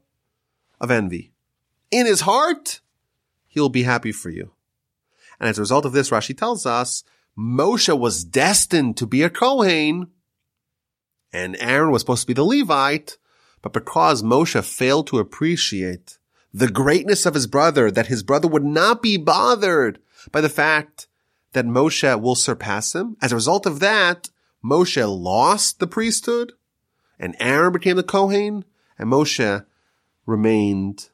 of 0.80 0.92
envy. 0.92 1.32
In 1.90 2.06
his 2.06 2.22
heart, 2.22 2.82
he'll 3.48 3.70
be 3.70 3.84
happy 3.84 4.12
for 4.12 4.30
you. 4.30 4.52
And 5.40 5.50
as 5.50 5.58
a 5.58 5.62
result 5.62 5.86
of 5.86 5.94
this, 5.94 6.10
Rashi 6.10 6.38
tells 6.38 6.66
us 6.66 7.04
Moshe 7.38 7.98
was 7.98 8.24
destined 8.24 8.98
to 8.98 9.08
be 9.08 9.24
a 9.24 9.30
Kohen 9.30 10.12
and 11.34 11.56
Aaron 11.60 11.92
was 11.92 12.02
supposed 12.02 12.22
to 12.22 12.28
be 12.28 12.34
the 12.34 12.44
Levite, 12.44 13.18
but 13.62 13.74
because 13.74 14.22
Moshe 14.22 14.64
failed 14.64 15.08
to 15.08 15.20
appreciate 15.20 16.18
the 16.54 16.70
greatness 16.70 17.26
of 17.26 17.34
his 17.34 17.48
brother, 17.48 17.90
that 17.90 18.08
his 18.08 18.24
brother 18.24 18.48
would 18.48 18.64
not 18.64 19.02
be 19.02 19.18
bothered 19.18 20.00
by 20.32 20.42
the 20.42 20.50
fact 20.50 21.08
that 21.54 21.66
Moshe 21.66 22.22
will 22.22 22.36
surpass 22.36 22.94
him. 22.96 23.18
As 23.22 23.32
a 23.32 23.36
result 23.36 23.66
of 23.66 23.80
that, 23.80 24.30
Moshe 24.64 25.22
lost 25.22 25.80
the 25.80 25.88
priesthood 25.88 26.54
and 27.20 27.36
Aaron 27.40 27.74
became 27.74 27.96
the 27.96 28.04
Kohen 28.04 28.66
and 28.98 29.10
Moshe 29.10 29.66
remained 30.26 31.10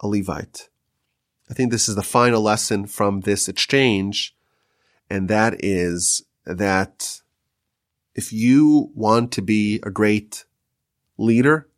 a 0.00 0.08
Levite. 0.08 0.68
I 1.50 1.54
think 1.54 1.70
this 1.70 1.88
is 1.88 1.94
the 1.94 2.02
final 2.02 2.42
lesson 2.42 2.86
from 2.86 3.20
this 3.20 3.48
exchange. 3.48 4.34
And 5.10 5.28
that 5.28 5.56
is 5.62 6.24
that 6.46 7.20
if 8.14 8.32
you 8.32 8.90
want 8.94 9.32
to 9.32 9.42
be 9.42 9.80
a 9.82 9.90
great 9.90 10.44
leader, 11.18 11.68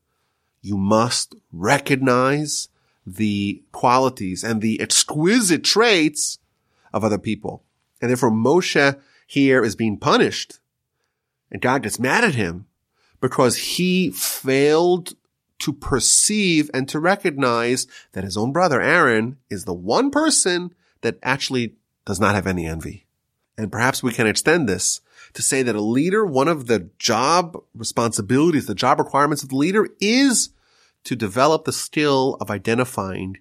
you 0.62 0.76
must 0.76 1.34
recognize 1.52 2.68
the 3.06 3.62
qualities 3.72 4.42
and 4.42 4.60
the 4.60 4.80
exquisite 4.80 5.62
traits 5.62 6.38
of 6.92 7.04
other 7.04 7.18
people. 7.18 7.62
And 8.00 8.10
therefore 8.10 8.30
Moshe 8.30 8.98
here 9.26 9.62
is 9.62 9.76
being 9.76 9.98
punished 9.98 10.58
and 11.50 11.62
God 11.62 11.82
gets 11.82 11.98
mad 11.98 12.24
at 12.24 12.34
him 12.34 12.66
because 13.20 13.56
he 13.56 14.10
failed 14.10 15.14
to 15.60 15.72
perceive 15.72 16.70
and 16.74 16.88
to 16.88 17.00
recognize 17.00 17.86
that 18.12 18.24
his 18.24 18.36
own 18.36 18.52
brother 18.52 18.80
Aaron 18.80 19.38
is 19.48 19.64
the 19.64 19.74
one 19.74 20.10
person 20.10 20.74
that 21.00 21.18
actually 21.22 21.74
does 22.04 22.20
not 22.20 22.34
have 22.34 22.46
any 22.46 22.66
envy. 22.66 23.06
And 23.56 23.72
perhaps 23.72 24.02
we 24.02 24.12
can 24.12 24.26
extend 24.26 24.68
this 24.68 25.00
to 25.32 25.42
say 25.42 25.62
that 25.62 25.74
a 25.74 25.80
leader, 25.80 26.26
one 26.26 26.48
of 26.48 26.66
the 26.66 26.90
job 26.98 27.56
responsibilities, 27.74 28.66
the 28.66 28.74
job 28.74 28.98
requirements 28.98 29.42
of 29.42 29.48
the 29.48 29.56
leader 29.56 29.88
is 30.00 30.50
to 31.06 31.16
develop 31.16 31.64
the 31.64 31.72
skill 31.72 32.36
of 32.40 32.50
identifying 32.50 33.38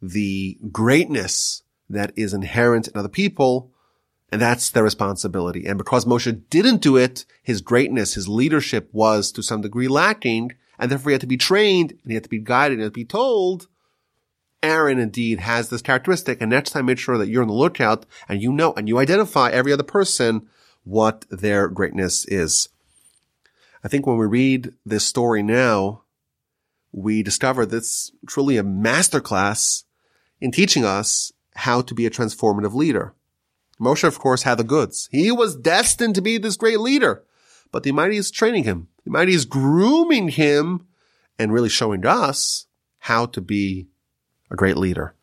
the 0.00 0.58
greatness 0.72 1.62
that 1.88 2.10
is 2.16 2.32
inherent 2.32 2.88
in 2.88 2.96
other 2.96 3.08
people. 3.08 3.70
And 4.30 4.40
that's 4.40 4.70
their 4.70 4.82
responsibility. 4.82 5.66
And 5.66 5.76
because 5.76 6.06
Moshe 6.06 6.42
didn't 6.48 6.80
do 6.80 6.96
it, 6.96 7.26
his 7.42 7.60
greatness, 7.60 8.14
his 8.14 8.28
leadership 8.28 8.88
was 8.92 9.30
to 9.32 9.42
some 9.42 9.60
degree 9.60 9.88
lacking. 9.88 10.52
And 10.78 10.90
therefore 10.90 11.10
he 11.10 11.14
had 11.14 11.20
to 11.20 11.26
be 11.26 11.36
trained 11.36 11.90
and 11.90 12.10
he 12.10 12.14
had 12.14 12.24
to 12.24 12.30
be 12.30 12.38
guided 12.38 12.78
and 12.78 12.80
he 12.80 12.84
had 12.84 12.94
to 12.94 13.00
be 13.00 13.04
told. 13.04 13.68
Aaron 14.62 14.98
indeed 14.98 15.40
has 15.40 15.68
this 15.68 15.82
characteristic. 15.82 16.40
And 16.40 16.48
next 16.48 16.70
time 16.70 16.86
make 16.86 16.98
sure 16.98 17.18
that 17.18 17.28
you're 17.28 17.42
on 17.42 17.48
the 17.48 17.54
lookout 17.54 18.06
and 18.26 18.40
you 18.40 18.52
know 18.52 18.72
and 18.72 18.88
you 18.88 18.98
identify 18.98 19.50
every 19.50 19.72
other 19.72 19.82
person 19.82 20.48
what 20.82 21.26
their 21.30 21.68
greatness 21.68 22.24
is. 22.24 22.70
I 23.84 23.88
think 23.88 24.06
when 24.06 24.16
we 24.16 24.26
read 24.26 24.72
this 24.86 25.04
story 25.04 25.42
now, 25.42 26.02
we 26.92 27.22
discover 27.22 27.66
that's 27.66 28.12
truly 28.26 28.56
a 28.56 28.62
masterclass 28.62 29.84
in 30.40 30.50
teaching 30.50 30.84
us 30.84 31.32
how 31.54 31.80
to 31.82 31.94
be 31.94 32.06
a 32.06 32.10
transformative 32.10 32.74
leader. 32.74 33.14
Moshe, 33.80 34.04
of 34.04 34.18
course, 34.18 34.42
had 34.42 34.58
the 34.58 34.64
goods. 34.64 35.08
He 35.10 35.32
was 35.32 35.56
destined 35.56 36.14
to 36.14 36.22
be 36.22 36.38
this 36.38 36.56
great 36.56 36.80
leader, 36.80 37.24
but 37.70 37.82
the 37.82 37.90
Almighty 37.90 38.16
is 38.16 38.30
training 38.30 38.64
him. 38.64 38.88
The 39.04 39.10
Almighty 39.10 39.34
is 39.34 39.44
grooming 39.44 40.28
him 40.28 40.86
and 41.38 41.52
really 41.52 41.68
showing 41.68 42.06
us 42.06 42.66
how 43.00 43.26
to 43.26 43.40
be 43.40 43.88
a 44.50 44.56
great 44.56 44.76
leader. 44.76 45.14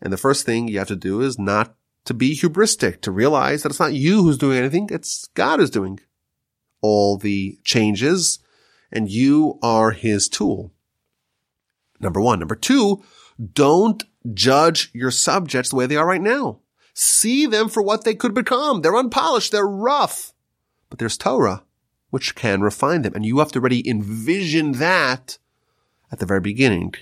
And 0.00 0.12
the 0.12 0.16
first 0.16 0.46
thing 0.46 0.68
you 0.68 0.78
have 0.78 0.88
to 0.88 0.96
do 0.96 1.20
is 1.20 1.38
not 1.38 1.74
to 2.04 2.14
be 2.14 2.34
hubristic, 2.34 3.02
to 3.02 3.10
realize 3.10 3.62
that 3.62 3.70
it's 3.70 3.80
not 3.80 3.92
you 3.92 4.22
who's 4.22 4.38
doing 4.38 4.56
anything, 4.56 4.88
it's 4.90 5.28
God 5.34 5.60
who's 5.60 5.70
doing 5.70 6.00
all 6.80 7.18
the 7.18 7.58
changes 7.64 8.38
and 8.90 9.10
you 9.10 9.58
are 9.62 9.90
his 9.90 10.28
tool. 10.28 10.72
Number 12.00 12.20
one. 12.20 12.38
Number 12.38 12.54
two, 12.54 13.02
don't 13.52 14.04
judge 14.32 14.90
your 14.92 15.10
subjects 15.10 15.70
the 15.70 15.76
way 15.76 15.86
they 15.86 15.96
are 15.96 16.06
right 16.06 16.20
now. 16.20 16.60
See 16.94 17.46
them 17.46 17.68
for 17.68 17.82
what 17.82 18.04
they 18.04 18.14
could 18.14 18.34
become. 18.34 18.80
They're 18.80 18.96
unpolished. 18.96 19.52
They're 19.52 19.66
rough, 19.66 20.32
but 20.90 20.98
there's 20.98 21.16
Torah, 21.16 21.62
which 22.10 22.34
can 22.34 22.60
refine 22.60 23.02
them. 23.02 23.14
And 23.14 23.24
you 23.24 23.38
have 23.38 23.52
to 23.52 23.60
already 23.60 23.88
envision 23.88 24.72
that 24.72 25.38
at 26.10 26.18
the 26.18 26.26
very 26.26 26.40
beginning. 26.40 26.94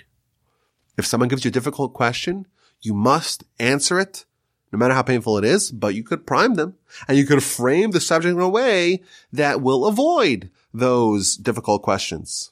If 0.99 1.07
someone 1.07 1.29
gives 1.29 1.45
you 1.45 1.49
a 1.49 1.53
difficult 1.53 1.95
question, 1.95 2.47
you 2.81 2.95
must 2.95 3.45
answer 3.59 3.99
it 3.99 4.25
no 4.73 4.79
matter 4.79 4.95
how 4.95 5.03
painful 5.03 5.39
it 5.39 5.45
is, 5.45 5.71
but 5.71 5.95
you 5.95 6.03
could 6.03 6.27
prime 6.27 6.55
them 6.55 6.75
and 7.09 7.17
you 7.17 7.25
could 7.25 7.43
frame 7.43 7.93
the 7.93 8.01
subject 8.01 8.35
in 8.35 8.41
a 8.41 8.49
way 8.49 9.03
that 9.33 9.63
will 9.63 9.87
avoid 9.87 10.51
those 10.75 11.37
difficult 11.37 11.83
questions. 11.83 12.51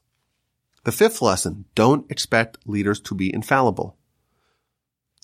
The 0.85 0.93
fifth 0.93 1.23
lesson, 1.23 1.65
don't 1.75 2.11
expect 2.11 2.59
leaders 2.67 3.01
to 3.01 3.15
be 3.15 3.33
infallible. 3.33 3.97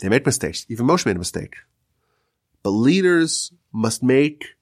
They 0.01 0.09
make 0.09 0.27
mistakes. 0.27 0.67
Even 0.69 0.87
Moshe 0.87 1.07
made 1.07 1.17
a 1.17 1.19
mistake. 1.19 1.57
But 2.63 2.71
leaders 2.71 3.53
must 3.73 4.03
make 4.03 4.57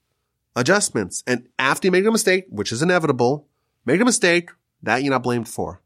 adjustments. 0.57 1.23
And 1.27 1.49
after 1.59 1.87
you 1.87 1.93
make 1.93 2.05
a 2.05 2.11
mistake, 2.11 2.47
which 2.51 2.73
is 2.73 2.83
inevitable, 2.83 3.47
make 3.85 4.01
a 4.01 4.05
mistake 4.05 4.51
that 4.83 5.03
you're 5.03 5.13
not 5.13 5.23
blamed 5.23 5.49
for. 5.49 5.81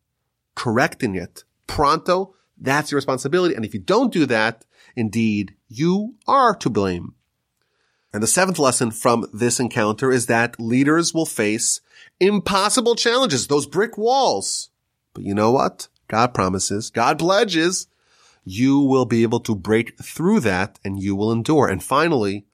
Correcting 0.54 1.14
it 1.14 1.44
pronto, 1.66 2.34
that's 2.58 2.90
your 2.90 2.96
responsibility. 2.96 3.54
And 3.54 3.64
if 3.64 3.72
you 3.72 3.80
don't 3.80 4.12
do 4.12 4.26
that, 4.26 4.64
indeed, 4.94 5.54
you 5.68 6.16
are 6.26 6.54
to 6.56 6.68
blame. 6.68 7.14
And 8.12 8.22
the 8.22 8.26
seventh 8.26 8.58
lesson 8.58 8.90
from 8.90 9.26
this 9.32 9.58
encounter 9.58 10.10
is 10.10 10.26
that 10.26 10.60
leaders 10.60 11.14
will 11.14 11.24
face 11.24 11.80
impossible 12.20 12.94
challenges, 12.94 13.46
those 13.46 13.66
brick 13.66 13.96
walls. 13.96 14.68
But 15.14 15.24
you 15.24 15.34
know 15.34 15.50
what? 15.50 15.88
God 16.08 16.34
promises, 16.34 16.90
God 16.90 17.18
pledges, 17.18 17.86
you 18.44 18.80
will 18.80 19.04
be 19.04 19.22
able 19.22 19.40
to 19.40 19.54
break 19.54 19.98
through 20.02 20.40
that 20.40 20.78
and 20.84 21.02
you 21.02 21.14
will 21.14 21.32
endure. 21.32 21.68
And 21.68 21.82
finally, 21.82 22.44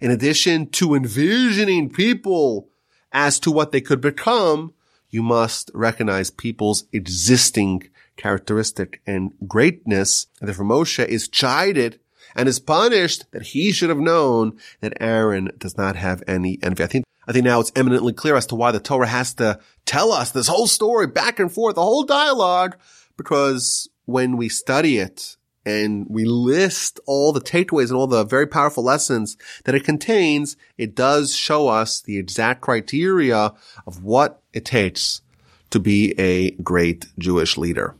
in 0.00 0.10
addition 0.10 0.70
to 0.70 0.94
envisioning 0.94 1.90
people 1.90 2.68
as 3.12 3.38
to 3.40 3.50
what 3.50 3.72
they 3.72 3.80
could 3.80 4.00
become, 4.00 4.72
you 5.10 5.22
must 5.22 5.70
recognize 5.74 6.30
people's 6.30 6.84
existing 6.92 7.88
characteristic 8.16 9.00
and 9.06 9.32
greatness. 9.46 10.26
And 10.40 10.48
therefore 10.48 10.66
Moshe 10.66 11.06
is 11.06 11.28
chided 11.28 12.00
and 12.34 12.48
is 12.48 12.60
punished 12.60 13.30
that 13.32 13.42
he 13.42 13.72
should 13.72 13.88
have 13.88 13.98
known 13.98 14.58
that 14.80 14.96
Aaron 15.00 15.50
does 15.58 15.76
not 15.76 15.96
have 15.96 16.22
any 16.26 16.58
envy. 16.62 16.84
I 16.84 16.86
think, 16.86 17.04
I 17.26 17.32
think 17.32 17.44
now 17.44 17.60
it's 17.60 17.72
eminently 17.76 18.12
clear 18.12 18.36
as 18.36 18.46
to 18.46 18.54
why 18.54 18.72
the 18.72 18.80
Torah 18.80 19.06
has 19.06 19.34
to 19.34 19.58
tell 19.86 20.12
us 20.12 20.32
this 20.32 20.48
whole 20.48 20.66
story 20.66 21.06
back 21.06 21.38
and 21.38 21.50
forth, 21.50 21.76
the 21.76 21.82
whole 21.82 22.04
dialogue, 22.04 22.76
because 23.16 23.88
when 24.04 24.36
we 24.36 24.48
study 24.48 24.98
it 24.98 25.36
and 25.64 26.06
we 26.08 26.24
list 26.24 27.00
all 27.06 27.32
the 27.32 27.40
takeaways 27.40 27.88
and 27.88 27.96
all 27.96 28.06
the 28.06 28.24
very 28.24 28.46
powerful 28.46 28.84
lessons 28.84 29.36
that 29.64 29.74
it 29.74 29.84
contains, 29.84 30.56
it 30.76 30.94
does 30.94 31.34
show 31.34 31.68
us 31.68 32.00
the 32.00 32.18
exact 32.18 32.60
criteria 32.60 33.52
of 33.86 34.04
what 34.04 34.42
it 34.52 34.64
takes 34.64 35.22
to 35.70 35.80
be 35.80 36.14
a 36.18 36.50
great 36.62 37.06
Jewish 37.18 37.56
leader. 37.56 37.96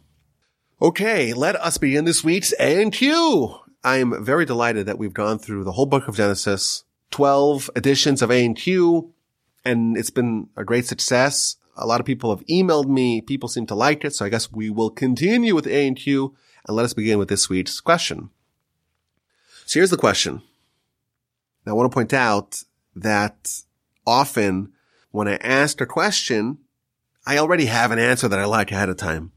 Okay, 0.80 1.32
let 1.32 1.56
us 1.56 1.78
begin 1.78 2.04
this 2.04 2.22
week's 2.22 2.52
A&Q. 2.60 3.56
I 3.82 3.96
am 3.96 4.24
very 4.24 4.44
delighted 4.44 4.86
that 4.86 4.98
we've 4.98 5.14
gone 5.14 5.38
through 5.38 5.64
the 5.64 5.72
whole 5.72 5.86
book 5.86 6.06
of 6.06 6.16
Genesis, 6.16 6.84
12 7.12 7.70
editions 7.74 8.20
of 8.20 8.30
A&Q, 8.30 9.12
and 9.64 9.96
it's 9.96 10.10
been 10.10 10.48
a 10.56 10.64
great 10.64 10.86
success. 10.86 11.56
A 11.76 11.86
lot 11.86 12.00
of 12.00 12.06
people 12.06 12.34
have 12.34 12.46
emailed 12.46 12.86
me. 12.86 13.20
People 13.20 13.48
seem 13.48 13.66
to 13.66 13.74
like 13.74 14.04
it. 14.04 14.14
So 14.14 14.24
I 14.24 14.28
guess 14.28 14.50
we 14.50 14.70
will 14.70 14.90
continue 14.90 15.54
with 15.54 15.66
A&Q 15.66 16.34
and 16.66 16.76
let 16.76 16.84
us 16.84 16.94
begin 16.94 17.18
with 17.18 17.28
this 17.28 17.48
week's 17.48 17.80
question. 17.80 18.30
So 19.66 19.80
here's 19.80 19.90
the 19.90 19.96
question. 19.96 20.42
Now 21.64 21.72
I 21.72 21.74
want 21.74 21.90
to 21.90 21.94
point 21.94 22.12
out 22.12 22.62
that 22.94 23.62
often 24.06 24.72
when 25.10 25.28
I 25.28 25.36
ask 25.36 25.80
a 25.80 25.86
question, 25.86 26.58
I 27.26 27.38
already 27.38 27.66
have 27.66 27.90
an 27.90 27.98
answer 27.98 28.28
that 28.28 28.38
I 28.38 28.44
like 28.44 28.70
ahead 28.70 28.88
of 28.88 28.96
time. 28.96 29.32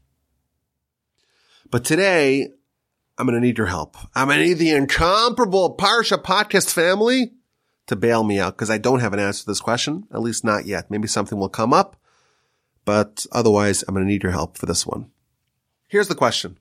But 1.70 1.84
today, 1.84 2.48
I'm 3.18 3.26
going 3.26 3.40
to 3.40 3.46
need 3.46 3.58
your 3.58 3.66
help. 3.66 3.96
I'm 4.14 4.28
going 4.28 4.38
to 4.38 4.44
need 4.46 4.54
the 4.54 4.70
incomparable 4.70 5.76
Parsha 5.76 6.16
podcast 6.16 6.72
family 6.72 7.32
to 7.86 7.96
bail 7.96 8.24
me 8.24 8.38
out 8.38 8.56
because 8.56 8.70
I 8.70 8.78
don't 8.78 9.00
have 9.00 9.12
an 9.12 9.18
answer 9.18 9.40
to 9.40 9.46
this 9.46 9.60
question, 9.60 10.04
at 10.12 10.20
least 10.20 10.44
not 10.44 10.64
yet. 10.66 10.90
Maybe 10.90 11.06
something 11.06 11.38
will 11.38 11.48
come 11.48 11.72
up, 11.72 11.99
but 12.84 13.26
otherwise 13.32 13.82
I'm 13.82 13.94
going 13.94 14.06
to 14.06 14.10
need 14.10 14.22
your 14.22 14.32
help 14.32 14.56
for 14.56 14.66
this 14.66 14.86
one. 14.86 15.10
Here's 15.88 16.08
the 16.08 16.14
question. 16.14 16.58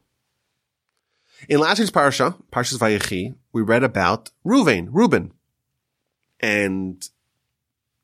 In 1.48 1.60
last 1.60 1.80
week's 1.80 1.92
Parsha, 1.92 2.36
Parshas 2.52 2.78
Vayechi, 2.78 3.36
we 3.54 3.62
read 3.62 3.84
about 3.84 4.32
Ruvain, 4.46 4.90
Reuben. 4.92 5.32
And 6.40 7.08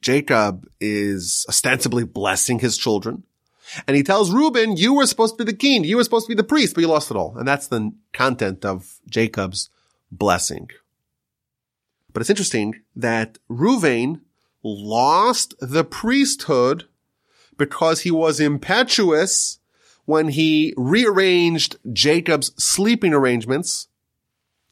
Jacob 0.01 0.68
is 0.80 1.45
ostensibly 1.49 2.03
blessing 2.03 2.59
his 2.59 2.78
children. 2.78 3.24
And 3.88 3.97
he 3.97 4.03
tells 4.03 4.32
Reuben, 4.32 4.78
you 4.78 4.93
were 4.93 5.07
supposed 5.07 5.38
to 5.38 5.43
be 5.43 5.51
the 5.51 5.57
king. 5.57 5.84
You 5.84 5.97
were 5.97 6.03
supposed 6.03 6.28
to 6.28 6.32
be 6.32 6.36
the 6.36 6.43
priest, 6.43 6.76
but 6.76 6.82
you 6.82 6.88
lost 6.88 7.11
it 7.11 7.18
all. 7.18 7.36
And 7.38 7.47
that's 7.47 7.68
the 7.68 7.91
content 8.13 8.63
of 8.63 8.99
Jacob's 9.09 9.70
blessing. 10.11 10.70
But 12.13 12.22
it's 12.22 12.30
interesting 12.30 12.82
that 12.95 13.39
Reuven 13.49 14.22
lost 14.63 15.55
the 15.59 15.84
priesthood 15.84 16.86
because 17.58 18.01
he 18.01 18.12
was 18.12 18.39
impetuous 18.39 19.60
when 20.06 20.30
he 20.30 20.74
rearranged 20.78 21.78
Jacob's 21.91 22.51
sleeping 22.64 23.14
arrangements 23.14 23.88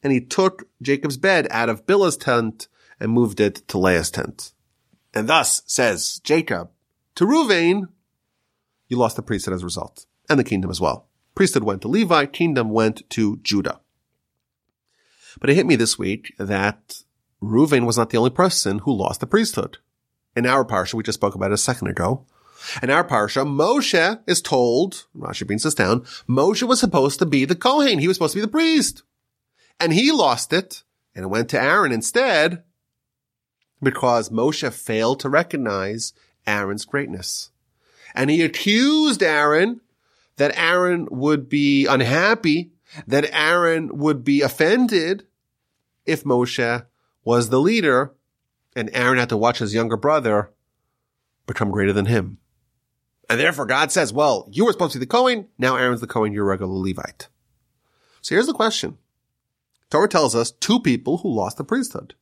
and 0.03 0.13
he 0.13 0.21
took 0.21 0.63
Jacob's 0.81 1.17
bed 1.17 1.47
out 1.49 1.69
of 1.69 1.85
Bilhah's 1.85 2.17
tent 2.17 2.67
and 2.99 3.11
moved 3.11 3.39
it 3.39 3.67
to 3.67 3.77
Leah's 3.77 4.11
tent. 4.11 4.53
And 5.13 5.27
thus 5.27 5.61
says 5.65 6.19
Jacob 6.23 6.69
to 7.15 7.25
Reuven, 7.25 7.87
you 8.87 8.97
lost 8.97 9.15
the 9.15 9.21
priesthood 9.21 9.53
as 9.53 9.61
a 9.61 9.65
result 9.65 10.05
and 10.29 10.39
the 10.39 10.43
kingdom 10.43 10.69
as 10.69 10.81
well. 10.81 11.07
Priesthood 11.35 11.63
went 11.63 11.81
to 11.81 11.87
Levi, 11.87 12.25
kingdom 12.27 12.69
went 12.69 13.09
to 13.11 13.37
Judah. 13.37 13.79
But 15.39 15.49
it 15.49 15.55
hit 15.55 15.65
me 15.65 15.75
this 15.75 15.97
week 15.97 16.33
that 16.37 17.01
Reuven 17.41 17.85
was 17.85 17.97
not 17.97 18.11
the 18.11 18.17
only 18.17 18.29
person 18.29 18.79
who 18.79 18.93
lost 18.93 19.19
the 19.19 19.27
priesthood. 19.27 19.77
In 20.35 20.45
our 20.45 20.63
parsha, 20.63 20.93
we 20.93 21.03
just 21.03 21.19
spoke 21.19 21.35
about 21.35 21.51
it 21.51 21.55
a 21.55 21.57
second 21.57 21.87
ago. 21.87 22.25
In 22.81 22.89
our 22.89 23.03
parsha, 23.03 23.45
Moshe 23.45 24.21
is 24.27 24.41
told, 24.41 25.05
Rashi 25.15 25.45
brings 25.45 25.63
this 25.63 25.73
down, 25.73 26.01
Moshe 26.27 26.63
was 26.63 26.79
supposed 26.79 27.19
to 27.19 27.25
be 27.25 27.45
the 27.45 27.55
Kohen. 27.55 27.99
He 27.99 28.07
was 28.07 28.17
supposed 28.17 28.33
to 28.33 28.37
be 28.37 28.45
the 28.45 28.47
priest. 28.47 29.03
And 29.79 29.93
he 29.93 30.11
lost 30.11 30.53
it 30.53 30.83
and 31.15 31.25
it 31.25 31.29
went 31.29 31.49
to 31.49 31.61
Aaron 31.61 31.91
instead 31.91 32.63
because 33.81 34.29
Moshe 34.29 34.71
failed 34.71 35.19
to 35.19 35.29
recognize 35.29 36.13
Aaron's 36.47 36.85
greatness. 36.85 37.51
And 38.15 38.29
he 38.29 38.41
accused 38.41 39.21
Aaron 39.21 39.81
that 40.37 40.57
Aaron 40.57 41.07
would 41.11 41.49
be 41.49 41.85
unhappy, 41.85 42.71
that 43.07 43.29
Aaron 43.33 43.97
would 43.97 44.23
be 44.23 44.41
offended 44.41 45.25
if 46.05 46.23
Moshe 46.23 46.85
was 47.23 47.49
the 47.49 47.59
leader 47.59 48.13
and 48.75 48.89
Aaron 48.93 49.19
had 49.19 49.29
to 49.29 49.37
watch 49.37 49.59
his 49.59 49.73
younger 49.73 49.97
brother 49.97 50.51
become 51.45 51.71
greater 51.71 51.93
than 51.93 52.05
him. 52.05 52.37
And 53.33 53.39
therefore 53.39 53.65
God 53.65 53.91
says, 53.91 54.13
well, 54.13 54.47
you 54.51 54.63
were 54.63 54.71
supposed 54.73 54.93
to 54.93 54.99
be 54.99 55.05
the 55.05 55.09
Cohen. 55.09 55.47
Now 55.57 55.75
Aaron's 55.75 56.01
the 56.01 56.05
Cohen. 56.05 56.33
You're 56.33 56.45
a 56.45 56.49
regular 56.49 56.71
Levite. 56.71 57.29
So 58.21 58.35
here's 58.35 58.45
the 58.45 58.53
question. 58.53 58.99
Torah 59.89 60.07
tells 60.07 60.35
us 60.35 60.51
two 60.51 60.79
people 60.79 61.17
who 61.17 61.33
lost 61.33 61.57
the 61.57 61.63
priesthood. 61.63 62.13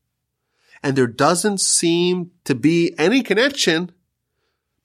And 0.81 0.95
there 0.95 1.07
doesn't 1.07 1.59
seem 1.59 2.31
to 2.45 2.55
be 2.55 2.95
any 2.97 3.23
connection 3.23 3.91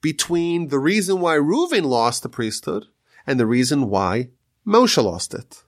between 0.01 0.67
the 0.67 0.79
reason 0.79 1.21
why 1.21 1.37
Reuven 1.37 1.85
lost 1.85 2.23
the 2.23 2.29
priesthood 2.29 2.87
and 3.25 3.39
the 3.39 3.45
reason 3.45 3.89
why 3.89 4.31
Moshe 4.67 5.01
lost 5.01 5.33
it. 5.33 5.63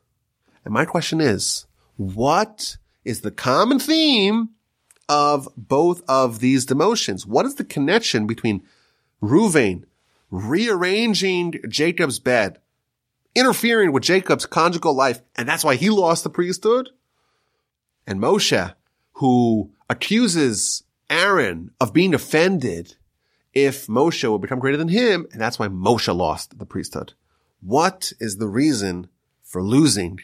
And 0.66 0.74
my 0.74 0.84
question 0.84 1.22
is, 1.22 1.68
what 1.96 2.76
is 3.06 3.22
the 3.22 3.32
common 3.32 3.80
theme 3.80 4.50
of 5.08 5.48
both 5.56 6.02
of 6.10 6.42
these 6.42 6.66
demotions? 6.66 7.26
What 7.26 7.46
is 7.46 7.56
the 7.56 7.64
connection 7.64 8.28
between 8.28 8.64
Reuven 9.24 9.86
rearranging 10.32 11.56
Jacob's 11.68 12.20
bed, 12.20 12.60
interfering 13.36 13.92
with 13.92 14.04
Jacob's 14.04 14.46
conjugal 14.46 14.94
life, 14.94 15.22
and 15.36 15.48
that's 15.48 15.64
why 15.64 15.76
he 15.76 15.90
lost 15.90 16.24
the 16.24 16.30
priesthood? 16.30 16.90
And 18.06 18.20
Moshe, 18.20 18.74
who 19.14 19.72
accuses 19.90 20.84
Aaron 21.10 21.72
of 21.80 21.94
being 21.94 22.14
offended 22.14 22.96
if 23.54 23.88
Moshe 23.88 24.28
will 24.28 24.40
become 24.40 24.60
greater 24.60 24.78
than 24.78 24.90
him, 24.90 25.28
and 25.32 25.42
that's 25.42 25.58
why 25.58 25.68
Moshe 25.68 26.16
lost 26.16 26.60
the 26.60 26.66
priesthood. 26.66 27.14
What 27.62 28.14
is 28.20 28.38
the 28.38 28.48
reason 28.48 29.10
for 29.44 29.64
losing 29.64 30.20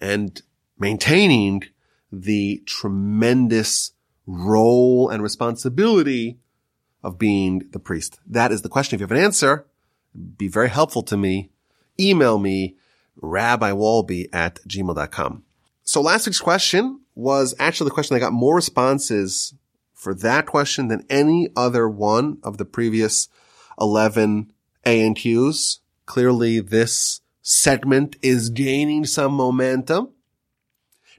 and 0.00 0.40
maintaining 0.78 1.62
the 2.10 2.62
tremendous 2.66 3.92
role 4.26 5.08
and 5.08 5.22
responsibility 5.22 6.38
of 7.02 7.18
being 7.18 7.68
the 7.72 7.78
priest? 7.78 8.20
That 8.26 8.52
is 8.52 8.62
the 8.62 8.68
question. 8.68 8.96
If 8.96 9.00
you 9.00 9.04
have 9.04 9.16
an 9.16 9.24
answer, 9.24 9.66
be 10.36 10.48
very 10.48 10.68
helpful 10.68 11.02
to 11.04 11.16
me. 11.16 11.50
Email 11.98 12.38
me, 12.38 12.76
rabbiwolbe 13.20 14.28
at 14.32 14.60
gmail.com. 14.66 15.42
So 15.82 16.00
last 16.00 16.26
week's 16.26 16.40
question 16.40 17.00
was 17.14 17.54
actually 17.58 17.88
the 17.88 17.94
question 17.94 18.14
that 18.14 18.20
got 18.20 18.32
more 18.32 18.54
responses 18.54 19.54
for 19.92 20.14
that 20.14 20.46
question 20.46 20.88
than 20.88 21.06
any 21.08 21.48
other 21.56 21.88
one 21.88 22.38
of 22.42 22.58
the 22.58 22.64
previous 22.64 23.28
11 23.80 24.52
A&Qs. 24.84 25.78
Clearly 26.06 26.60
this 26.60 27.20
segment 27.42 28.16
is 28.22 28.50
gaining 28.50 29.04
some 29.04 29.32
momentum. 29.32 30.10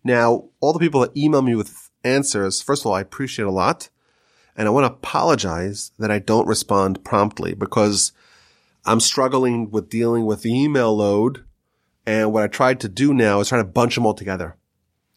Now, 0.03 0.49
all 0.59 0.73
the 0.73 0.79
people 0.79 1.01
that 1.01 1.15
email 1.15 1.41
me 1.41 1.55
with 1.55 1.89
answers, 2.03 2.61
first 2.61 2.81
of 2.81 2.88
all, 2.88 2.93
I 2.93 3.01
appreciate 3.01 3.45
a 3.45 3.51
lot. 3.51 3.89
And 4.55 4.67
I 4.67 4.71
want 4.71 4.85
to 4.85 4.93
apologize 4.93 5.91
that 5.97 6.11
I 6.11 6.19
don't 6.19 6.47
respond 6.47 7.03
promptly 7.03 7.53
because 7.53 8.11
I'm 8.85 8.99
struggling 8.99 9.71
with 9.71 9.89
dealing 9.89 10.25
with 10.25 10.41
the 10.41 10.53
email 10.53 10.95
load. 10.95 11.43
And 12.05 12.33
what 12.33 12.43
I 12.43 12.47
tried 12.47 12.79
to 12.81 12.89
do 12.89 13.13
now 13.13 13.39
is 13.39 13.49
try 13.49 13.57
to 13.57 13.63
bunch 13.63 13.95
them 13.95 14.05
all 14.05 14.13
together. 14.13 14.57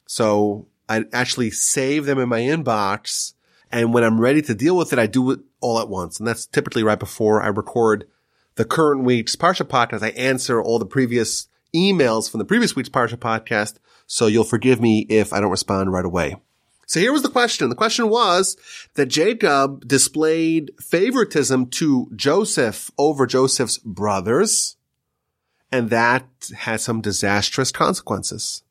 So 0.06 0.68
I 0.88 1.04
actually 1.12 1.50
save 1.50 2.06
them 2.06 2.18
in 2.18 2.28
my 2.28 2.40
inbox. 2.40 3.34
And 3.70 3.92
when 3.92 4.04
I'm 4.04 4.20
ready 4.20 4.40
to 4.42 4.54
deal 4.54 4.76
with 4.76 4.92
it, 4.92 4.98
I 4.98 5.06
do 5.06 5.32
it 5.32 5.40
all 5.60 5.80
at 5.80 5.88
once. 5.88 6.18
And 6.18 6.26
that's 6.26 6.46
typically 6.46 6.84
right 6.84 6.98
before 6.98 7.42
I 7.42 7.48
record 7.48 8.06
the 8.54 8.64
current 8.64 9.04
week's 9.04 9.36
Parsha 9.36 9.66
podcast. 9.66 10.02
I 10.02 10.10
answer 10.10 10.62
all 10.62 10.78
the 10.78 10.86
previous 10.86 11.48
emails 11.74 12.30
from 12.30 12.38
the 12.38 12.44
previous 12.44 12.76
week's 12.76 12.88
Parsha 12.88 13.16
podcast. 13.16 13.78
So 14.06 14.28
you'll 14.28 14.44
forgive 14.44 14.80
me 14.80 15.06
if 15.08 15.32
I 15.32 15.40
don't 15.40 15.50
respond 15.50 15.92
right 15.92 16.04
away. 16.04 16.36
So 16.86 17.00
here 17.00 17.12
was 17.12 17.22
the 17.22 17.28
question. 17.28 17.68
The 17.68 17.74
question 17.74 18.08
was 18.08 18.56
that 18.94 19.06
Jacob 19.06 19.86
displayed 19.86 20.70
favoritism 20.80 21.66
to 21.70 22.10
Joseph 22.14 22.92
over 22.96 23.26
Joseph's 23.26 23.78
brothers, 23.78 24.76
and 25.72 25.90
that 25.90 26.28
had 26.56 26.80
some 26.80 27.00
disastrous 27.00 27.72
consequences. 27.72 28.62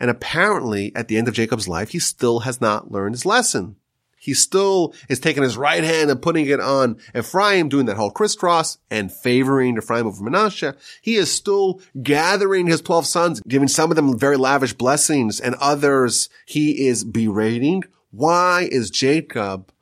And 0.00 0.10
apparently, 0.10 0.94
at 0.94 1.08
the 1.08 1.16
end 1.16 1.28
of 1.28 1.34
Jacob's 1.34 1.68
life, 1.68 1.90
he 1.90 2.00
still 2.00 2.40
has 2.40 2.60
not 2.60 2.90
learned 2.90 3.14
his 3.14 3.24
lesson. 3.24 3.76
He 4.18 4.34
still 4.34 4.94
is 5.08 5.20
taking 5.20 5.42
his 5.42 5.56
right 5.56 5.84
hand 5.84 6.10
and 6.10 6.20
putting 6.20 6.46
it 6.46 6.60
on 6.60 6.98
Ephraim, 7.14 7.68
doing 7.68 7.86
that 7.86 7.96
whole 7.96 8.10
crisscross 8.10 8.78
and 8.90 9.12
favoring 9.12 9.76
Ephraim 9.76 10.06
over 10.06 10.22
Manasseh. 10.22 10.76
He 11.00 11.16
is 11.16 11.32
still 11.32 11.80
gathering 12.02 12.66
his 12.66 12.80
12 12.80 13.06
sons, 13.06 13.40
giving 13.46 13.68
some 13.68 13.90
of 13.90 13.96
them 13.96 14.18
very 14.18 14.36
lavish 14.36 14.72
blessings 14.72 15.40
and 15.40 15.54
others 15.56 16.28
he 16.46 16.86
is 16.86 17.04
berating. 17.04 17.84
Why 18.10 18.68
is 18.70 18.90
Jacob 18.90 19.72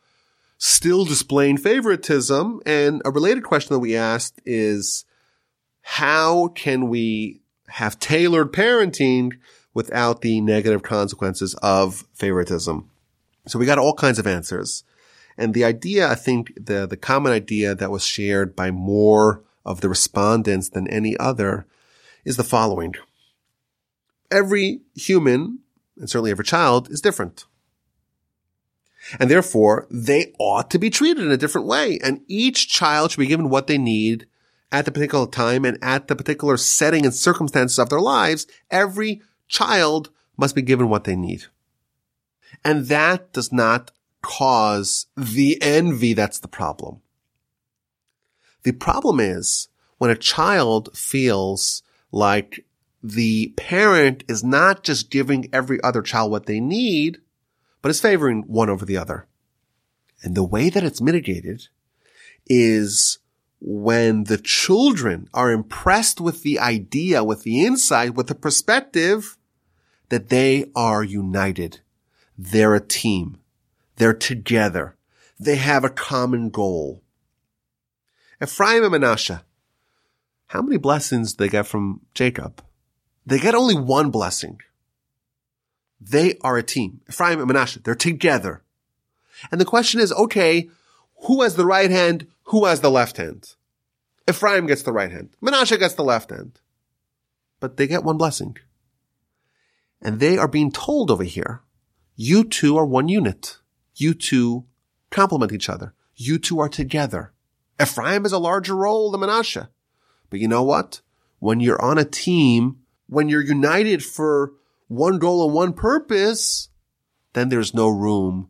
still 0.59 1.05
displaying 1.05 1.57
favoritism? 1.57 2.61
And 2.67 3.03
a 3.05 3.11
related 3.11 3.45
question 3.45 3.75
that 3.75 3.81
we 3.81 3.97
asked 3.97 4.41
is, 4.45 5.05
how 5.81 6.49
can 6.49 6.89
we 6.89 7.41
have 7.69 7.99
tailored 7.99 8.53
parenting 8.53 9.35
without 9.73 10.21
the 10.21 10.41
negative 10.41 10.83
consequences 10.83 11.55
of 11.63 12.05
favoritism? 12.15 12.91
So 13.47 13.59
we 13.59 13.67
got 13.67 13.79
all 13.79 13.95
kinds 13.95 14.19
of 14.19 14.27
answers. 14.27 14.85
And 15.39 15.55
the 15.55 15.65
idea, 15.65 16.09
I 16.09 16.15
think 16.15 16.53
the, 16.57 16.87
the 16.87 16.97
common 16.97 17.33
idea 17.33 17.75
that 17.75 17.91
was 17.91 18.05
shared 18.05 18.57
by 18.57 18.71
more 18.71 19.43
of 19.65 19.81
the 19.81 19.89
respondents 19.89 20.69
than 20.69 20.89
any 20.89 21.17
other 21.19 21.67
is 22.25 22.37
the 22.37 22.45
following. 22.45 22.95
Every 24.31 24.81
human, 24.95 25.61
and 25.97 26.09
certainly 26.09 26.31
every 26.31 26.45
child, 26.45 26.91
is 26.91 27.01
different. 27.01 27.45
And 29.21 29.31
therefore, 29.31 29.87
they 29.91 30.33
ought 30.39 30.71
to 30.71 30.79
be 30.79 30.91
treated 30.91 31.25
in 31.25 31.31
a 31.31 31.37
different 31.37 31.67
way. 31.67 31.99
And 32.03 32.23
each 32.27 32.69
child 32.69 33.13
should 33.13 33.21
be 33.21 33.27
given 33.27 33.51
what 33.51 33.67
they 33.67 33.79
need 33.79 34.27
at 34.73 34.85
the 34.85 34.91
particular 34.91 35.27
time 35.27 35.65
and 35.65 35.79
at 35.81 36.09
the 36.09 36.17
particular 36.17 36.57
setting 36.57 37.05
and 37.05 37.15
circumstances 37.15 37.79
of 37.79 37.89
their 37.89 38.01
lives. 38.01 38.47
Every 38.71 39.23
child 39.47 40.11
must 40.37 40.55
be 40.55 40.63
given 40.63 40.89
what 40.89 41.05
they 41.05 41.15
need. 41.15 41.45
And 42.67 42.87
that 42.87 43.33
does 43.33 43.53
not 43.53 43.93
cause 44.23 45.07
the 45.17 45.57
envy 45.63 46.15
that's 46.15 46.41
the 46.41 46.49
problem. 46.49 47.01
The 48.65 48.73
problem 48.73 49.21
is 49.21 49.69
when 49.99 50.11
a 50.11 50.17
child 50.17 50.89
feels 50.93 51.85
like 52.11 52.67
the 53.05 53.55
parent 53.57 54.25
is 54.27 54.43
not 54.43 54.83
just 54.83 55.13
giving 55.13 55.49
every 55.53 55.81
other 55.85 56.03
child 56.03 56.33
what 56.33 56.47
they 56.47 56.59
need, 56.59 57.19
but 57.83 57.91
is 57.91 58.01
favoring 58.01 58.43
one 58.49 58.69
over 58.69 58.85
the 58.85 58.97
other. 58.97 59.29
And 60.25 60.35
the 60.35 60.43
way 60.43 60.69
that 60.69 60.83
it's 60.83 61.01
mitigated 61.01 61.69
is 62.47 63.21
when 63.61 64.25
the 64.25 64.39
children 64.39 65.29
are 65.33 65.53
impressed 65.53 66.21
with 66.21 66.43
the 66.43 66.59
idea, 66.59 67.23
with 67.23 67.45
the 67.45 67.65
insight, 67.65 68.17
with 68.17 68.27
the 68.27 68.35
perspective 68.35 69.39
that 70.09 70.31
they 70.31 70.69
are 70.75 71.05
united 71.05 71.83
they're 72.39 72.75
a 72.75 72.81
team. 72.81 73.39
They're 73.97 74.15
together. 74.15 74.97
They 75.39 75.57
have 75.57 75.85
a 75.85 75.91
common 75.91 76.51
goal. 76.51 77.03
Ephraim 78.43 78.83
and 78.83 78.93
Manasseh, 78.93 79.45
how 80.49 80.63
many 80.63 80.77
blessings 80.77 81.35
they 81.35 81.49
get 81.49 81.67
from 81.67 82.03
Jacob? 82.15 82.63
They 83.25 83.39
get 83.39 83.55
only 83.55 83.75
one 83.75 84.11
blessing. 84.11 84.61
They 86.01 86.37
are 86.43 86.57
a 86.57 86.63
team. 86.63 87.01
Ephraim 87.09 87.39
and 87.39 87.49
Manasseh, 87.49 87.81
they're 87.81 87.95
together. 87.95 88.63
And 89.51 89.61
the 89.61 89.65
question 89.65 90.01
is, 90.01 90.13
okay, 90.13 90.69
who 91.27 91.43
has 91.43 91.57
the 91.57 91.67
right 91.67 91.91
hand? 91.91 92.27
Who 92.45 92.67
has 92.67 92.81
the 92.81 92.91
left 92.91 93.17
hand? 93.17 93.55
Ephraim 94.29 94.67
gets 94.67 94.83
the 94.83 94.93
right 94.93 95.11
hand. 95.11 95.31
Manasseh 95.41 95.79
gets 95.79 95.95
the 95.95 96.05
left 96.05 96.31
hand. 96.31 96.61
But 97.61 97.77
they 97.77 97.87
get 97.87 98.05
one 98.05 98.19
blessing. 98.19 98.59
And 100.03 100.21
they 100.21 100.37
are 100.37 100.49
being 100.49 100.71
told 100.71 101.11
over 101.11 101.25
here 101.25 101.63
you 102.17 102.45
two 102.45 102.77
are 102.79 102.87
one 102.87 103.09
unit. 103.09 103.59
You 103.95 104.15
two 104.15 104.65
complement 105.11 105.53
each 105.53 105.69
other. 105.69 105.95
You 106.15 106.39
two 106.39 106.59
are 106.59 106.69
together. 106.69 107.33
Ephraim 107.81 108.23
has 108.23 108.33
a 108.33 108.39
larger 108.39 108.75
role 108.75 109.11
than 109.11 109.21
Manasseh. 109.21 109.69
But 110.31 110.41
you 110.41 110.49
know 110.49 110.63
what? 110.63 111.03
When 111.39 111.61
you're 111.61 111.81
on 111.81 111.99
a 111.99 112.05
team, 112.05 112.79
when 113.07 113.29
you're 113.29 113.43
united 113.43 114.03
for 114.03 114.55
one 114.89 115.19
goal 115.19 115.45
and 115.45 115.55
one 115.55 115.75
purpose, 115.75 116.69
then 117.35 117.51
there's 117.51 117.75
no 117.75 117.89
room 117.89 118.49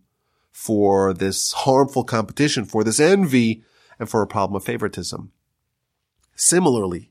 for 0.52 1.12
this 1.12 1.52
harmful 1.52 2.04
competition, 2.04 2.64
for 2.64 2.84
this 2.84 3.00
envy, 3.00 3.64
and 3.98 4.08
for 4.08 4.22
a 4.22 4.26
problem 4.26 4.56
of 4.56 4.64
favoritism. 4.64 5.32
Similarly, 6.36 7.10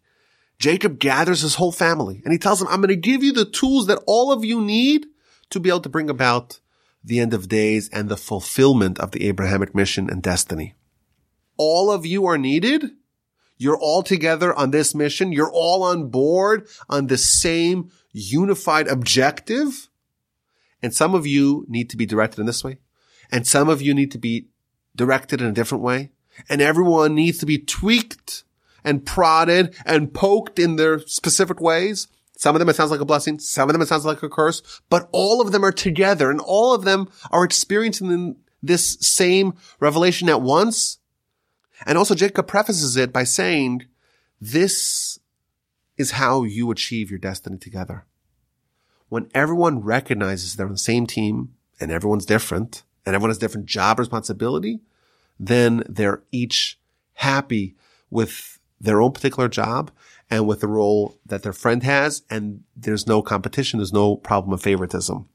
Jacob 0.57 0.99
gathers 0.99 1.41
his 1.41 1.55
whole 1.55 1.71
family 1.71 2.21
and 2.23 2.31
he 2.31 2.39
tells 2.39 2.59
them, 2.59 2.67
I'm 2.69 2.79
going 2.79 2.89
to 2.89 2.95
give 2.95 3.23
you 3.23 3.33
the 3.33 3.45
tools 3.45 3.87
that 3.87 4.01
all 4.07 4.31
of 4.31 4.45
you 4.45 4.61
need 4.61 5.07
to 5.49 5.59
be 5.59 5.69
able 5.69 5.81
to 5.81 5.89
bring 5.89 6.09
about 6.09 6.59
the 7.03 7.19
end 7.19 7.33
of 7.33 7.47
days 7.47 7.89
and 7.89 8.09
the 8.09 8.17
fulfillment 8.17 8.99
of 8.99 9.11
the 9.11 9.27
Abrahamic 9.27 9.75
mission 9.75 10.09
and 10.09 10.23
destiny. 10.23 10.73
All 11.57 11.91
of 11.91 12.05
you 12.05 12.25
are 12.25 12.37
needed. 12.37 12.91
You're 13.57 13.77
all 13.77 14.03
together 14.03 14.53
on 14.53 14.71
this 14.71 14.93
mission. 14.93 15.31
You're 15.31 15.51
all 15.51 15.83
on 15.83 16.09
board 16.09 16.67
on 16.89 17.07
the 17.07 17.17
same 17.17 17.91
unified 18.11 18.87
objective. 18.87 19.89
And 20.81 20.93
some 20.93 21.15
of 21.15 21.25
you 21.25 21.65
need 21.69 21.89
to 21.91 21.97
be 21.97 22.05
directed 22.05 22.39
in 22.41 22.47
this 22.47 22.63
way. 22.63 22.79
And 23.31 23.47
some 23.47 23.69
of 23.69 23.81
you 23.81 23.93
need 23.93 24.11
to 24.11 24.17
be 24.17 24.49
directed 24.95 25.41
in 25.41 25.47
a 25.47 25.53
different 25.53 25.83
way. 25.83 26.11
And 26.49 26.61
everyone 26.61 27.15
needs 27.15 27.37
to 27.39 27.45
be 27.45 27.57
tweaked 27.57 28.43
and 28.83 29.05
prodded 29.05 29.75
and 29.85 30.13
poked 30.13 30.59
in 30.59 30.75
their 30.75 30.99
specific 30.99 31.61
ways. 31.61 32.07
Some 32.37 32.55
of 32.55 32.59
them 32.59 32.69
it 32.69 32.75
sounds 32.75 32.91
like 32.91 32.99
a 32.99 33.05
blessing. 33.05 33.39
Some 33.39 33.69
of 33.69 33.73
them 33.73 33.81
it 33.81 33.87
sounds 33.87 34.05
like 34.05 34.21
a 34.21 34.29
curse, 34.29 34.61
but 34.89 35.09
all 35.11 35.41
of 35.41 35.51
them 35.51 35.63
are 35.63 35.71
together 35.71 36.29
and 36.29 36.39
all 36.39 36.73
of 36.73 36.83
them 36.83 37.09
are 37.31 37.43
experiencing 37.43 38.35
this 38.61 38.97
same 38.99 39.53
revelation 39.79 40.29
at 40.29 40.41
once. 40.41 40.99
And 41.85 41.97
also 41.97 42.15
Jacob 42.15 42.47
prefaces 42.47 42.97
it 42.97 43.13
by 43.13 43.23
saying, 43.23 43.85
this 44.41 45.19
is 45.97 46.11
how 46.11 46.43
you 46.43 46.71
achieve 46.71 47.09
your 47.09 47.19
destiny 47.19 47.57
together. 47.57 48.05
When 49.07 49.29
everyone 49.33 49.81
recognizes 49.81 50.55
they're 50.55 50.65
on 50.65 50.73
the 50.73 50.77
same 50.77 51.07
team 51.07 51.53
and 51.79 51.91
everyone's 51.91 52.25
different 52.25 52.83
and 53.05 53.15
everyone 53.15 53.29
has 53.29 53.37
different 53.37 53.67
job 53.67 53.99
responsibility, 53.99 54.81
then 55.39 55.83
they're 55.87 56.23
each 56.31 56.79
happy 57.13 57.75
with 58.09 58.59
their 58.79 59.01
own 59.01 59.11
particular 59.11 59.47
job 59.47 59.91
and 60.29 60.47
with 60.47 60.61
the 60.61 60.67
role 60.67 61.19
that 61.25 61.43
their 61.43 61.53
friend 61.53 61.83
has. 61.83 62.23
And 62.29 62.63
there's 62.75 63.07
no 63.07 63.21
competition. 63.21 63.79
There's 63.79 63.93
no 63.93 64.15
problem 64.15 64.53
of 64.53 64.61
favoritism. 64.61 65.27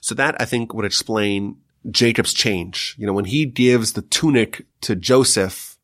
So 0.00 0.14
that 0.14 0.40
I 0.40 0.44
think 0.44 0.72
would 0.72 0.84
explain 0.84 1.56
Jacob's 1.90 2.32
change. 2.32 2.96
You 2.98 3.06
know, 3.06 3.12
when 3.12 3.26
he 3.26 3.46
gives 3.46 3.92
the 3.92 4.02
tunic 4.02 4.66
to 4.82 4.96
Joseph 4.96 5.78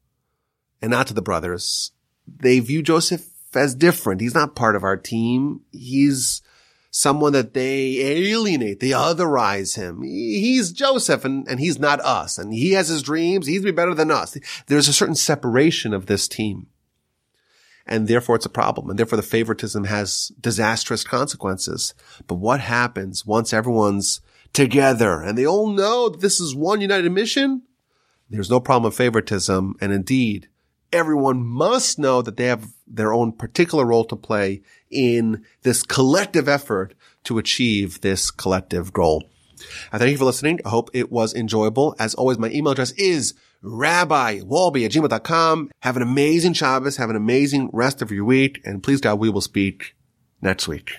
and 0.81 0.91
not 0.91 1.07
to 1.09 1.15
the 1.15 1.23
brothers, 1.23 1.93
they 2.27 2.61
view 2.61 2.83
Joseph 2.83 3.29
as 3.55 3.75
different. 3.75 4.21
He's 4.21 4.35
not 4.35 4.57
part 4.57 4.77
of 4.77 4.85
our 4.85 4.97
team. 4.97 5.63
He's 5.73 6.43
someone 6.91 7.33
that 7.35 7.55
they 7.55 7.99
alienate. 8.01 8.81
They 8.81 8.91
otherize 8.91 9.77
him. 9.77 10.03
He's 10.03 10.73
Joseph 10.73 11.25
and, 11.25 11.47
and 11.47 11.61
he's 11.61 11.79
not 11.79 12.01
us. 12.01 12.39
And 12.39 12.53
he 12.53 12.73
has 12.73 12.89
his 12.89 13.03
dreams. 13.03 13.47
He's 13.47 13.63
be 13.63 13.71
better 13.71 13.95
than 13.95 14.11
us. 14.11 14.37
There's 14.67 14.89
a 14.89 14.95
certain 14.95 15.15
separation 15.15 15.93
of 15.93 16.07
this 16.07 16.27
team 16.27 16.69
and 17.87 18.09
therefore 18.09 18.37
it's 18.37 18.47
a 18.47 18.51
problem. 18.51 18.91
And 18.91 18.99
therefore 18.99 19.17
the 19.17 19.23
favoritism 19.23 19.85
has 19.85 20.33
disastrous 20.41 21.05
consequences. 21.05 21.95
But 22.27 22.37
what 22.37 22.61
happens 22.61 23.25
once 23.25 23.53
everyone's 23.53 24.21
together 24.53 25.21
and 25.21 25.37
they 25.37 25.47
all 25.47 25.69
know 25.69 26.09
this 26.09 26.41
is 26.41 26.55
one 26.55 26.81
united 26.81 27.11
mission? 27.11 27.63
There's 28.29 28.51
no 28.51 28.61
problem 28.61 28.89
of 28.89 28.97
favoritism. 28.97 29.77
And 29.81 29.93
indeed, 29.93 30.49
everyone 30.93 31.45
must 31.45 31.99
know 31.99 32.23
that 32.23 32.37
they 32.37 32.47
have 32.47 32.73
their 32.87 33.13
own 33.13 33.33
particular 33.33 33.85
role 33.85 34.05
to 34.07 34.17
play 34.17 34.63
in 34.91 35.45
this 35.63 35.83
collective 35.83 36.49
effort 36.49 36.95
to 37.25 37.39
achieve 37.39 38.01
this 38.01 38.31
collective 38.31 38.93
goal. 38.93 39.29
I 39.93 39.99
thank 39.99 40.11
you 40.11 40.19
for 40.19 40.25
listening. 40.25 40.61
I 40.65 40.69
hope 40.69 40.91
it 40.93 41.11
was 41.11 41.35
enjoyable. 41.35 41.95
As 41.99 42.15
always, 42.15 42.39
my 42.39 42.51
email 42.51 42.73
address 42.73 42.93
is 42.93 43.35
rabbiwolbe 43.63 44.85
at 44.85 44.93
gmail.com. 44.93 45.71
Have 45.83 45.97
an 45.97 46.03
amazing 46.03 46.53
Shabbos. 46.53 46.97
Have 46.97 47.11
an 47.11 47.17
amazing 47.17 47.71
rest 47.73 48.03
of 48.03 48.11
your 48.11 48.25
week. 48.25 48.61
And 48.65 48.83
please 48.83 49.01
God, 49.01 49.19
we 49.19 49.31
will 49.31 49.41
speak 49.41 49.95
next 50.41 50.69
week. 50.69 50.91